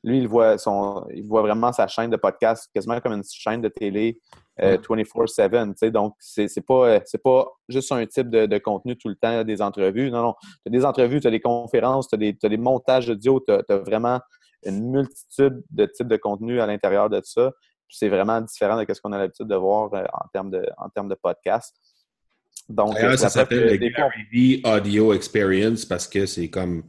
Lui, 0.07 0.19
il 0.19 0.29
voit, 0.29 0.57
son, 0.57 1.05
il 1.13 1.27
voit 1.27 1.43
vraiment 1.43 1.73
sa 1.73 1.89
chaîne 1.89 2.11
de 2.11 2.17
podcast 2.17 2.71
quasiment 2.73 3.01
comme 3.01 3.13
une 3.13 3.25
chaîne 3.25 3.61
de 3.61 3.69
télé 3.69 4.21
24-7. 4.61 5.87
Euh, 5.87 5.91
donc, 5.91 6.15
c'est 6.21 6.47
n'est 6.57 6.63
pas, 6.63 7.01
pas 7.23 7.47
juste 7.69 7.93
un 7.93 8.07
type 8.07 8.31
de, 8.31 8.59
contenu 8.59 8.97
tout 8.97 9.09
le 9.09 9.17
temps, 9.17 9.43
des 9.43 9.61
entrevues. 9.61 10.11
Non, 10.11 10.23
non. 10.23 10.35
Tu 10.41 10.69
as 10.69 10.71
des 10.71 10.85
entrevues, 10.85 11.21
tu 11.21 11.27
as 11.27 11.31
des 11.31 11.41
conférences, 11.41 12.09
tu 12.09 12.15
as, 12.15 12.49
des 12.49 12.57
montages 12.57 13.11
audio, 13.11 13.43
tu 13.47 13.53
as, 13.53 13.79
vraiment 13.79 14.21
une 14.65 14.91
multitude 14.91 15.63
de 15.71 15.87
types 15.87 16.09
de 16.09 16.17
contenus 16.17 16.61
à 16.61 16.67
l'intérieur 16.67 17.11
de 17.11 17.21
ça. 17.25 17.53
C'est 17.89 18.09
vraiment 18.09 18.41
différent 18.41 18.83
de 18.83 18.95
ce 18.95 19.01
qu'on 19.01 19.13
a 19.13 19.19
l'habitude 19.19 19.47
de 19.47 19.57
voir 19.57 19.93
euh, 19.95 20.05
en 20.13 20.29
termes 20.33 20.51
de, 20.51 20.65
en 20.79 20.89
termes 20.89 21.09
de 21.09 21.17
podcast. 21.21 21.75
Donc, 22.69 22.97
ça 22.97 23.29
s'appelle 23.29 23.79
le 23.79 24.77
Audio 24.77 25.13
Experience 25.13 25.85
parce 25.85 26.09
que 26.09 26.27
c'est 26.27 26.49
comme 26.49 26.85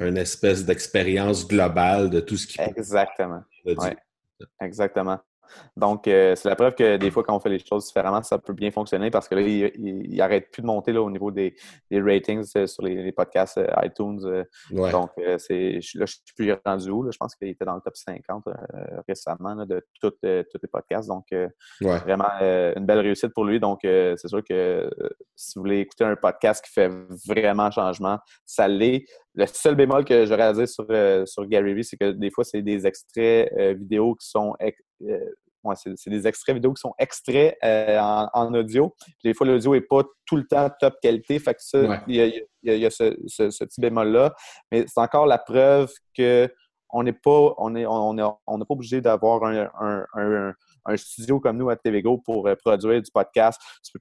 une 0.00 0.16
espèce 0.16 0.64
d'expérience 0.64 1.46
globale 1.46 2.10
de 2.10 2.20
tout 2.20 2.36
ce 2.36 2.46
qui 2.46 2.60
Exactement. 2.60 3.42
Exactement. 4.60 5.18
Donc, 5.76 6.08
euh, 6.08 6.34
c'est 6.34 6.48
la 6.48 6.56
preuve 6.56 6.74
que 6.74 6.96
des 6.96 7.10
fois, 7.10 7.22
quand 7.22 7.34
on 7.34 7.40
fait 7.40 7.48
les 7.48 7.58
choses 7.58 7.86
différemment, 7.86 8.22
ça 8.22 8.38
peut 8.38 8.52
bien 8.52 8.70
fonctionner 8.70 9.10
parce 9.10 9.28
que 9.28 9.34
là, 9.34 9.40
il 9.42 10.16
n'arrête 10.16 10.50
plus 10.50 10.62
de 10.62 10.66
monter 10.66 10.92
là, 10.92 11.02
au 11.02 11.10
niveau 11.10 11.30
des, 11.30 11.54
ratings 11.90 12.46
euh, 12.56 12.66
sur 12.66 12.82
les, 12.82 13.12
podcasts 13.12 13.58
euh, 13.58 13.66
iTunes. 13.82 14.44
Donc, 14.70 15.10
c'est, 15.38 15.80
là, 15.94 16.06
je 16.06 16.12
suis 16.12 16.34
plus 16.36 16.52
rendu 16.64 16.90
où. 16.90 17.10
je 17.10 17.16
pense 17.16 17.34
qu'il 17.34 17.48
était 17.48 17.64
dans 17.64 17.74
le 17.74 17.80
top 17.80 17.96
50 17.96 18.44
récemment 19.08 19.66
de 19.66 19.84
tous 20.00 20.12
les 20.22 20.44
podcasts. 20.70 21.08
Donc, 21.08 21.26
vraiment 21.80 22.30
une 22.40 22.86
belle 22.86 23.00
réussite 23.00 23.32
pour 23.32 23.44
lui. 23.44 23.60
Donc, 23.60 23.80
c'est 23.82 24.28
sûr 24.28 24.42
que 24.44 24.90
si 25.36 25.52
vous 25.56 25.62
voulez 25.62 25.80
écouter 25.80 26.04
un 26.04 26.16
podcast 26.16 26.64
qui 26.64 26.72
fait 26.72 26.90
vraiment 27.26 27.70
changement, 27.70 28.18
ça 28.44 28.68
l'est. 28.68 29.04
Le 29.34 29.46
seul 29.46 29.76
bémol 29.76 30.04
que 30.04 30.26
j'aurais 30.26 30.42
à 30.42 30.52
dire 30.52 30.68
sur, 30.68 30.86
sur 31.24 31.46
Gary 31.46 31.74
Vee, 31.74 31.84
c'est 31.84 31.96
que 31.96 32.10
des 32.10 32.30
fois, 32.30 32.44
c'est 32.44 32.62
des 32.62 32.86
extraits 32.86 33.52
vidéo 33.76 34.14
qui 34.14 34.28
sont 34.28 34.54
euh, 35.02 35.18
c'est 35.74 36.10
des 36.10 36.26
extraits 36.26 36.54
vidéo 36.54 36.72
qui 36.72 36.80
sont 36.80 36.94
extraits 36.98 37.56
euh, 37.62 37.98
en, 37.98 38.54
audio. 38.54 38.94
des 39.22 39.34
fois, 39.34 39.46
l'audio 39.46 39.74
n'est 39.74 39.82
pas 39.82 40.02
tout 40.24 40.36
le 40.36 40.46
temps 40.46 40.70
top 40.80 40.94
qualité. 41.02 41.38
Fait 41.38 41.54
que 41.54 41.62
ça, 41.62 42.02
il 42.06 42.44
y 42.62 42.86
a, 42.86 42.90
ce, 42.90 43.64
petit 43.64 43.80
bémol-là. 43.80 44.34
Mais 44.72 44.86
c'est 44.86 45.00
encore 45.00 45.26
la 45.26 45.38
preuve 45.38 45.92
qu'on 46.90 47.02
n'est 47.02 47.12
pas, 47.12 47.54
on 47.58 47.74
est, 47.76 47.86
on, 47.86 48.16
on 48.46 48.58
pas 48.58 48.64
obligé 48.68 49.00
d'avoir 49.00 49.44
un, 49.44 50.54
un 50.84 50.96
studio 50.96 51.40
comme 51.40 51.58
nous 51.58 51.70
à 51.70 51.76
TVGO 51.76 52.18
pour 52.18 52.46
euh, 52.46 52.54
produire 52.54 53.00
du 53.02 53.10
podcast. 53.10 53.60
Tu 53.84 53.92
peux 53.92 53.98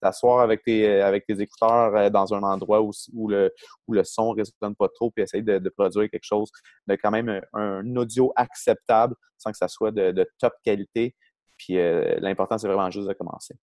t'asseoir 0.00 0.40
avec 0.40 0.62
tes, 0.62 0.88
euh, 0.88 1.06
avec 1.06 1.26
tes 1.26 1.40
écouteurs 1.40 1.94
euh, 1.96 2.10
dans 2.10 2.32
un 2.34 2.42
endroit 2.42 2.82
où, 2.82 2.90
où, 3.12 3.28
le, 3.28 3.52
où 3.86 3.94
le 3.94 4.04
son 4.04 4.34
ne 4.34 4.38
résonne 4.38 4.74
pas 4.76 4.88
trop 4.88 5.12
et 5.16 5.22
essayer 5.22 5.42
de, 5.42 5.68
produire 5.70 6.10
quelque 6.10 6.24
chose 6.24 6.50
de 6.86 6.96
quand 6.96 7.10
même 7.10 7.40
un, 7.52 7.96
audio 7.96 8.32
acceptable 8.36 9.14
sans 9.38 9.50
que 9.50 9.56
ça 9.56 9.68
soit 9.68 9.90
de, 9.90 10.26
top 10.38 10.52
qualité. 10.64 11.14
Puis 11.56 11.76
l'important, 12.20 12.58
c'est 12.58 12.66
vraiment 12.66 12.90
juste 12.90 13.08
de 13.08 13.12
commencer. 13.12 13.54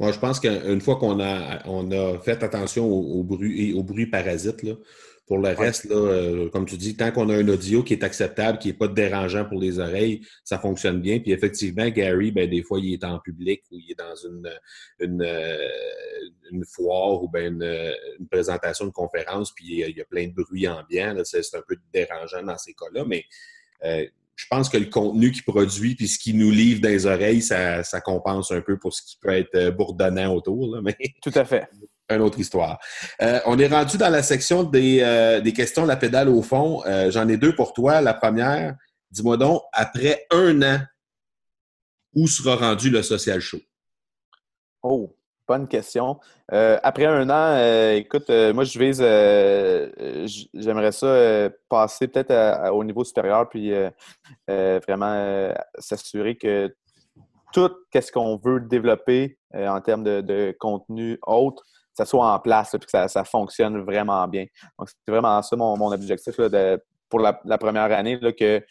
Je 0.00 0.18
pense 0.18 0.38
qu'une 0.38 0.80
fois 0.80 0.96
qu'on 0.96 1.20
a, 1.20 1.66
on 1.66 1.90
a 1.90 2.18
fait 2.18 2.42
attention 2.42 2.86
au, 2.86 3.22
bruit, 3.24 3.72
au 3.74 3.82
bruit 3.82 4.06
parasite, 4.06 4.62
là, 4.62 4.74
pour 5.28 5.38
le 5.38 5.50
reste, 5.50 5.84
là, 5.84 5.94
euh, 5.94 6.48
comme 6.48 6.64
tu 6.64 6.78
dis, 6.78 6.96
tant 6.96 7.12
qu'on 7.12 7.28
a 7.28 7.36
un 7.36 7.46
audio 7.48 7.82
qui 7.82 7.92
est 7.92 8.02
acceptable, 8.02 8.58
qui 8.58 8.68
n'est 8.68 8.74
pas 8.74 8.88
dérangeant 8.88 9.44
pour 9.44 9.60
les 9.60 9.78
oreilles, 9.78 10.26
ça 10.42 10.58
fonctionne 10.58 11.02
bien. 11.02 11.20
Puis 11.20 11.32
effectivement, 11.32 11.86
Gary, 11.90 12.32
ben, 12.32 12.48
des 12.48 12.62
fois, 12.62 12.80
il 12.80 12.94
est 12.94 13.04
en 13.04 13.18
public 13.18 13.62
ou 13.70 13.76
il 13.78 13.92
est 13.92 13.98
dans 13.98 14.16
une, 14.16 14.50
une, 15.00 15.22
euh, 15.22 15.68
foire 16.66 17.22
ou 17.22 17.28
ben 17.28 17.60
une, 17.60 18.26
présentation 18.30 18.86
de 18.86 18.90
conférence, 18.90 19.52
puis 19.54 19.66
il 19.66 19.96
y, 19.96 20.00
a, 20.00 20.04
plein 20.06 20.28
de 20.28 20.32
bruit 20.32 20.66
ambiant. 20.66 21.14
C'est 21.24 21.54
un 21.54 21.62
peu 21.68 21.76
dérangeant 21.92 22.42
dans 22.42 22.56
ces 22.56 22.72
cas-là, 22.72 23.04
mais 23.06 23.24
euh, 23.84 24.06
je 24.34 24.46
pense 24.48 24.70
que 24.70 24.78
le 24.78 24.86
contenu 24.86 25.30
qu'il 25.30 25.44
produit 25.44 25.94
puis 25.94 26.08
ce 26.08 26.18
qu'il 26.18 26.38
nous 26.38 26.50
livre 26.50 26.80
dans 26.80 26.88
les 26.88 27.04
oreilles, 27.04 27.42
ça, 27.42 27.84
ça, 27.84 28.00
compense 28.00 28.50
un 28.50 28.62
peu 28.62 28.78
pour 28.78 28.94
ce 28.94 29.02
qui 29.02 29.18
peut 29.20 29.34
être 29.34 29.70
bourdonnant 29.76 30.34
autour. 30.34 30.74
Là, 30.74 30.80
mais... 30.80 30.96
Tout 31.20 31.32
à 31.34 31.44
fait 31.44 31.68
une 32.10 32.22
autre 32.22 32.38
histoire. 32.38 32.78
Euh, 33.22 33.40
on 33.46 33.58
est 33.58 33.68
rendu 33.68 33.98
dans 33.98 34.08
la 34.08 34.22
section 34.22 34.62
des, 34.62 35.00
euh, 35.02 35.40
des 35.40 35.52
questions 35.52 35.84
la 35.84 35.96
pédale 35.96 36.28
au 36.28 36.42
fond. 36.42 36.82
Euh, 36.86 37.10
j'en 37.10 37.28
ai 37.28 37.36
deux 37.36 37.54
pour 37.54 37.72
toi. 37.72 38.00
La 38.00 38.14
première, 38.14 38.76
dis-moi 39.10 39.36
donc, 39.36 39.62
après 39.72 40.26
un 40.30 40.62
an, 40.62 40.78
où 42.14 42.26
sera 42.26 42.56
rendu 42.56 42.90
le 42.90 43.02
Social 43.02 43.40
Show? 43.40 43.58
Oh, 44.82 45.14
bonne 45.46 45.68
question. 45.68 46.18
Après 46.48 47.04
un 47.04 47.28
an, 47.28 47.94
écoute, 47.94 48.30
moi, 48.30 48.64
je 48.64 48.78
vise, 48.78 48.98
j'aimerais 50.54 50.92
ça 50.92 51.50
passer 51.68 52.08
peut-être 52.08 52.72
au 52.72 52.82
niveau 52.82 53.04
supérieur, 53.04 53.48
puis 53.48 53.72
vraiment 54.48 55.52
s'assurer 55.78 56.36
que 56.36 56.74
tout 57.52 57.70
ce 57.94 58.10
qu'on 58.10 58.38
veut 58.42 58.60
développer 58.60 59.38
en 59.54 59.80
termes 59.80 60.04
de, 60.04 60.56
contenu 60.58 61.18
autre, 61.26 61.64
ça 61.98 62.04
soit 62.04 62.32
en 62.32 62.38
place, 62.38 62.74
et 62.74 62.78
que 62.78 63.08
ça, 63.08 63.24
fonctionne 63.24 63.80
vraiment 63.80 64.26
bien. 64.28 64.46
Donc, 64.78 64.88
c'est 64.88 65.10
vraiment 65.10 65.42
ça 65.42 65.56
mon, 65.56 65.92
objectif 65.92 66.36
pour 67.08 67.20
la, 67.20 67.58
première 67.58 67.92
année, 67.92 68.18
là, 68.20 68.32
que 68.32 68.62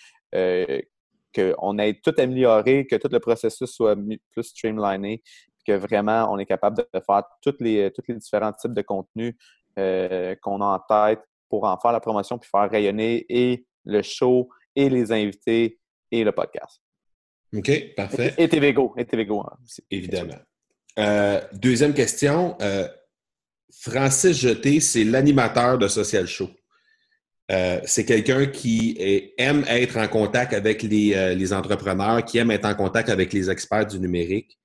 qu'on 1.35 1.77
ait 1.77 1.99
tout 2.01 2.13
amélioré, 2.17 2.87
que 2.87 2.95
tout 2.95 3.09
le 3.11 3.19
processus 3.19 3.69
soit 3.69 3.95
plus 4.31 4.43
streamliné, 4.43 5.21
que 5.65 5.73
vraiment 5.73 6.31
on 6.31 6.39
est 6.39 6.45
capable 6.45 6.77
de 6.77 6.99
faire 7.05 7.23
tous 7.41 7.55
les, 7.59 7.91
tous 7.91 8.03
les 8.07 8.15
différents 8.15 8.53
types 8.53 8.73
de 8.73 8.81
contenus 8.81 9.35
euh, 9.77 10.35
qu'on 10.41 10.61
a 10.61 10.65
en 10.65 10.79
tête 10.79 11.19
pour 11.49 11.65
en 11.65 11.77
faire 11.77 11.91
la 11.91 11.99
promotion 11.99 12.37
puis 12.39 12.49
faire 12.49 12.69
rayonner 12.69 13.25
et 13.29 13.65
le 13.85 14.01
show 14.01 14.49
et 14.75 14.89
les 14.89 15.11
invités 15.11 15.79
et 16.11 16.23
le 16.23 16.31
podcast. 16.31 16.81
OK, 17.55 17.93
parfait. 17.95 18.33
Et, 18.37 18.49
TVGO, 18.49 18.93
et 18.97 19.05
TVGO 19.05 19.41
hein, 19.41 19.57
Évidemment. 19.91 20.35
Euh, 20.99 21.41
deuxième 21.53 21.93
question. 21.93 22.57
Euh, 22.61 22.87
Francis 23.71 24.37
Jeté, 24.37 24.79
c'est 24.79 25.03
l'animateur 25.03 25.77
de 25.77 25.87
Social 25.87 26.27
Show. 26.27 26.49
c'est 27.49 28.05
quelqu'un 28.05 28.47
qui 28.47 28.97
aime 29.37 29.63
être 29.67 29.97
en 29.97 30.07
contact 30.07 30.53
avec 30.53 30.83
les, 30.83 31.35
les, 31.35 31.53
entrepreneurs, 31.53 32.25
qui 32.25 32.37
aime 32.37 32.51
être 32.51 32.65
en 32.65 32.75
contact 32.75 33.09
avec 33.09 33.33
les 33.33 33.49
experts 33.49 33.87
du 33.87 33.99
numérique 33.99 34.57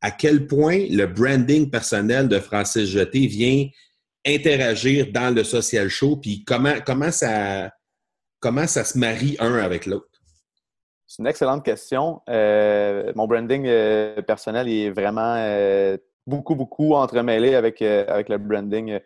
à 0.00 0.10
quel 0.10 0.46
point 0.46 0.86
le 0.90 1.06
branding 1.06 1.70
personnel 1.70 2.28
de 2.28 2.38
Francis 2.38 2.88
Jeté 2.88 3.26
vient 3.26 3.66
interagir 4.26 5.12
dans 5.12 5.34
le 5.34 5.44
social 5.44 5.88
show, 5.88 6.16
puis 6.16 6.44
comment, 6.44 6.74
comment, 6.84 7.10
ça, 7.10 7.70
comment 8.38 8.66
ça 8.66 8.84
se 8.84 8.98
marie 8.98 9.36
un 9.38 9.56
avec 9.56 9.86
l'autre? 9.86 10.06
C'est 11.06 11.22
une 11.22 11.26
excellente 11.26 11.64
question. 11.64 12.20
Euh, 12.28 13.12
mon 13.16 13.26
branding 13.26 13.66
euh, 13.66 14.22
personnel 14.22 14.68
est 14.68 14.90
vraiment 14.90 15.34
euh, 15.36 15.96
beaucoup, 16.26 16.54
beaucoup 16.54 16.94
entremêlé 16.94 17.54
avec, 17.54 17.82
avec 17.82 18.28
le 18.28 18.38
branding 18.38 18.98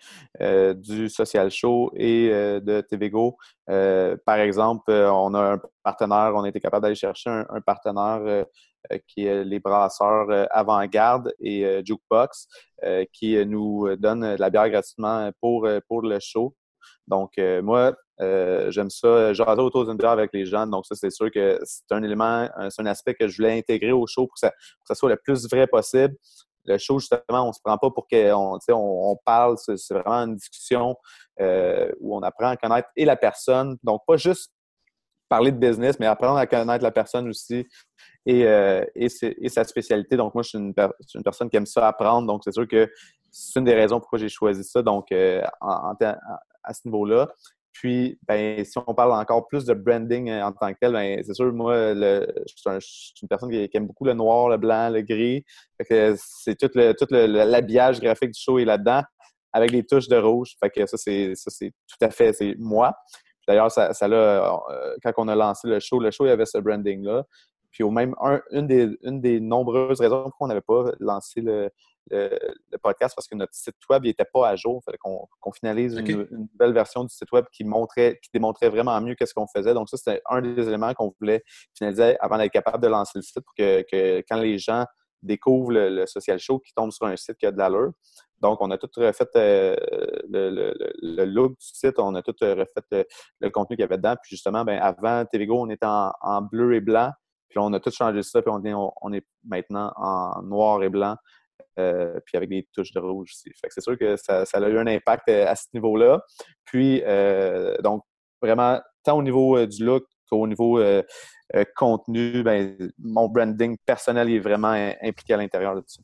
du 0.75 1.09
social 1.09 1.51
show 1.51 1.91
et 1.95 2.29
de 2.29 2.81
TVGO. 2.81 3.37
par 3.67 4.39
exemple, 4.39 4.93
on 4.93 5.35
a 5.35 5.55
un 5.55 5.61
partenaire, 5.83 6.33
on 6.35 6.43
a 6.43 6.49
été 6.49 6.61
capable 6.61 6.83
d'aller 6.83 6.95
chercher 6.95 7.31
un 7.31 7.61
partenaire 7.61 8.45
euh, 8.93 8.99
qui 9.09 9.27
est 9.27 9.45
les 9.45 9.61
brasseurs 9.61 10.31
euh, 10.31 10.45
Avant-Garde 10.51 11.33
et 11.41 11.65
euh, 11.65 11.83
Jukebox, 11.85 12.47
qui 13.15 13.35
nous 13.47 13.97
donnent 13.97 14.35
de 14.37 14.39
la 14.39 14.51
bière 14.51 14.69
gratuitement 14.69 15.31
pour, 15.41 15.67
pour 15.89 16.03
le 16.03 16.19
show. 16.21 16.55
Donc, 17.07 17.33
moi, 17.63 17.95
j'aime 18.19 18.91
ça, 18.91 19.33
j'adore 19.33 19.65
autour 19.65 19.87
d'une 19.87 19.97
bière 19.97 20.11
avec 20.11 20.31
les 20.35 20.45
gens. 20.45 20.67
Donc, 20.67 20.85
ça, 20.85 20.95
c'est 20.95 21.09
sûr 21.09 21.31
que 21.31 21.59
c'est 21.65 21.91
un 21.93 22.03
élément, 22.03 22.47
c'est 22.69 22.83
un 22.83 22.87
aspect 22.87 23.15
que 23.15 23.27
je 23.27 23.39
voulais 23.39 23.57
intégrer 23.57 23.93
au 23.93 24.07
show 24.07 24.27
pour 24.27 24.35
que 24.35 24.41
ça, 24.41 24.53
ça 24.87 24.95
soit 24.95 25.09
le 25.09 25.17
plus 25.17 25.49
vrai 25.49 25.67
possible. 25.67 26.15
Le 26.67 26.79
show, 26.79 26.99
justement, 26.99 27.23
on 27.31 27.49
ne 27.49 27.53
se 27.53 27.61
prend 27.63 27.77
pas 27.79 27.91
pour 27.91 28.07
qu'on 28.09 28.59
on, 28.69 29.11
on 29.11 29.17
parle, 29.25 29.57
c'est 29.59 29.95
vraiment 29.95 30.27
une 30.27 30.37
discussion 30.37 30.97
où 31.39 32.17
on 32.17 32.23
apprend 32.23 32.49
à 32.49 32.57
connaître 32.57 32.89
et 32.97 33.05
la 33.05 33.17
personne. 33.17 33.77
Donc, 33.83 34.03
pas 34.07 34.17
juste 34.17 34.51
parler 35.29 35.53
de 35.53 35.59
business, 35.59 35.99
mais 35.99 36.07
apprendre 36.07 36.39
à 36.39 36.47
connaître 36.47 36.85
la 36.85 36.91
personne 36.91 37.29
aussi 37.29 37.67
et, 38.27 38.47
euh, 38.47 38.85
et, 38.95 39.09
sa 39.49 39.65
spécialité. 39.65 40.17
Donc, 40.17 40.35
moi, 40.35 40.43
je 40.43 40.51
suis 40.51 40.59
une, 40.59 40.75
personne 41.25 41.51
qui 41.51 41.57
aime 41.57 41.67
ça 41.67 41.89
apprendre. 41.89 42.27
Donc, 42.27 42.43
c'est 42.45 42.53
sûr 42.53 42.69
que 42.69 42.89
c'est 43.31 43.59
une 43.59 43.65
des 43.65 43.75
raisons 43.75 44.01
pourquoi 44.01 44.19
j'ai 44.19 44.29
choisi 44.29 44.65
ça. 44.65 44.83
Donc, 44.83 45.11
euh, 45.13 45.43
à 45.61 46.73
ce 46.73 46.81
niveau-là. 46.85 47.29
Puis, 47.75 48.19
ben, 48.29 48.65
si 48.65 48.79
on 48.87 48.95
parle 48.95 49.13
encore 49.13 49.49
plus 49.49 49.65
de 49.65 49.75
branding 49.75 50.31
euh, 50.31 50.45
en 50.45 50.53
tant 50.53 50.73
que 50.73 50.79
tel, 50.81 50.93
ben, 50.93 51.21
c'est 51.27 51.35
sûr, 51.35 51.53
moi, 51.53 51.93
je, 51.93 52.27
suis 52.81 53.13
une 53.21 53.29
personne 53.29 53.51
qui, 53.51 53.69
aime 53.75 53.87
beaucoup 53.89 54.05
le 54.05 54.15
noir, 54.15 54.49
le 54.49 54.57
blanc, 54.57 54.91
le 54.91 55.03
gris. 55.03 55.45
c'est 55.81 56.57
tout 56.57 56.71
le 56.75 56.93
tout 56.93 57.07
l'habillage 57.11 58.01
graphique 58.01 58.31
du 58.31 58.41
show 58.41 58.61
est 58.61 58.65
là-dedans, 58.65 59.03
avec 59.53 59.73
des 59.73 59.85
touches 59.85 60.09
de 60.09 60.17
rouge. 60.17 60.55
Fait 60.63 60.71
que 60.71 60.87
ça, 60.87 60.97
c'est 60.97 61.35
tout 61.61 61.99
à 62.01 62.11
fait, 62.11 62.33
c'est 62.33 62.55
moi. 62.59 62.95
D'ailleurs, 63.49 63.73
ça, 63.73 63.93
ça 63.93 64.09
quand 65.03 65.13
on 65.17 65.29
a 65.29 65.35
lancé 65.35 65.67
le 65.67 65.81
show, 65.81 65.99
le 65.99 66.13
show, 66.13 66.27
il 66.27 66.29
y 66.29 66.33
avait 66.33 66.47
ce 66.47 66.59
branding-là. 66.59 67.25
Puis 67.73 67.83
au 67.83 67.91
même, 67.91 68.15
une, 68.53 68.69
des, 68.69 68.89
une 69.03 69.21
des 69.21 69.41
nombreuses 69.41 70.01
raisons 70.01 70.23
pourquoi 70.23 70.45
on 70.45 70.49
n'avait 70.49 70.61
pas 70.61 70.93
lancé 71.01 71.41
le, 71.41 71.71
podcast, 72.83 73.15
parce 73.15 73.29
que 73.29 73.35
notre 73.35 73.55
site 73.55 73.77
web 73.89 74.05
n'était 74.05 74.25
pas 74.25 74.49
à 74.49 74.57
jour. 74.57 74.81
Il 74.83 74.85
fallait 74.85 74.99
qu'on 74.99 75.53
finalise 75.53 75.97
une, 75.97 76.27
nouvelle 76.31 76.73
version 76.73 77.05
du 77.05 77.15
site 77.15 77.31
web 77.33 77.45
qui 77.53 77.65
montrait, 77.65 78.19
qui 78.23 78.31
démontrait 78.33 78.69
vraiment 78.69 79.01
mieux 79.01 79.15
qu'est-ce 79.15 79.35
qu'on 79.35 79.47
faisait. 79.47 79.75
Donc 79.75 79.89
ça, 79.89 79.97
c'était 79.97 80.23
un 80.29 80.43
des 80.43 80.69
éléments 80.69 80.93
qu'on 80.95 81.15
voulait 81.21 81.43
finaliser 81.77 82.17
avant 82.21 82.39
d'être 82.39 82.53
capable 82.53 82.83
de 82.83 82.89
lancer 82.89 83.13
le 83.17 83.23
site 83.23 83.41
pour 83.41 83.55
que, 83.55 84.23
quand 84.29 84.37
les 84.37 84.59
gens 84.59 84.85
découvrent 85.23 85.73
le, 85.73 86.07
social 86.07 86.39
show, 86.39 86.59
qui 86.59 86.73
tombe 86.75 86.91
sur 86.91 87.07
un 87.07 87.17
site 87.17 87.37
qui 87.39 87.47
a 87.47 87.53
de 87.53 87.59
l'allure. 87.59 87.93
Donc, 88.41 88.61
on 88.61 88.71
a 88.71 88.77
tout 88.77 88.91
refait 88.97 89.25
euh, 89.37 89.75
le, 90.29 91.25
look 91.25 91.53
du 91.53 91.67
site, 91.67 91.99
on 91.99 92.15
a 92.15 92.21
tout 92.21 92.35
refait 92.41 92.67
euh, 92.93 93.05
le, 93.41 93.49
contenu 93.49 93.77
qu'il 93.77 93.83
y 93.83 93.85
avait 93.85 93.97
dedans. 93.97 94.17
Puis 94.23 94.37
justement, 94.37 94.65
ben, 94.67 94.79
avant 94.79 95.25
TVGO, 95.25 95.59
on 95.59 95.71
était 95.71 95.87
en 95.87 96.43
bleu 96.43 96.75
et 96.75 96.81
blanc. 96.81 97.11
Puis 97.55 97.61
on 97.63 97.73
a 97.73 97.79
tout 97.79 97.93
changé 97.93 98.21
ça, 98.25 98.43
puis 98.43 98.51
on 98.53 98.65
est, 98.65 98.75
on 98.75 99.13
est 99.13 99.25
maintenant 99.45 99.93
en 99.97 100.43
noir 100.43 100.83
et 100.83 100.89
blanc, 100.89 101.17
euh, 101.79 102.21
puis 102.25 102.37
avec 102.37 102.49
des 102.49 102.67
touches 102.73 102.93
de 102.93 103.01
rouge 103.01 103.31
aussi. 103.33 103.51
Fait 103.61 103.69
c'est 103.71 103.81
sûr 103.81 103.99
que 103.99 104.17
ça, 104.17 104.45
a 104.53 104.69
eu 104.69 104.79
un 104.79 104.87
impact 104.87 105.29
euh, 105.29 105.47
à 105.47 105.55
ce 105.55 105.67
niveau-là. 105.75 106.23
Puis, 106.65 107.03
euh, 107.05 107.77
donc, 107.83 108.03
vraiment, 108.41 108.81
tant 109.03 109.19
au 109.19 109.23
niveau 109.23 109.65
du 109.67 109.85
look 109.85 110.05
qu'au 110.29 110.47
niveau 110.47 110.83
contenu, 111.77 112.43
ben, 112.43 112.77
mon 112.99 113.29
branding 113.29 113.77
personnel 113.85 114.31
est 114.31 114.39
vraiment 114.39 114.73
impliqué 115.03 115.35
à 115.35 115.37
l'intérieur 115.37 115.75
de 115.77 115.83
ça. 115.87 116.01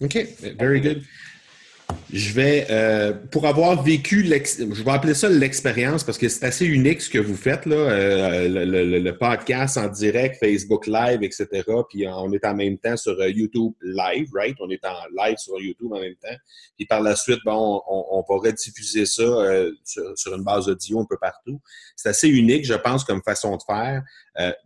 OK, 0.00 0.16
very 0.58 0.80
good. 0.80 1.02
Je 2.12 2.34
vais, 2.34 2.66
euh, 2.68 3.14
pour 3.30 3.46
avoir 3.46 3.82
vécu, 3.82 4.22
je 4.26 4.82
vais 4.82 4.90
appeler 4.90 5.14
ça 5.14 5.30
l'expérience 5.30 6.04
parce 6.04 6.18
que 6.18 6.28
c'est 6.28 6.44
assez 6.44 6.66
unique 6.66 7.00
ce 7.00 7.08
que 7.08 7.18
vous 7.18 7.36
faites, 7.36 7.64
là, 7.64 7.74
euh, 7.74 8.48
le, 8.48 9.12
podcast 9.16 9.78
en 9.78 9.88
direct, 9.88 10.36
Facebook 10.38 10.86
Live, 10.86 11.22
etc. 11.22 11.48
Puis 11.88 12.06
on 12.06 12.30
est 12.32 12.44
en 12.44 12.54
même 12.54 12.76
temps 12.76 12.98
sur 12.98 13.18
euh, 13.18 13.30
YouTube 13.30 13.72
Live, 13.80 14.28
right? 14.34 14.54
On 14.60 14.68
est 14.68 14.84
en 14.84 15.24
live 15.24 15.38
sur 15.38 15.58
YouTube 15.58 15.90
en 15.90 16.00
même 16.00 16.16
temps. 16.16 16.36
Puis 16.76 16.84
par 16.84 17.00
la 17.00 17.16
suite, 17.16 17.40
bon, 17.46 17.80
on, 17.88 18.04
on 18.10 18.24
va 18.28 18.40
rediffuser 18.42 19.06
ça 19.06 19.24
sur, 19.84 20.34
une 20.34 20.44
base 20.44 20.68
audio 20.68 21.00
un 21.00 21.06
peu 21.08 21.16
partout. 21.18 21.62
C'est 21.96 22.10
assez 22.10 22.28
unique, 22.28 22.66
je 22.66 22.74
pense, 22.74 23.04
comme 23.04 23.22
façon 23.22 23.56
de 23.56 23.62
faire. 23.66 24.02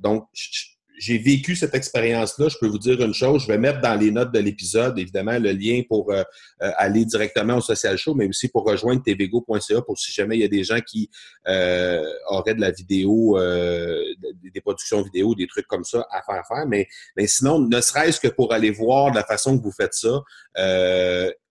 donc, 0.00 0.26
je, 0.32 0.75
j'ai 0.98 1.18
vécu 1.18 1.56
cette 1.56 1.74
expérience-là. 1.74 2.48
Je 2.48 2.56
peux 2.58 2.66
vous 2.66 2.78
dire 2.78 3.00
une 3.02 3.14
chose, 3.14 3.42
je 3.42 3.48
vais 3.48 3.58
mettre 3.58 3.80
dans 3.80 3.94
les 3.94 4.10
notes 4.10 4.32
de 4.32 4.38
l'épisode, 4.38 4.98
évidemment, 4.98 5.38
le 5.38 5.52
lien 5.52 5.82
pour 5.88 6.10
euh, 6.10 6.22
euh, 6.62 6.70
aller 6.76 7.04
directement 7.04 7.56
au 7.56 7.60
Social 7.60 7.96
Show, 7.96 8.14
mais 8.14 8.28
aussi 8.28 8.48
pour 8.48 8.64
rejoindre 8.64 9.02
tvgo.ca 9.02 9.82
pour 9.82 9.98
si 9.98 10.12
jamais 10.12 10.36
il 10.36 10.40
y 10.40 10.44
a 10.44 10.48
des 10.48 10.64
gens 10.64 10.80
qui 10.80 11.10
euh, 11.48 12.02
auraient 12.28 12.54
de 12.54 12.60
la 12.60 12.70
vidéo, 12.70 13.38
des 13.38 14.60
productions 14.60 15.02
vidéo, 15.02 15.34
des 15.34 15.46
trucs 15.46 15.66
comme 15.66 15.84
ça 15.84 16.06
à 16.10 16.22
faire 16.22 16.44
faire. 16.46 16.66
Mais, 16.66 16.88
sinon, 17.26 17.58
ne 17.58 17.80
serait-ce 17.80 18.20
que 18.20 18.28
pour 18.28 18.52
aller 18.52 18.70
voir 18.70 19.12
la 19.12 19.24
façon 19.24 19.58
que 19.58 19.62
vous 19.62 19.72
faites 19.72 19.94
ça, 19.94 20.22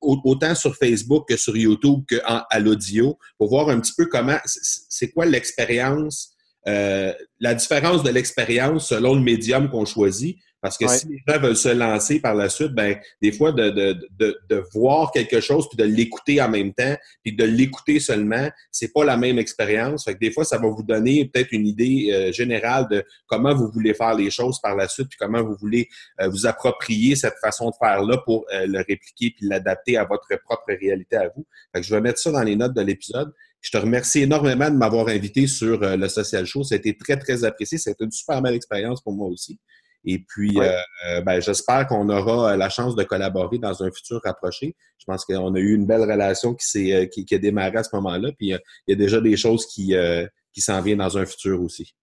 autant 0.02 0.56
sur 0.56 0.76
Facebook 0.76 1.28
que 1.30 1.38
sur 1.38 1.56
YouTube 1.56 2.04
que 2.08 2.16
à 2.26 2.60
l'audio, 2.60 3.18
pour 3.38 3.50
voir 3.50 3.70
un 3.70 3.80
petit 3.80 3.94
peu 3.96 4.08
comment, 4.08 4.38
c'est 4.46 5.12
quoi 5.12 5.26
l'expérience 5.26 6.35
euh, 6.68 7.14
la 7.40 7.54
différence 7.54 8.04
de 8.04 8.10
l'expérience 8.10 8.90
selon 8.90 9.16
le 9.16 9.22
médium 9.22 9.70
qu'on 9.70 9.86
choisit. 9.86 10.38
Parce 10.62 10.80
que 10.80 10.88
si 10.88 11.08
les 11.08 11.22
gens 11.28 11.40
veulent 11.40 11.56
se 11.56 11.70
lancer 11.70 12.20
par 12.20 12.34
la 12.34 12.50
suite, 12.50 12.72
ben 12.72 12.98
des 13.22 13.32
fois 13.32 13.52
de, 13.52 13.70
de, 13.70 14.10
de, 14.18 14.36
de 14.50 14.64
voir 14.74 15.12
quelque 15.12 15.40
chose 15.40 15.68
puis 15.70 15.78
de 15.78 15.84
l'écouter 15.84 16.42
en 16.42 16.50
même 16.50 16.74
temps, 16.74 16.96
puis 17.24 17.36
de 17.36 17.44
l'écouter 17.44 18.00
seulement, 18.00 18.50
c'est 18.72 18.92
pas 18.92 19.06
la 19.06 19.16
même 19.16 19.38
expérience. 19.38 20.06
Fait 20.06 20.16
que 20.16 20.20
des 20.20 20.32
fois, 20.32 20.44
ça 20.44 20.58
va 20.58 20.68
vous 20.68 20.82
donner 20.82 21.26
peut-être 21.26 21.52
une 21.52 21.68
idée 21.68 22.10
euh, 22.12 22.32
générale 22.32 22.88
de 22.90 23.04
comment 23.28 23.54
vous 23.54 23.70
voulez 23.70 23.94
faire 23.94 24.16
les 24.16 24.32
choses 24.32 24.60
par 24.60 24.76
la 24.76 24.88
suite, 24.88 25.08
puis 25.08 25.20
comment 25.20 25.44
vous 25.44 25.56
voulez 25.62 25.88
euh, 26.20 26.30
vous 26.30 26.48
approprier 26.48 27.16
cette 27.16 27.38
façon 27.40 27.70
de 27.70 27.76
faire-là 27.80 28.18
pour 28.26 28.48
le 28.52 28.78
répliquer 28.80 29.36
puis 29.38 29.48
l'adapter 29.48 29.98
à 29.98 30.06
votre 30.06 30.28
propre 30.44 30.74
réalité 30.82 31.16
à 31.16 31.30
vous. 31.36 31.46
Fait 31.76 31.82
que 31.82 31.86
je 31.86 31.94
vais 31.94 32.02
mettre 32.02 32.18
ça 32.18 32.32
dans 32.32 32.42
les 32.42 32.56
notes 32.56 32.74
de 32.74 32.82
l'épisode. 32.82 33.32
Je 33.66 33.72
te 33.72 33.78
remercie 33.78 34.22
énormément 34.22 34.70
de 34.70 34.76
m'avoir 34.76 35.08
invité 35.08 35.48
sur 35.48 35.82
euh, 35.82 35.98
le 35.98 36.08
Social 36.08 36.46
Show. 36.46 36.64
Ça 36.64 36.76
a 36.76 36.78
été 36.78 36.96
très, 36.96 37.18
très 37.18 37.44
apprécié. 37.44 37.80
C'était 37.80 38.04
une 38.04 38.12
super 38.12 38.40
belle 38.40 38.54
expérience 38.54 39.02
pour 39.02 39.14
moi 39.14 39.28
aussi. 39.28 39.60
Et 40.04 40.20
puis, 40.20 40.60
euh, 40.60 40.78
euh, 41.08 41.22
ben, 41.22 41.40
j'espère 41.40 41.88
qu'on 41.88 42.08
aura 42.10 42.56
la 42.58 42.70
chance 42.70 42.96
de 42.96 43.04
collaborer 43.04 43.58
dans 43.58 43.82
un 43.82 43.90
futur 43.90 44.22
rapproché. 44.24 44.76
Je 45.00 45.06
pense 45.08 45.26
qu'on 45.26 45.56
a 45.56 45.60
eu 45.60 45.74
une 45.74 45.88
belle 45.88 46.04
relation 46.04 46.54
qui, 46.54 46.64
s'est, 46.64 47.10
qui, 47.12 47.26
a 47.34 47.40
démarré 47.40 47.76
à 47.78 47.84
ce 47.84 47.90
moment-là. 47.96 48.32
Puis, 48.38 48.50
il 48.50 48.60
y 48.88 48.94
a 48.94 48.96
déjà 48.96 49.20
des 49.20 49.36
choses 49.36 49.66
qui, 49.66 49.96
qui 50.54 50.62
s'en 50.62 50.80
viennent 50.84 51.00
dans 51.00 51.18
un 51.18 51.26
futur 51.26 51.60
aussi. 51.64 51.96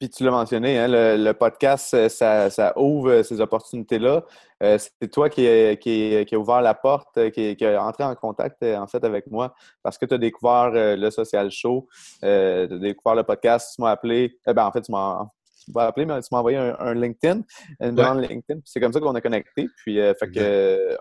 Puis 0.00 0.08
tu 0.08 0.24
l'as 0.24 0.30
mentionné, 0.32 0.78
hein, 0.78 0.88
le, 0.88 1.32
podcast, 1.32 2.08
ça, 2.08 2.72
ouvre 2.76 3.22
ces 3.22 3.40
opportunités-là. 3.40 4.24
c'est 4.60 5.08
toi 5.12 5.28
qui, 5.28 5.42
qui, 5.78 6.24
qui, 6.26 6.34
a 6.34 6.38
ouvert 6.38 6.62
la 6.62 6.74
porte, 6.74 7.30
qui, 7.30 7.54
qui 7.54 7.64
a 7.66 7.84
entré 7.84 8.02
en 8.04 8.14
contact 8.14 8.62
en 8.62 8.86
fait 8.86 9.04
avec 9.04 9.26
moi 9.26 9.54
parce 9.82 9.98
que 9.98 10.06
tu 10.06 10.14
as 10.14 10.18
découvert 10.18 10.70
le 10.72 11.10
Social 11.10 11.50
Show, 11.50 11.86
tu 12.20 12.26
as 12.26 12.66
découvert 12.66 13.14
le 13.14 13.24
podcast, 13.24 13.74
tu 13.76 13.82
m'as 13.82 13.90
appelé. 13.90 14.36
Eh 14.48 14.54
ben, 14.54 14.64
en 14.64 14.72
fait, 14.72 14.80
tu 14.80 14.90
m'as 14.90 15.28
pas 15.72 15.86
appelé, 15.88 16.06
mais 16.06 16.20
tu 16.22 16.28
m'as 16.32 16.38
envoyé 16.38 16.56
un, 16.56 16.94
LinkedIn, 16.94 17.42
une 17.80 17.94
demande 17.94 18.22
LinkedIn. 18.22 18.60
C'est 18.64 18.80
comme 18.80 18.94
ça 18.94 19.00
qu'on 19.00 19.14
a 19.14 19.20
connecté. 19.20 19.68
Puis, 19.84 19.96
fait 19.96 20.30
que 20.30 20.96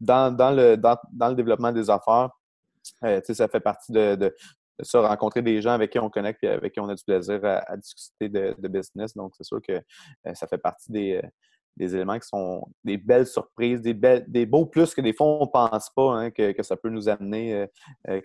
dans, 0.00 0.34
dans, 0.34 0.50
le, 0.50 0.76
dans, 0.76 0.96
dans, 1.12 1.28
le 1.28 1.34
développement 1.34 1.72
des 1.72 1.90
affaires, 1.90 2.30
euh, 3.04 3.20
ça 3.22 3.48
fait 3.48 3.60
partie 3.60 3.92
de, 3.92 4.14
de, 4.14 4.34
ça, 4.80 5.06
rencontrer 5.06 5.42
des 5.42 5.60
gens 5.60 5.72
avec 5.72 5.90
qui 5.90 5.98
on 5.98 6.10
connecte 6.10 6.42
et 6.44 6.48
avec 6.48 6.72
qui 6.72 6.80
on 6.80 6.88
a 6.88 6.94
du 6.94 7.04
plaisir 7.04 7.40
à, 7.44 7.76
discuter 7.76 8.28
de, 8.28 8.68
business. 8.68 9.14
Donc, 9.14 9.34
c'est 9.36 9.44
sûr 9.44 9.60
que 9.66 9.72
euh, 9.72 10.34
ça 10.34 10.46
fait 10.46 10.58
partie 10.58 10.90
des, 10.90 11.20
euh, 11.22 11.28
des, 11.76 11.94
éléments 11.94 12.18
qui 12.18 12.26
sont 12.26 12.66
des 12.84 12.96
belles 12.96 13.26
surprises, 13.26 13.80
des, 13.80 13.94
belles, 13.94 14.24
des 14.28 14.46
beaux 14.46 14.66
plus 14.66 14.94
que 14.94 15.00
des 15.00 15.12
fois 15.12 15.26
on 15.26 15.44
ne 15.44 15.50
pense 15.50 15.90
pas 15.90 16.14
hein, 16.14 16.30
que, 16.30 16.52
que, 16.52 16.62
ça 16.62 16.76
peut 16.76 16.90
nous 16.90 17.08
amener 17.08 17.66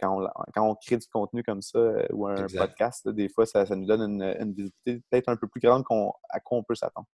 quand, 0.02 0.22
on, 0.22 0.28
quand 0.54 0.70
on 0.70 0.76
crée 0.76 0.98
du 0.98 1.08
contenu 1.08 1.44
comme 1.44 1.62
ça 1.62 1.80
ou 2.12 2.28
un 2.28 2.48
podcast. 2.48 3.08
des 3.10 3.30
fois, 3.30 3.46
ça, 3.46 3.66
ça, 3.66 3.76
nous 3.76 3.86
donne 3.86 4.02
une, 4.02 4.24
une 4.24 4.54
visibilité 4.54 5.04
peut-être 5.10 5.30
un 5.30 5.36
peu 5.36 5.48
plus 5.48 5.62
grande 5.62 5.84
à 6.30 6.40
quoi 6.40 6.58
on 6.58 6.64
peut 6.64 6.76
s'attendre. 6.76 7.08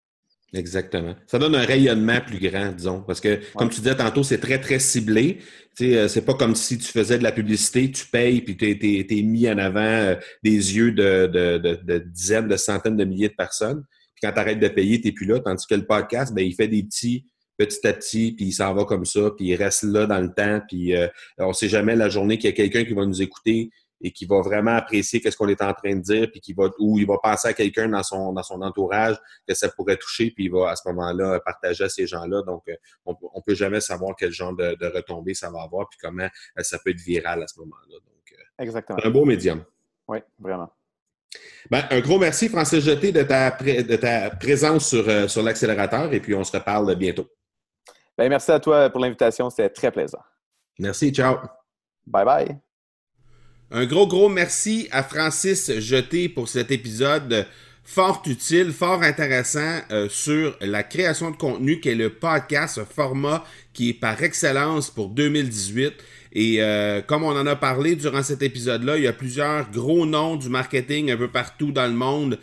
Exactement. 0.54 1.16
Ça 1.28 1.38
donne 1.38 1.56
un 1.56 1.66
rayonnement 1.66 2.20
plus 2.22 2.39
grand, 2.39 2.72
disons, 2.72 3.02
parce 3.02 3.22
que, 3.22 3.39
comme 3.56 3.70
tu 3.70 3.82
disais 3.82 3.95
tantôt, 3.95 4.24
c'est 4.24 4.39
très, 4.39 4.60
très 4.60 4.80
ciblé. 4.80 5.38
Tu 5.76 5.86
sais, 5.86 5.97
euh, 5.97 6.08
c'est 6.08 6.24
pas 6.24 6.34
comme 6.34 6.56
si 6.56 6.78
tu 6.78 6.88
faisais 6.88 7.18
de 7.18 7.24
la 7.24 7.32
publicité, 7.32 7.91
tu 7.91 8.08
payes, 8.08 8.41
puis 8.41 8.58
tu 8.58 8.66
es, 8.68 9.22
mis 9.22 9.50
en 9.50 9.58
avant 9.58 9.82
euh, 9.82 10.16
des 10.43 10.76
yeux 10.76 10.91
de, 10.91 11.28
de, 11.28 11.97
dizaines, 12.00 12.47
de 12.47 12.58
centaines 12.58 12.97
de 12.97 13.06
milliers 13.06 13.30
de 13.30 13.36
personnes. 13.36 13.84
Puis 14.16 14.22
quand 14.24 14.32
tu 14.32 14.39
arrêtes 14.39 14.60
de 14.60 14.68
payer, 14.68 15.00
tu 15.00 15.14
plus 15.14 15.28
là. 15.28 15.39
Tandis 15.39 15.68
que 15.68 15.76
le 15.76 15.86
podcast, 15.86 16.34
ben, 16.34 16.43
il 16.43 16.56
fait 16.56 16.68
des 16.68 16.84
petits 16.84 17.26
petit 17.60 17.86
à 17.86 17.93
petit, 17.93 18.32
puis 18.32 18.45
il 18.45 18.52
s'en 18.54 18.74
va 18.74 18.86
comme 18.86 19.04
ça, 19.04 19.32
puis 19.36 19.47
il 19.47 19.56
reste 19.56 19.84
là 19.84 20.06
dans 20.06 20.22
le 20.22 20.34
temps, 20.34 20.62
puis 20.66 20.95
euh, 20.95 21.08
on 21.38 21.52
sait 21.52 21.68
jamais 21.68 21.93
la 21.93 22.08
journée 22.08 22.38
qu'il 22.38 22.50
y 22.50 22.54
a 22.54 22.56
quelqu'un 22.56 22.86
qui 22.86 22.93
va 22.93 23.06
nous 23.06 23.22
écouter, 23.22 23.70
et 24.02 24.12
qui 24.12 24.26
va 24.26 24.41
vraiment 24.41 24.76
apprécier 24.76 25.22
qu'est-ce 25.22 25.38
qu'on 25.38 25.47
est 25.47 25.62
en 25.62 25.74
train 25.74 25.95
de 25.95 26.02
dire, 26.02 26.30
puis 26.32 26.39
qui 26.39 26.54
va 26.54 26.70
ou 26.80 27.00
il 27.00 27.06
va 27.06 27.18
penser 27.22 27.50
à 27.50 27.54
quelqu'un 27.54 27.89
dans 27.89 28.04
son 28.04 28.34
dans 28.34 28.43
son 28.43 28.62
entourage 28.62 29.18
que 29.47 29.54
ça 29.54 29.70
pourrait 29.70 29.97
toucher, 29.97 30.32
puis 30.32 30.45
il 30.45 30.52
va 30.52 30.72
à 30.72 30.76
ce 30.76 30.88
moment-là 30.89 31.39
partager 31.41 31.84
à 31.84 31.89
ces 31.89 32.08
gens-là. 32.08 32.41
Donc, 32.43 32.64
euh, 32.70 32.76
on, 33.06 33.16
on 33.34 33.41
peut 33.41 33.56
jamais 33.56 33.82
savoir 33.82 34.16
quel 34.18 34.32
genre 34.32 34.56
de, 34.56 34.76
de 34.76 34.88
retombées 34.88 35.34
ça 35.34 35.50
va 35.52 35.64
avoir, 35.64 35.89
puis 35.89 36.00
comment 36.02 36.24
euh, 36.24 36.64
ça 36.64 36.80
peut 36.80 36.91
être 36.91 37.02
viral 37.02 37.43
à 37.43 37.47
ce 37.47 37.60
moment-là. 37.60 37.95
Donc, 37.95 38.34
euh, 38.34 38.64
Exactement. 38.64 39.00
un 39.04 39.10
beau 39.10 39.26
médium. 39.26 39.64
Oui, 40.08 40.20
vraiment. 40.39 40.72
Ben, 41.70 41.84
un 41.91 42.00
gros 42.00 42.18
merci, 42.18 42.50
Francis 42.50 42.84
Jeté, 42.84 43.12
de 43.12 43.22
ta, 43.22 43.52
de 43.52 43.95
ta 43.95 44.32
présence 44.32 44.88
sur, 44.89 45.30
sur 45.30 45.43
l'accélérateur, 45.43 46.12
et 46.12 46.20
puis 46.20 46.34
on 46.34 46.43
se 46.43 46.58
reparle 46.58 46.95
bientôt. 46.95 47.28
Ben, 48.18 48.28
merci 48.30 48.52
à 48.52 48.60
toi 48.60 48.89
pour 48.89 49.00
l'invitation, 49.00 49.50
c'était 49.50 49.70
très 49.70 49.91
plaisant. 49.91 50.24
Merci, 50.80 51.12
ciao. 51.12 51.38
Bye 52.08 52.26
bye. 52.26 52.68
Un 53.72 53.86
gros, 53.86 54.07
gros 54.07 54.30
merci 54.30 54.88
à 54.89 55.03
Francis 55.03 55.72
Jeté 55.78 56.28
pour 56.28 56.49
cet 56.49 56.72
épisode 56.72 57.45
fort 57.84 58.24
utile, 58.26 58.72
fort 58.72 59.03
intéressant 59.03 59.82
euh, 59.91 60.09
sur 60.09 60.57
la 60.59 60.82
création 60.82 61.30
de 61.30 61.36
contenu 61.36 61.80
qui 61.80 61.89
est 61.89 61.95
le 61.95 62.09
podcast, 62.09 62.82
format 62.91 63.45
qui 63.72 63.89
est 63.89 63.93
par 63.93 64.24
excellence 64.24 64.89
pour 64.89 65.09
2018. 65.09 65.93
Et 66.34 66.63
euh, 66.63 67.03
comme 67.03 67.24
on 67.24 67.39
en 67.39 67.45
a 67.45 67.55
parlé 67.55 67.95
durant 67.95 68.24
cet 68.24 68.41
épisode-là, 68.41 68.97
il 68.97 69.03
y 69.03 69.07
a 69.07 69.13
plusieurs 69.13 69.70
gros 69.70 70.07
noms 70.07 70.36
du 70.36 70.49
marketing 70.49 71.11
un 71.11 71.17
peu 71.17 71.30
partout 71.30 71.72
dans 71.72 71.86
le 71.86 71.93
monde 71.93 72.39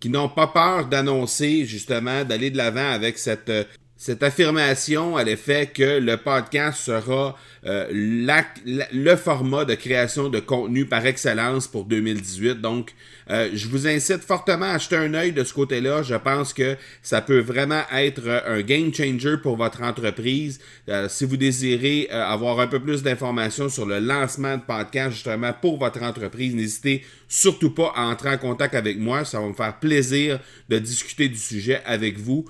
qui 0.00 0.08
n'ont 0.08 0.30
pas 0.30 0.46
peur 0.46 0.86
d'annoncer 0.86 1.66
justement, 1.66 2.24
d'aller 2.24 2.50
de 2.50 2.56
l'avant 2.56 2.90
avec 2.90 3.18
cette, 3.18 3.52
cette 3.98 4.22
affirmation 4.22 5.18
à 5.18 5.24
l'effet 5.24 5.66
que 5.66 5.98
le 5.98 6.16
podcast 6.16 6.80
sera 6.80 7.36
euh, 7.66 7.86
le 7.92 9.16
format 9.16 9.66
de 9.66 9.74
création 9.74 10.30
de 10.30 10.40
contenu 10.40 10.86
par 10.86 11.04
excellence 11.04 11.68
pour 11.68 11.84
2018. 11.84 12.60
Donc, 12.60 12.94
euh, 13.28 13.50
je 13.52 13.68
vous 13.68 13.86
incite 13.86 14.22
fortement 14.22 14.64
à 14.66 14.74
acheter 14.74 14.96
un 14.96 15.12
œil 15.12 15.32
de 15.32 15.44
ce 15.44 15.52
côté-là. 15.52 16.02
Je 16.02 16.14
pense 16.14 16.54
que 16.54 16.76
ça 17.02 17.20
peut 17.20 17.40
vraiment 17.40 17.82
être 17.92 18.42
un 18.46 18.62
game 18.62 18.92
changer 18.94 19.36
pour 19.36 19.56
votre 19.56 19.82
entreprise. 19.82 20.58
Euh, 20.88 21.08
si 21.08 21.24
vous 21.26 21.36
désirez 21.36 22.08
avoir 22.10 22.60
un 22.60 22.66
peu 22.66 22.80
plus 22.80 23.02
d'informations 23.02 23.68
sur 23.68 23.84
le 23.84 23.98
lancement 23.98 24.56
de 24.56 24.62
podcast 24.62 25.12
justement 25.12 25.52
pour 25.52 25.78
votre 25.78 26.02
entreprise, 26.02 26.54
n'hésitez 26.54 27.04
surtout 27.28 27.70
pas 27.70 27.92
à 27.94 28.06
entrer 28.06 28.30
en 28.30 28.38
contact 28.38 28.74
avec 28.74 28.98
moi. 28.98 29.24
Ça 29.24 29.38
va 29.38 29.46
me 29.46 29.54
faire 29.54 29.78
plaisir 29.78 30.40
de 30.68 30.78
discuter 30.78 31.28
du 31.28 31.38
sujet 31.38 31.82
avec 31.84 32.18
vous. 32.18 32.46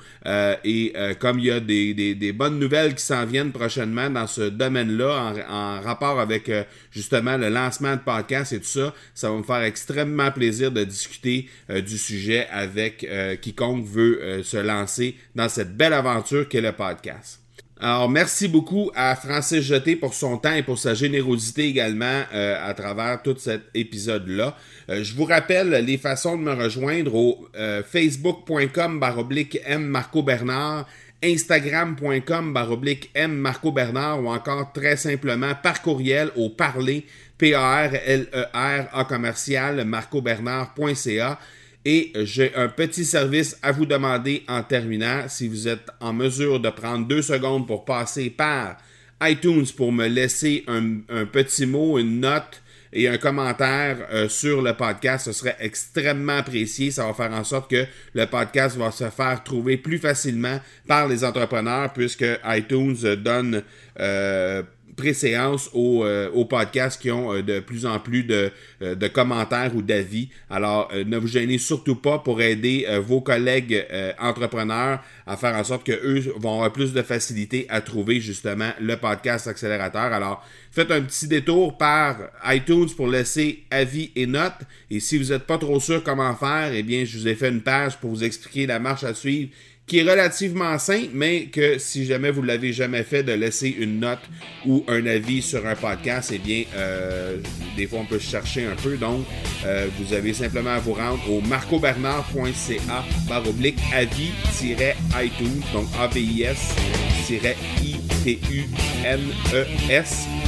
et 0.65 0.95
comme 1.19 1.39
il 1.41 1.47
y 1.47 1.51
a 1.51 1.61
des, 1.61 1.93
des, 1.93 2.15
des 2.15 2.33
bonnes 2.33 2.59
nouvelles 2.59 2.95
qui 2.95 3.05
s'en 3.05 3.27
viennent 3.27 3.53
prochainement 3.53 4.09
dans 4.09 4.27
ce 4.27 4.43
domaine-là, 4.43 5.00
en, 5.05 5.81
rapport 5.81 6.21
avec 6.21 6.49
euh, 6.49 6.65
justement 6.91 7.37
le 7.37 7.49
lancement 7.49 7.97
de 7.97 8.01
podcast 8.01 8.53
et 8.53 8.59
tout 8.59 8.67
ça, 8.67 8.95
ça 9.15 9.31
va 9.31 9.37
me 9.37 9.43
faire 9.43 9.63
extrêmement 9.63 10.31
plaisir 10.31 10.73
de 10.73 10.85
discuter 10.85 11.49
euh, 11.71 11.81
du 11.81 11.99
sujet 11.99 12.47
avec 12.51 13.05
euh, 13.05 13.37
quiconque 13.37 13.85
veut 13.85 14.43
se 14.43 14.57
lancer 14.57 15.17
dans 15.35 15.49
cette 15.49 15.77
belle 15.77 15.93
aventure 15.93 16.49
qu'est 16.49 16.61
le 16.61 16.73
podcast. 16.73 17.41
Alors, 17.83 18.11
merci 18.11 18.47
beaucoup 18.47 18.91
à 18.95 19.17
Francis 19.17 19.63
Jeté 19.63 19.97
pour 19.97 20.13
son 20.13 20.37
temps 20.37 20.53
et 20.53 20.63
pour 20.63 20.79
sa 20.79 20.93
générosité 20.93 21.65
également 21.65 22.25
à 22.31 22.75
travers 22.75 23.23
tout 23.23 23.37
cet 23.39 23.63
épisode-là. 23.73 24.55
je 24.89 25.15
vous 25.15 25.25
rappelle 25.25 25.71
les 25.71 25.97
façons 25.97 26.37
de 26.37 26.43
me 26.43 26.53
rejoindre 26.53 27.15
au 27.15 27.49
facebook.com 27.91 29.01
baroblique 29.01 29.59
M 29.65 29.83
Marco 29.83 30.23
Bernard 30.23 30.87
instagram.com 31.23 32.53
baroblique 32.53 33.11
M 33.15 33.33
Marco 33.35 33.73
Bernard 33.73 34.23
ou 34.23 34.29
encore 34.29 34.73
très 34.73 34.97
simplement 34.97 35.55
par 35.63 35.83
courriel 35.83 36.31
au 36.37 36.51
parler 36.51 37.07
P-A-R-L-E-R 37.39 38.89
A 38.93 39.05
commercial 39.05 39.85
marcobernard.ca 39.85 41.39
et 41.85 42.13
j'ai 42.25 42.55
un 42.55 42.69
petit 42.69 43.05
service 43.05 43.57
à 43.63 43.73
vous 43.73 43.87
demander 43.87 44.45
en 44.49 44.63
terminant. 44.63 45.25
Si 45.29 45.49
vous 45.49 45.67
êtes 45.67 45.89
en 46.01 46.13
mesure 46.13 46.61
de 46.61 46.69
prendre 46.69 47.07
deux 47.07 47.23
secondes 47.23 47.67
pour 47.67 47.85
passer 47.85 48.29
par 48.29 48.77
iTunes 49.23 49.67
pour 49.77 49.93
me 49.93 50.07
laisser 50.07 50.65
un 50.67 51.25
petit 51.27 51.67
mot, 51.67 51.99
une 51.99 52.21
note, 52.21 52.63
et 52.93 53.09
un 53.09 53.19
commentaire 53.19 53.99
euh, 54.13 54.29
sur 54.29 54.63
le 54.63 54.75
podcast, 54.75 55.27
ce 55.27 55.33
serait 55.33 55.57
extrêmement 55.61 56.39
apprécié. 56.39 56.91
Ça 56.91 57.07
va 57.07 57.15
faire 57.15 57.33
en 57.33 57.45
sorte 57.45 57.71
que 57.71 57.87
le 58.15 58.27
podcast 58.27 58.77
va 58.77 58.91
se 58.91 59.09
faire 59.11 59.43
trouver 59.45 59.77
plus 59.77 59.99
facilement 59.99 60.59
par 60.87 61.07
les 61.07 61.25
entrepreneurs 61.25 61.93
puisque 61.93 62.27
iTunes 62.45 63.15
donne 63.17 63.63
euh, 63.99 64.63
préséance 65.01 65.71
aux, 65.73 66.05
euh, 66.05 66.45
podcasts 66.45 67.01
qui 67.01 67.11
ont 67.11 67.33
euh, 67.33 67.43
de 67.43 67.61
plus 67.61 67.87
en 67.87 67.99
plus 67.99 68.23
de, 68.23 68.51
euh, 68.83 68.95
de 68.95 69.09
commentaires 69.09 69.75
ou 69.75 69.81
d'avis. 69.81 70.29
Alors, 70.51 70.91
ne 70.95 71.17
vous 71.17 71.27
gênez 71.27 71.59
surtout 71.59 71.97
pas 71.97 72.19
pour 72.19 72.43
aider 72.43 72.87
vos 73.07 73.21
collègues 73.21 73.87
entrepreneurs 74.19 75.01
à 75.27 75.37
faire 75.37 75.55
en 75.55 75.65
sorte 75.65 75.85
qu'eux 75.85 76.21
vont 76.37 76.55
avoir 76.55 76.73
plus 76.73 76.93
de 76.93 77.03
facilité 77.03 77.67
à 77.69 77.81
trouver 77.81 78.21
justement 78.21 78.71
le 78.81 78.97
podcast 78.97 79.47
accélérateur. 79.47 80.13
Alors, 80.13 80.45
faites 80.71 80.91
un 80.91 81.03
petit 81.03 81.29
détour 81.29 81.79
par 81.79 82.17
iTunes 82.47 82.89
pour 82.97 83.07
laisser 83.07 83.65
avis 83.71 84.11
et 84.17 84.27
notes. 84.27 84.63
Et 84.91 85.01
si 85.01 85.19
vous 85.19 85.33
n'êtes 85.33 85.45
pas 85.45 85.59
trop 85.59 85.81
sûr 85.81 86.03
comment 86.03 86.35
faire, 86.35 86.73
eh 86.75 86.83
bien, 86.83 87.05
je 87.05 87.19
vous 87.19 87.29
ai 87.29 87.35
fait 87.35 87.49
une 87.49 87.63
page 87.63 87.97
pour 87.99 88.11
vous 88.11 88.25
expliquer 88.25 88.67
la 88.67 88.79
marche 88.79 89.05
à 89.05 89.15
suivre 89.15 89.51
qui 89.91 89.99
est 89.99 90.09
relativement 90.09 90.79
simple, 90.79 91.09
mais 91.15 91.47
que 91.47 91.77
si 91.79 92.07
jamais 92.07 92.31
vous 92.31 92.43
l'avez 92.43 92.73
jamais 92.73 93.03
fait, 93.03 93.25
de 93.25 93.33
laisser 93.33 93.75
une 93.77 93.99
note 93.99 94.21
ou 94.65 94.85
un 94.87 95.05
avis 95.05 95.43
sur 95.43 95.67
un 95.67 95.75
podcast, 95.75 96.31
eh 96.33 96.39
bien, 96.39 96.63
euh, 96.77 97.39
des 97.77 97.89
fois 97.89 97.99
on 98.03 98.05
peut 98.05 98.21
chercher 98.21 98.67
un 98.67 98.77
peu. 98.77 98.97
Donc, 98.97 99.27
euh, 99.67 99.89
vous 99.99 100.15
avez 100.15 100.33
simplement 100.33 100.71
à 100.71 100.79
vous 100.79 100.93
rendre 100.93 101.29
au 101.29 101.41
marcobernard.ca 101.41 103.05
barre 103.29 103.49
oblique 103.49 103.81
avis-iTunes, 103.93 105.63
donc 105.73 105.89
A-V-I-S-I-T-U-N-E-S. 105.99 107.09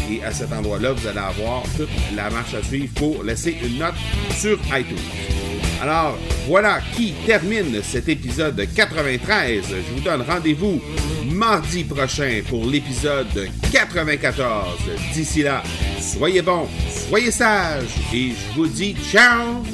Et 0.09 0.22
à 0.22 0.30
cet 0.30 0.53
endroit-là, 0.53 0.93
vous 0.93 1.09
allez 1.09 1.18
avoir 1.18 1.64
toute 1.76 1.90
la 2.14 2.30
marche 2.30 2.55
à 2.55 2.62
suivre 2.62 2.95
pour 2.95 3.24
laisser 3.24 3.57
une 3.61 3.78
note 3.78 3.97
sur 4.36 4.57
iTunes. 4.72 5.51
Alors, 5.82 6.16
voilà 6.46 6.78
qui 6.94 7.12
termine 7.26 7.82
cet 7.82 8.08
épisode 8.08 8.68
93. 8.72 9.64
Je 9.68 9.94
vous 9.94 10.00
donne 10.00 10.22
rendez-vous 10.22 10.80
mardi 11.24 11.82
prochain 11.82 12.40
pour 12.48 12.64
l'épisode 12.66 13.48
94. 13.72 14.78
D'ici 15.12 15.42
là, 15.42 15.60
soyez 16.00 16.40
bons, 16.40 16.68
soyez 17.08 17.32
sages 17.32 17.96
et 18.14 18.28
je 18.28 18.54
vous 18.54 18.68
dis 18.68 18.94
ciao 19.10 19.64